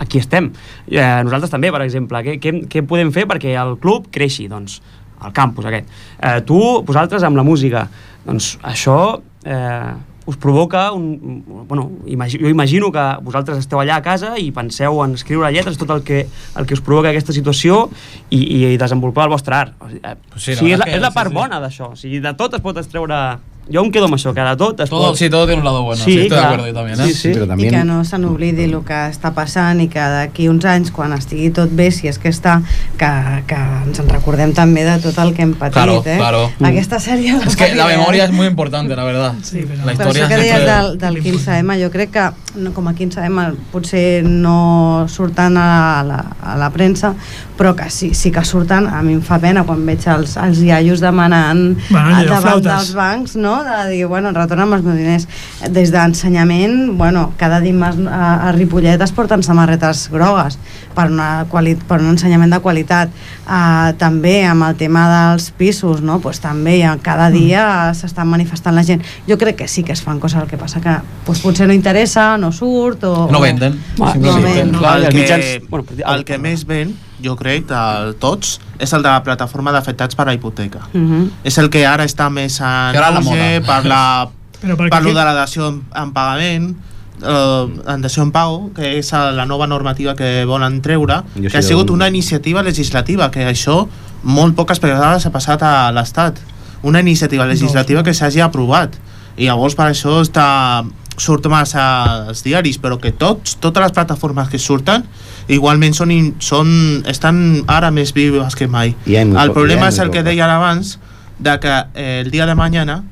aquí 0.03 0.19
estem. 0.19 0.51
Eh, 0.91 1.07
nosaltres 1.23 1.53
també, 1.53 1.71
per 1.71 1.82
exemple. 1.88 2.21
Què, 2.28 2.36
què, 2.43 2.53
què 2.69 2.84
podem 2.86 3.15
fer 3.15 3.26
perquè 3.32 3.55
el 3.61 3.78
club 3.82 4.11
creixi? 4.13 4.49
Doncs 4.51 4.82
al 5.26 5.34
campus 5.34 5.65
aquest. 5.65 5.88
Eh, 6.19 6.41
tu, 6.45 6.59
vosaltres, 6.86 7.23
amb 7.23 7.39
la 7.39 7.45
música, 7.47 7.88
doncs 8.26 8.55
això 8.65 8.97
eh, 9.45 9.93
us 10.26 10.38
provoca 10.38 10.91
un... 10.91 11.43
Bueno, 11.67 11.91
imagi, 12.05 12.39
jo 12.41 12.49
imagino 12.49 12.91
que 12.91 13.03
vosaltres 13.21 13.59
esteu 13.61 13.80
allà 13.80 13.99
a 13.99 14.05
casa 14.05 14.34
i 14.41 14.49
penseu 14.51 14.97
en 15.03 15.13
escriure 15.13 15.51
lletres, 15.53 15.78
tot 15.78 15.91
el 15.93 16.01
que, 16.03 16.23
el 16.57 16.65
que 16.65 16.73
us 16.73 16.82
provoca 16.82 17.11
aquesta 17.13 17.34
situació 17.36 17.86
i, 18.34 18.41
i 18.41 18.78
desenvolupar 18.82 19.28
el 19.30 19.36
vostre 19.36 19.55
art. 19.55 19.76
O 19.78 19.89
sigui, 19.89 20.01
sí, 20.39 20.55
la 20.55 20.57
sí, 20.57 20.71
és, 20.73 20.80
la, 20.82 20.88
és 20.97 21.03
la 21.03 21.11
sí, 21.13 21.19
part 21.19 21.30
sí. 21.30 21.38
bona 21.38 21.61
d'això. 21.61 21.91
O 21.93 21.99
sigui, 21.99 22.23
de 22.26 22.34
tot 22.38 22.57
es 22.57 22.65
pot 22.65 22.82
extreure... 22.82 23.19
Jo 23.68 23.82
em 23.82 23.89
quedo 23.89 24.05
amb 24.05 24.13
això, 24.13 24.30
que 24.36 24.43
de 24.45 24.51
tot 24.61 24.80
es 24.84 24.89
Todo, 24.91 25.07
pot... 25.09 25.18
sí, 25.18 25.28
todo 25.28 25.47
tiene 25.47 25.59
un 25.61 25.66
lado 25.66 25.82
bueno. 25.82 26.03
Sí, 26.03 26.20
estoy 26.20 26.38
de 26.38 26.43
acuerdo 26.43 26.68
yo 26.68 26.74
también, 26.76 26.99
¿eh? 27.01 27.05
Sí, 27.07 27.13
sí. 27.16 27.30
Pero 27.34 27.45
I 27.45 27.47
también 27.47 27.72
que 27.74 27.84
no 27.84 28.03
se 28.05 28.20
n'oblidi 28.20 28.63
el 28.70 28.76
que 28.86 28.99
està 29.09 29.32
passant 29.34 29.82
i 29.82 29.88
que 29.89 29.97
d'aquí 29.99 30.45
uns 30.51 30.66
anys, 30.70 30.91
quan 30.93 31.13
estigui 31.18 31.49
tot 31.49 31.72
bé, 31.74 31.88
si 31.89 32.05
és 32.07 32.20
que 32.22 32.30
està, 32.30 32.59
que, 32.99 33.09
que 33.49 33.57
ens 33.57 33.97
en 34.03 34.11
recordem 34.13 34.53
també 34.53 34.84
de 34.86 34.99
tot 35.01 35.18
el 35.18 35.34
que 35.34 35.41
hem 35.47 35.55
patit, 35.57 35.74
Claro, 35.82 36.03
eh? 36.05 36.18
claro. 36.20 36.43
Aquesta 36.61 36.99
sèrie... 37.01 37.34
Es 37.47 37.55
que 37.57 37.72
la 37.74 37.88
memoria 37.88 38.26
es 38.26 38.32
muy 38.32 38.45
importante, 38.45 38.95
la 38.95 39.03
verdad. 39.03 39.34
Sí, 39.41 39.63
però- 39.66 39.82
la 39.82 39.86
Per 39.86 39.93
historia 39.97 40.28
això 40.28 40.30
que 40.30 40.38
deies 40.43 40.66
del, 40.70 40.97
del 41.01 41.18
15M, 41.26 41.80
jo 41.82 41.89
crec 41.89 42.11
que 42.13 42.28
no, 42.61 42.72
com 42.72 42.88
a 42.88 42.93
15M 42.93 43.47
potser 43.74 44.22
no 44.24 45.07
surten 45.09 45.57
a 45.57 46.03
la, 46.05 46.22
a 46.43 46.55
la 46.55 46.70
premsa, 46.70 47.16
però 47.57 47.74
que 47.76 47.89
sí, 47.89 48.13
sí 48.13 48.30
que 48.32 48.45
surten, 48.45 48.86
a 48.93 49.01
mi 49.01 49.18
em 49.18 49.22
fa 49.26 49.39
pena 49.41 49.63
quan 49.66 49.82
veig 49.88 50.05
els, 50.13 50.38
els 50.38 50.61
iaios 50.61 51.01
demanant 51.01 51.74
Bueno, 51.89 52.24
davant 52.30 52.61
flautes. 52.61 52.70
dels 52.70 52.93
bancs, 52.93 53.36
no? 53.36 53.55
De 53.64 53.89
dir, 53.91 54.06
bueno, 54.08 54.32
retorna'm 54.36 54.74
els 54.74 54.84
meus 54.84 54.97
diners. 54.97 55.28
Des 55.72 55.91
d'ensenyament, 55.93 56.97
bueno, 56.97 57.34
cada 57.38 57.60
dimarts 57.64 57.99
a, 58.10 58.49
a 58.49 58.51
Ripollet 58.56 59.01
es 59.01 59.14
porten 59.16 59.43
samarretes 59.43 60.10
grogues 60.12 60.58
per, 60.95 61.08
una 61.12 61.45
quali 61.49 61.76
per 61.76 61.99
un 62.01 62.10
ensenyament 62.14 62.51
de 62.51 62.60
qualitat. 62.60 63.10
Uh, 63.45 63.93
també 64.01 64.43
amb 64.47 64.66
el 64.68 64.76
tema 64.76 65.06
dels 65.12 65.51
pisos, 65.56 66.01
no? 66.01 66.20
pues, 66.20 66.39
també 66.41 66.80
ja 66.82 66.95
cada 67.01 67.30
dia 67.30 67.93
s'estan 67.93 68.28
manifestant 68.28 68.76
la 68.76 68.84
gent. 68.84 69.03
Jo 69.30 69.38
crec 69.38 69.56
que 69.64 69.68
sí 69.68 69.84
que 69.84 69.93
es 69.93 70.01
fan 70.01 70.20
coses, 70.20 70.41
el 70.41 70.49
que 70.49 70.58
passa 70.58 70.82
que 70.82 70.97
pues, 71.26 71.39
potser 71.45 71.68
no 71.68 71.74
interessa, 71.74 72.38
no 72.38 72.51
surt 72.51 73.03
o... 73.03 73.28
No 73.32 73.39
venden. 73.41 73.78
Va, 74.01 74.14
simplemente. 74.14 74.53
ven. 74.64 74.72
Clar, 74.80 74.97
el, 74.97 75.06
els 75.06 75.14
que, 75.14 75.22
mitjans- 75.22 75.70
bueno, 75.70 75.86
el 76.16 76.26
que 76.26 76.38
més 76.41 76.66
ven, 76.66 76.95
jo 77.24 77.36
crec, 77.36 77.68
de 77.68 78.13
tots, 78.20 78.59
és 78.80 78.91
el 78.93 79.01
de 79.03 79.09
la 79.09 79.22
plataforma 79.24 79.72
d'afectats 79.72 80.16
per 80.16 80.26
la 80.28 80.34
hipoteca. 80.34 80.80
Uh 80.93 80.99
-huh. 81.01 81.30
És 81.43 81.57
el 81.57 81.70
que 81.70 81.86
ara 81.86 82.03
està 82.05 82.30
més 82.30 82.59
en 82.59 82.66
auge 82.95 83.22
moda. 83.24 83.61
per 83.66 83.86
la 83.86 84.28
Però 84.61 84.76
perquè 84.78 84.89
parlo 84.89 85.09
de 85.13 85.24
la 85.24 85.34
dació 85.34 85.68
en, 85.68 85.84
en 85.95 86.11
pagament 86.13 86.76
eh, 87.22 87.68
en 87.88 88.01
dació 88.01 88.24
en 88.24 88.32
pago 88.32 88.72
que 88.74 88.97
és 88.99 89.11
la 89.11 89.45
nova 89.45 89.68
normativa 89.68 90.16
que 90.16 90.43
volen 90.45 90.82
treure 90.82 91.22
Jo 91.36 91.41
que 91.43 91.49
sí 91.49 91.57
ha 91.57 91.61
sigut 91.61 91.89
un- 91.89 91.95
una 91.95 92.07
iniciativa 92.07 92.61
legislativa 92.63 93.30
que 93.32 93.45
això 93.47 93.88
molt 94.24 94.55
poques 94.55 94.80
vegades 94.82 95.26
ha 95.26 95.32
passat 95.32 95.61
a 95.63 95.91
l'Estat 95.91 96.36
una 96.84 96.99
iniciativa 96.99 97.45
legislativa 97.45 98.03
que 98.03 98.13
s'hagi 98.13 98.41
aprovat 98.41 98.95
i 99.38 99.45
llavors 99.45 99.76
per 99.76 99.91
això 99.91 100.22
està 100.22 100.84
surt 101.18 101.47
massa 101.51 101.86
als 102.28 102.43
diaris 102.43 102.80
però 102.82 102.99
que 103.01 103.11
tots, 103.11 103.57
totes 103.63 103.84
les 103.84 103.95
plataformes 103.95 104.49
que 104.51 104.59
surten 104.59 105.05
igualment 105.47 105.95
són, 105.95 106.11
in, 106.11 106.34
són 106.39 107.03
estan 107.07 107.63
ara 107.72 107.91
més 107.91 108.13
vives 108.16 108.55
que 108.55 108.68
mai 108.68 108.95
el 109.07 109.53
problema 109.55 109.89
és 109.93 109.99
el 110.03 110.11
que 110.11 110.26
deia 110.26 110.49
abans 110.51 110.97
de 111.39 111.57
que 111.59 111.74
eh, 111.93 112.22
el 112.24 112.32
dia 112.32 112.45
de 112.45 112.55
mañana 112.55 113.03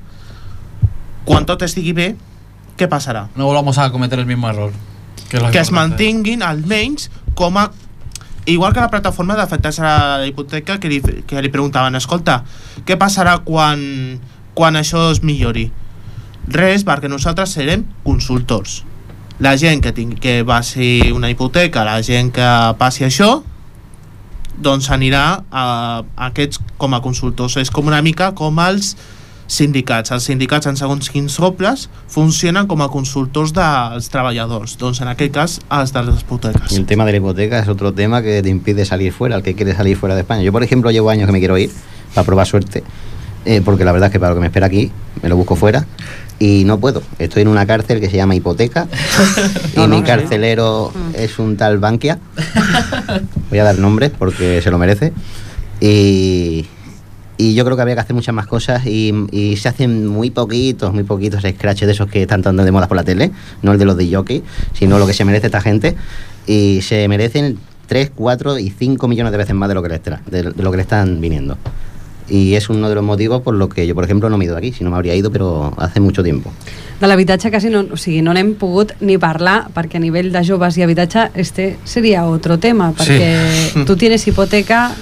quan 1.24 1.48
tot 1.48 1.64
estigui 1.64 1.94
bé 1.96 2.14
què 2.78 2.90
passarà? 2.90 3.28
No 3.36 3.46
volvamos 3.46 3.78
a 3.78 3.92
cometer 3.92 4.20
el 4.20 4.26
mismo 4.26 4.50
error. 4.50 4.74
Que, 5.30 5.40
que 5.52 5.60
es 5.60 5.72
mantinguin 5.72 6.44
almenys 6.46 7.10
com 7.38 7.58
a 7.58 7.70
igual 8.46 8.74
que 8.74 8.82
la 8.82 8.90
plataforma 8.92 9.38
d'afectats 9.38 9.80
a 9.80 9.94
la 10.22 10.28
hipoteca 10.28 10.80
que 10.80 10.90
li, 10.90 11.00
que 11.02 11.42
li 11.42 11.52
preguntaven 11.54 11.96
escolta, 11.96 12.42
què 12.86 12.98
passarà 13.00 13.38
quan, 13.46 13.80
quan 14.58 14.78
això 14.78 15.08
es 15.14 15.24
millori? 15.24 15.70
Res, 16.48 16.84
perquè 16.84 17.08
nosaltres 17.08 17.56
serem 17.56 17.86
consultors 18.04 18.82
la 19.40 19.58
gent 19.58 19.82
que, 19.82 19.92
tingui, 19.92 20.20
que 20.22 20.44
passi 20.46 21.12
una 21.14 21.30
hipoteca, 21.32 21.84
la 21.84 22.00
gent 22.06 22.32
que 22.34 22.50
passi 22.80 23.08
això 23.08 23.42
doncs 24.54 24.92
anirà 24.94 25.24
a, 25.50 25.66
a 26.04 26.30
aquests 26.30 26.62
com 26.78 26.94
a 26.94 27.02
consultors 27.02 27.58
és 27.58 27.72
com 27.74 27.90
una 27.90 28.04
mica 28.06 28.32
com 28.38 28.60
els 28.62 28.94
sindicats. 29.50 30.14
Els 30.14 30.28
sindicats 30.30 30.70
en 30.70 30.78
segons 30.78 31.10
quins 31.12 31.36
robles 31.42 31.88
funcionen 32.10 32.70
com 32.70 32.86
a 32.86 32.88
consultors 32.94 33.52
dels 33.58 34.08
treballadors, 34.14 34.78
doncs 34.80 35.02
en 35.04 35.10
aquest 35.12 35.34
cas 35.34 35.58
els 35.82 35.94
de 35.94 36.06
les 36.06 36.22
hipoteques. 36.22 36.78
el 36.78 36.86
tema 36.86 37.06
de 37.06 37.12
la 37.12 37.18
hipoteca 37.18 37.60
es 37.60 37.68
otro 37.68 37.94
tema 37.94 38.22
que 38.22 38.42
te 38.42 38.50
impide 38.50 38.86
salir 38.86 39.12
fuera, 39.12 39.36
el 39.36 39.44
que 39.44 39.56
quiere 39.56 39.76
salir 39.76 39.98
fuera 39.98 40.16
de 40.16 40.22
España. 40.22 40.44
Yo, 40.44 40.52
por 40.52 40.64
ejemplo, 40.64 40.92
llevo 40.92 41.10
años 41.10 41.26
que 41.26 41.34
me 41.34 41.40
quiero 41.40 41.58
ir 41.58 41.72
para 42.14 42.26
probar 42.26 42.48
suerte, 42.48 42.84
eh, 43.46 43.62
porque 43.66 43.84
la 43.84 43.92
verdad 43.92 44.08
es 44.08 44.14
que 44.14 44.20
para 44.20 44.30
lo 44.30 44.36
que 44.36 44.42
me 44.42 44.48
espera 44.48 44.68
aquí, 44.68 44.92
me 45.22 45.30
lo 45.30 45.36
busco 45.36 45.56
fuera 45.56 45.86
y 46.40 46.64
no 46.66 46.80
puedo. 46.80 47.02
Estoy 47.20 47.44
en 47.44 47.48
una 47.48 47.66
cárcel 47.66 48.00
que 48.00 48.10
se 48.10 48.18
llama 48.18 48.36
hipoteca 48.36 48.88
y 49.74 49.78
No, 49.78 49.88
no, 49.88 49.96
mi 49.96 50.02
sí. 50.02 50.08
carcelero 50.08 50.92
es 51.16 51.40
un 51.40 51.58
tal 51.58 51.78
Bankia. 51.80 52.20
Voy 53.50 53.60
a 53.60 53.64
dar 53.64 53.78
nombres 53.80 54.12
porque 54.18 54.62
se 54.62 54.70
lo 54.72 54.78
merece. 54.78 55.14
Y, 55.80 56.66
y 57.38 57.56
yo 57.56 57.66
creo 57.66 57.76
que 57.76 57.82
había 57.82 57.96
que 57.96 58.02
hacer 58.02 58.16
muchas 58.16 58.34
más 58.34 58.48
cosas 58.48 58.86
y, 58.86 59.14
y 59.32 59.58
se 59.58 59.70
hacen 59.70 60.08
muy 60.08 60.30
poquitos, 60.30 60.94
muy 60.94 61.04
poquitos 61.04 61.42
scratches 61.44 61.88
de 61.88 61.94
esos 61.94 62.10
que 62.10 62.22
están 62.22 62.42
tan 62.42 62.56
de 62.56 62.72
moda 62.72 62.88
por 62.88 62.98
la 62.98 63.04
tele, 63.04 63.32
no 63.62 63.74
el 63.74 63.80
de 63.80 63.86
los 63.86 63.98
de 63.98 64.14
jockey, 64.14 64.44
sino 64.74 64.98
lo 65.00 65.08
que 65.08 65.14
se 65.14 65.26
merece 65.26 65.48
esta 65.48 65.62
gente. 65.62 65.96
Y 66.48 66.80
se 66.84 67.08
merecen 67.08 67.58
3, 67.88 68.12
4 68.16 68.60
y 68.60 68.70
5 68.70 69.08
millones 69.08 69.32
de 69.32 69.38
veces 69.38 69.56
más 69.56 69.70
de 69.70 69.76
lo 69.76 69.84
que 69.84 69.90
le, 69.90 70.00
de, 70.00 70.44
de 70.52 70.64
lo 70.64 70.72
que 70.72 70.78
le 70.78 70.84
están 70.84 71.20
viniendo. 71.22 71.58
Y 72.30 72.56
es 72.56 72.70
uno 72.70 72.90
de 72.90 72.96
los 72.96 73.04
motivos 73.04 73.42
por 73.42 73.54
los 73.56 73.70
que 73.70 73.86
yo, 73.86 73.96
por 73.96 74.04
ejemplo, 74.04 74.30
no 74.30 74.38
me 74.38 74.46
he 74.46 74.48
ido 74.48 74.58
aquí, 74.58 74.72
si 74.72 74.84
no 74.84 74.90
me 74.90 74.96
habría 74.96 75.16
ido, 75.16 75.32
pero 75.32 75.74
hace 75.78 76.00
mucho 76.00 76.24
tiempo. 76.24 76.52
De 77.00 77.08
l'habitatge 77.08 77.50
quasi 77.52 77.70
no, 77.70 77.84
o 77.92 77.98
sigui, 77.98 78.22
no 78.24 78.32
n'hem 78.32 78.54
pogut 78.56 78.94
ni 79.04 79.18
parlar 79.20 79.66
perquè 79.76 80.00
a 80.00 80.04
nivell 80.04 80.30
de 80.32 80.44
joves 80.48 80.78
i 80.80 80.86
habitatge 80.86 81.32
este 81.36 81.74
seria 81.84 82.24
otro 82.30 82.60
tema 82.64 82.94
perquè 82.96 83.84
tu 83.88 83.98
tienes 83.98 84.24
hipoteca 84.28 84.94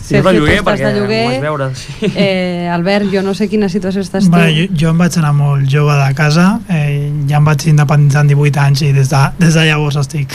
Sí, 0.00 0.16
Sergio, 0.16 0.30
tu 0.32 0.38
lloguer, 0.38 0.54
estàs 0.56 0.64
perquè 0.64 0.88
de 0.88 1.00
lloguer 1.00 1.42
veure, 1.42 1.66
sí. 1.76 2.08
eh, 2.16 2.66
Albert, 2.72 3.12
jo 3.12 3.20
no 3.22 3.34
sé 3.36 3.46
quina 3.52 3.68
situació 3.70 4.02
estàs 4.02 4.26
tu 4.26 4.32
Bé, 4.32 4.48
jo, 4.56 4.64
jo 4.74 4.90
em 4.90 5.04
vaig 5.04 5.18
anar 5.20 5.30
molt 5.36 5.68
jove 5.70 5.94
de 6.00 6.08
casa, 6.18 6.46
eh, 6.66 7.12
ja 7.30 7.38
em 7.38 7.46
vaig 7.46 7.68
independitzar 7.70 8.24
amb 8.24 8.32
18 8.32 8.64
anys 8.64 8.82
i 8.88 8.90
des 8.96 9.12
de, 9.12 9.22
des 9.38 9.54
de 9.54 9.68
llavors 9.68 10.00
estic... 10.00 10.34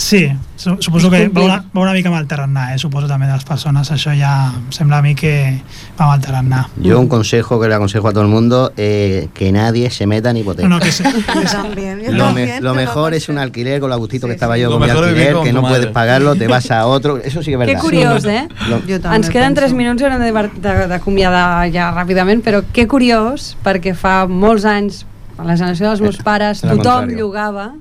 Sí, 0.00 0.32
su, 0.56 0.78
suposo 0.80 1.10
que 1.10 1.28
va 1.28 1.42
una, 1.44 1.56
va 1.76 1.80
una 1.82 1.92
mica 1.92 2.08
amb 2.08 2.16
el 2.16 2.26
tarannà, 2.26 2.70
eh? 2.74 2.78
suposo 2.80 3.06
també 3.06 3.26
de 3.28 3.34
les 3.34 3.44
persones, 3.44 3.90
això 3.92 4.14
ja 4.16 4.30
em 4.56 4.70
sembla 4.72 4.96
a 4.98 5.02
mi 5.04 5.14
que 5.14 5.60
va 5.98 6.06
amb 6.06 6.14
el 6.14 6.22
tarannà. 6.24 6.62
Yo 6.80 6.98
un 6.98 7.06
consejo 7.06 7.60
que 7.60 7.68
le 7.68 7.74
aconsejo 7.74 8.08
a 8.08 8.12
todo 8.12 8.22
el 8.24 8.30
mundo, 8.30 8.72
eh, 8.78 9.28
que 9.34 9.52
nadie 9.52 9.90
se 9.90 10.06
meta 10.06 10.30
en 10.30 10.38
hipoteca. 10.38 10.66
No, 10.68 10.78
no, 10.78 10.80
que 10.82 10.90
se, 10.90 11.02
también, 11.52 12.00
yo 12.00 12.12
Lo, 12.12 12.32
me- 12.32 12.62
lo 12.62 12.74
mejor 12.74 13.12
es 13.12 13.28
un 13.28 13.36
alquiler 13.36 13.78
con 13.78 13.90
la 13.90 13.96
gustito 13.96 14.26
Sí, 14.26 14.30
que 14.30 14.34
estaba 14.36 14.54
sí. 14.54 14.62
yo 14.62 14.70
Lo 14.70 14.78
con 14.78 14.86
mi 14.86 14.90
alquiler, 14.90 15.34
con 15.34 15.44
que 15.44 15.52
no 15.52 15.60
madre. 15.60 15.76
puedes 15.76 15.92
pagarlo, 15.92 16.34
te 16.34 16.46
vas 16.48 16.70
a 16.70 16.86
otro. 16.86 17.18
Eso 17.18 17.42
sí 17.42 17.50
que 17.50 17.52
es 17.52 17.58
verdad. 17.58 17.74
Que 17.74 17.80
curiós, 17.80 18.24
eh? 18.24 18.48
Lo- 18.70 18.80
Jo 18.80 19.00
també 19.00 19.16
Ens 19.16 19.28
queden 19.28 19.52
penso. 19.54 19.66
3 19.68 19.74
minuts 19.74 20.00
i 20.00 20.04
haurem 20.06 20.20
de- 20.22 20.50
de- 20.68 20.86
d'acomiadar 20.88 21.68
ja 21.70 21.92
ràpidament, 21.92 22.40
però 22.42 22.64
que 22.72 22.88
curiós, 22.88 23.54
perquè 23.62 23.92
fa 23.94 24.26
molts 24.26 24.64
anys, 24.64 25.04
a 25.36 25.44
la 25.44 25.56
generació 25.58 25.88
dels 25.88 26.00
meus 26.00 26.16
pares, 26.24 26.62
tothom 26.62 26.78
contrari. 26.80 27.16
llogava 27.16 27.72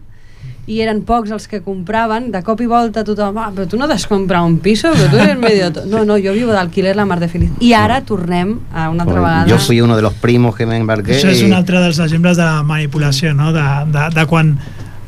i 0.69 0.79
eren 0.83 1.01
pocs 1.07 1.31
els 1.33 1.47
que 1.49 1.63
compraven, 1.65 2.29
de 2.33 2.43
cop 2.45 2.59
i 2.61 2.67
volta 2.69 3.01
tothom, 3.05 3.37
ah, 3.41 3.49
però 3.55 3.65
tu 3.69 3.77
no 3.79 3.87
t'has 3.89 4.05
comprat 4.09 4.45
un 4.45 4.59
piso, 4.61 4.91
però 4.93 5.09
tu 5.09 5.17
eres 5.17 5.37
medio... 5.39 5.71
to-". 5.73 5.85
No, 5.89 6.03
no, 6.05 6.19
jo 6.21 6.33
vivo 6.35 6.53
d'alquiler 6.53 6.93
la 6.97 7.07
mar 7.09 7.19
de 7.19 7.29
feliç. 7.31 7.55
I 7.65 7.73
ara 7.73 8.01
tornem 8.05 8.59
a 8.69 8.89
una 8.93 9.07
altra 9.07 9.19
vegada. 9.23 9.47
yo 9.49 9.57
fui 9.57 9.81
uno 9.81 9.95
de 9.95 10.03
los 10.05 10.13
primos 10.13 10.55
que 10.55 10.67
me 10.69 10.77
embarqué. 10.77 11.17
això 11.17 11.31
és 11.33 11.41
un 11.41 11.53
altre 11.57 11.81
dels 11.81 11.99
exemples 11.99 12.37
de 12.37 12.45
la 12.45 12.61
manipulació, 12.63 13.33
no? 13.33 13.51
de, 13.53 13.65
de, 13.89 14.05
de 14.13 14.25
quan 14.29 14.57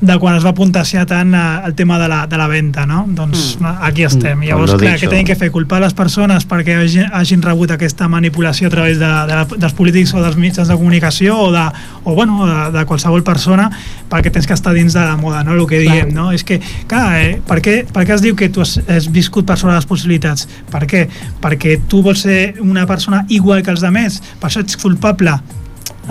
de 0.01 0.17
quan 0.17 0.35
es 0.35 0.45
va 0.45 0.53
puntaciar 0.57 1.05
tant 1.05 1.35
eh, 1.37 1.41
el 1.67 1.75
tema 1.77 1.99
de 2.01 2.07
la, 2.09 2.25
de 2.27 2.37
la 2.37 2.47
venda, 2.49 2.87
no? 2.89 3.03
Doncs 3.07 3.59
mm. 3.59 3.73
aquí 3.85 4.03
estem. 4.03 4.39
Mm. 4.39 4.49
Llavors, 4.49 4.73
clar, 4.81 4.95
què 4.97 5.09
tenim 5.11 5.27
que 5.29 5.37
fer? 5.37 5.51
Culpar 5.53 5.81
les 5.83 5.93
persones 5.97 6.47
perquè 6.49 6.79
hagin, 6.81 7.05
hagin 7.13 7.43
rebut 7.45 7.71
aquesta 7.75 8.09
manipulació 8.09 8.71
a 8.71 8.73
través 8.73 8.97
de, 8.99 9.11
de 9.29 9.37
la, 9.37 9.45
dels 9.45 9.77
polítics 9.77 10.15
o 10.17 10.23
dels 10.23 10.39
mitjans 10.41 10.71
de 10.71 10.77
comunicació 10.79 11.37
o 11.37 11.51
de, 11.53 11.67
o, 12.03 12.15
bueno, 12.17 12.41
de, 12.49 12.57
de 12.79 12.85
qualsevol 12.89 13.23
persona 13.27 13.69
perquè 14.09 14.33
tens 14.33 14.49
que 14.49 14.57
estar 14.57 14.73
dins 14.73 14.97
de 14.97 15.05
la 15.05 15.15
moda, 15.21 15.45
no? 15.45 15.53
El 15.53 15.69
que 15.69 15.83
diem, 15.85 16.09
no? 16.15 16.31
És 16.33 16.43
que, 16.47 16.57
clar, 16.89 17.05
eh, 17.21 17.37
per, 17.47 17.61
què, 17.61 17.81
per 17.85 18.07
què 18.09 18.17
es 18.17 18.25
diu 18.25 18.35
que 18.35 18.49
tu 18.49 18.65
has, 18.65 18.79
has 18.89 19.07
viscut 19.13 19.45
per 19.45 19.59
sobre 19.61 19.77
les 19.77 19.85
possibilitats? 19.85 20.49
Per 20.73 20.83
què? 20.89 21.05
Perquè 21.45 21.77
tu 21.87 22.01
vols 22.01 22.25
ser 22.25 22.55
una 22.65 22.89
persona 22.89 23.25
igual 23.29 23.61
que 23.61 23.69
els 23.73 23.85
altres, 23.85 24.21
per 24.41 24.49
això 24.49 24.65
ets 24.65 24.77
culpable 24.81 25.37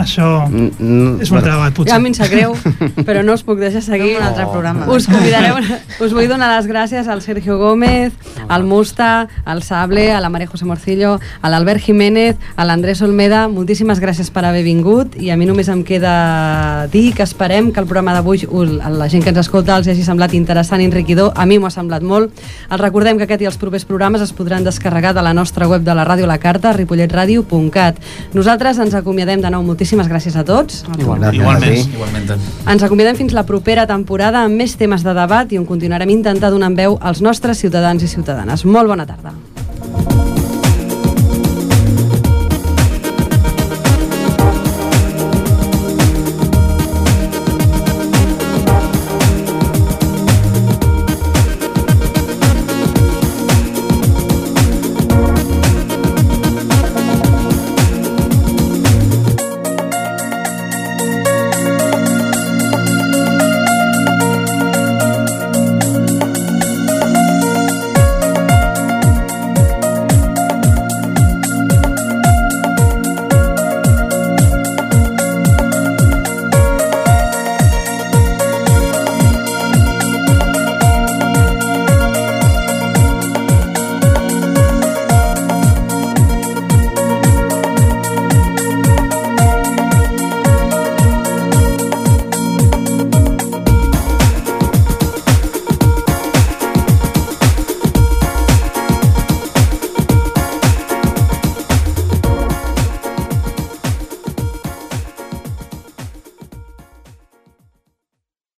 això 0.00 0.48
Mm, 0.50 1.20
és 1.22 1.30
un 1.30 1.36
altre 1.38 1.52
debat, 1.52 1.70
Ja 1.70 1.74
potser. 1.76 1.94
a 1.94 1.98
mi 2.00 2.08
em 2.08 2.14
sap 2.14 2.28
greu, 2.30 2.54
però 3.06 3.22
no 3.24 3.34
us 3.34 3.42
puc 3.42 3.58
deixar 3.58 3.82
seguir. 3.82 4.14
Fem 4.16 4.22
un 4.22 4.26
altre 4.26 4.46
programa. 4.50 4.86
Us 4.90 5.06
convidareu, 5.06 5.56
us 6.00 6.12
vull 6.12 6.28
donar 6.28 6.48
les 6.56 6.66
gràcies 6.66 7.06
al 7.08 7.20
Sergio 7.22 7.58
Gómez, 7.58 8.12
al 8.48 8.64
Musta, 8.64 9.28
al 9.44 9.62
Sable, 9.62 10.10
a 10.12 10.20
la 10.20 10.28
Maria 10.28 10.46
José 10.48 10.64
Morcillo, 10.64 11.18
a 11.42 11.48
l'Albert 11.50 11.80
Jiménez, 11.84 12.36
a 12.56 12.64
l'Andrés 12.64 13.02
Olmeda. 13.02 13.46
Moltíssimes 13.48 14.00
gràcies 14.00 14.30
per 14.30 14.44
haver 14.44 14.64
vingut 14.64 15.14
i 15.20 15.30
a 15.30 15.36
mi 15.36 15.46
només 15.46 15.68
em 15.68 15.84
queda 15.84 16.86
dir 16.92 17.14
que 17.14 17.22
esperem 17.22 17.70
que 17.72 17.80
el 17.80 17.86
programa 17.86 18.12
d'avui 18.14 18.46
a 18.82 18.90
la 18.90 19.08
gent 19.08 19.22
que 19.22 19.30
ens 19.30 19.38
escolta 19.38 19.76
els 19.76 19.86
hagi 19.88 20.02
semblat 20.04 20.34
interessant 20.34 20.80
i 20.80 20.84
enriquidor. 20.88 21.32
A 21.36 21.46
mi 21.46 21.58
m'ho 21.58 21.66
ha 21.66 21.70
semblat 21.70 22.02
molt. 22.02 22.30
Els 22.70 22.80
recordem 22.80 23.18
que 23.18 23.24
aquest 23.28 23.42
i 23.42 23.46
els 23.46 23.56
propers 23.60 23.84
programes 23.84 24.20
es 24.22 24.32
podran 24.32 24.64
descarregar 24.64 25.14
de 25.14 25.22
la 25.22 25.34
nostra 25.34 25.68
web 25.68 25.82
de 25.82 25.94
la 25.94 26.04
ràdio 26.04 26.24
a 26.24 26.32
la 26.32 26.38
carta, 26.38 26.72
ripolletradio.cat. 26.72 27.96
Nosaltres 28.34 28.78
ens 28.78 28.94
acomiadem 28.94 29.40
de 29.40 29.50
nou. 29.50 29.62
Moltíssimes 29.90 30.06
gràcies 30.06 30.36
a 30.38 30.44
tots. 30.46 30.84
Igualment. 31.00 31.40
a 31.50 31.58
ti. 31.58 31.80
Igualmente. 31.96 32.36
Ens 32.70 32.82
acomiadem 32.86 33.16
fins 33.18 33.34
la 33.34 33.42
propera 33.42 33.88
temporada 33.90 34.44
amb 34.46 34.54
més 34.54 34.76
temes 34.78 35.02
de 35.02 35.14
debat 35.16 35.50
i 35.50 35.58
on 35.58 35.66
continuarem 35.66 36.14
intentant 36.14 36.54
donar 36.54 36.70
veu 36.78 36.98
als 37.00 37.20
nostres 37.20 37.58
ciutadans 37.58 38.02
i 38.02 38.06
ciutadanes. 38.06 38.64
Molt 38.64 38.86
bona 38.86 39.06
tarda. 39.06 39.34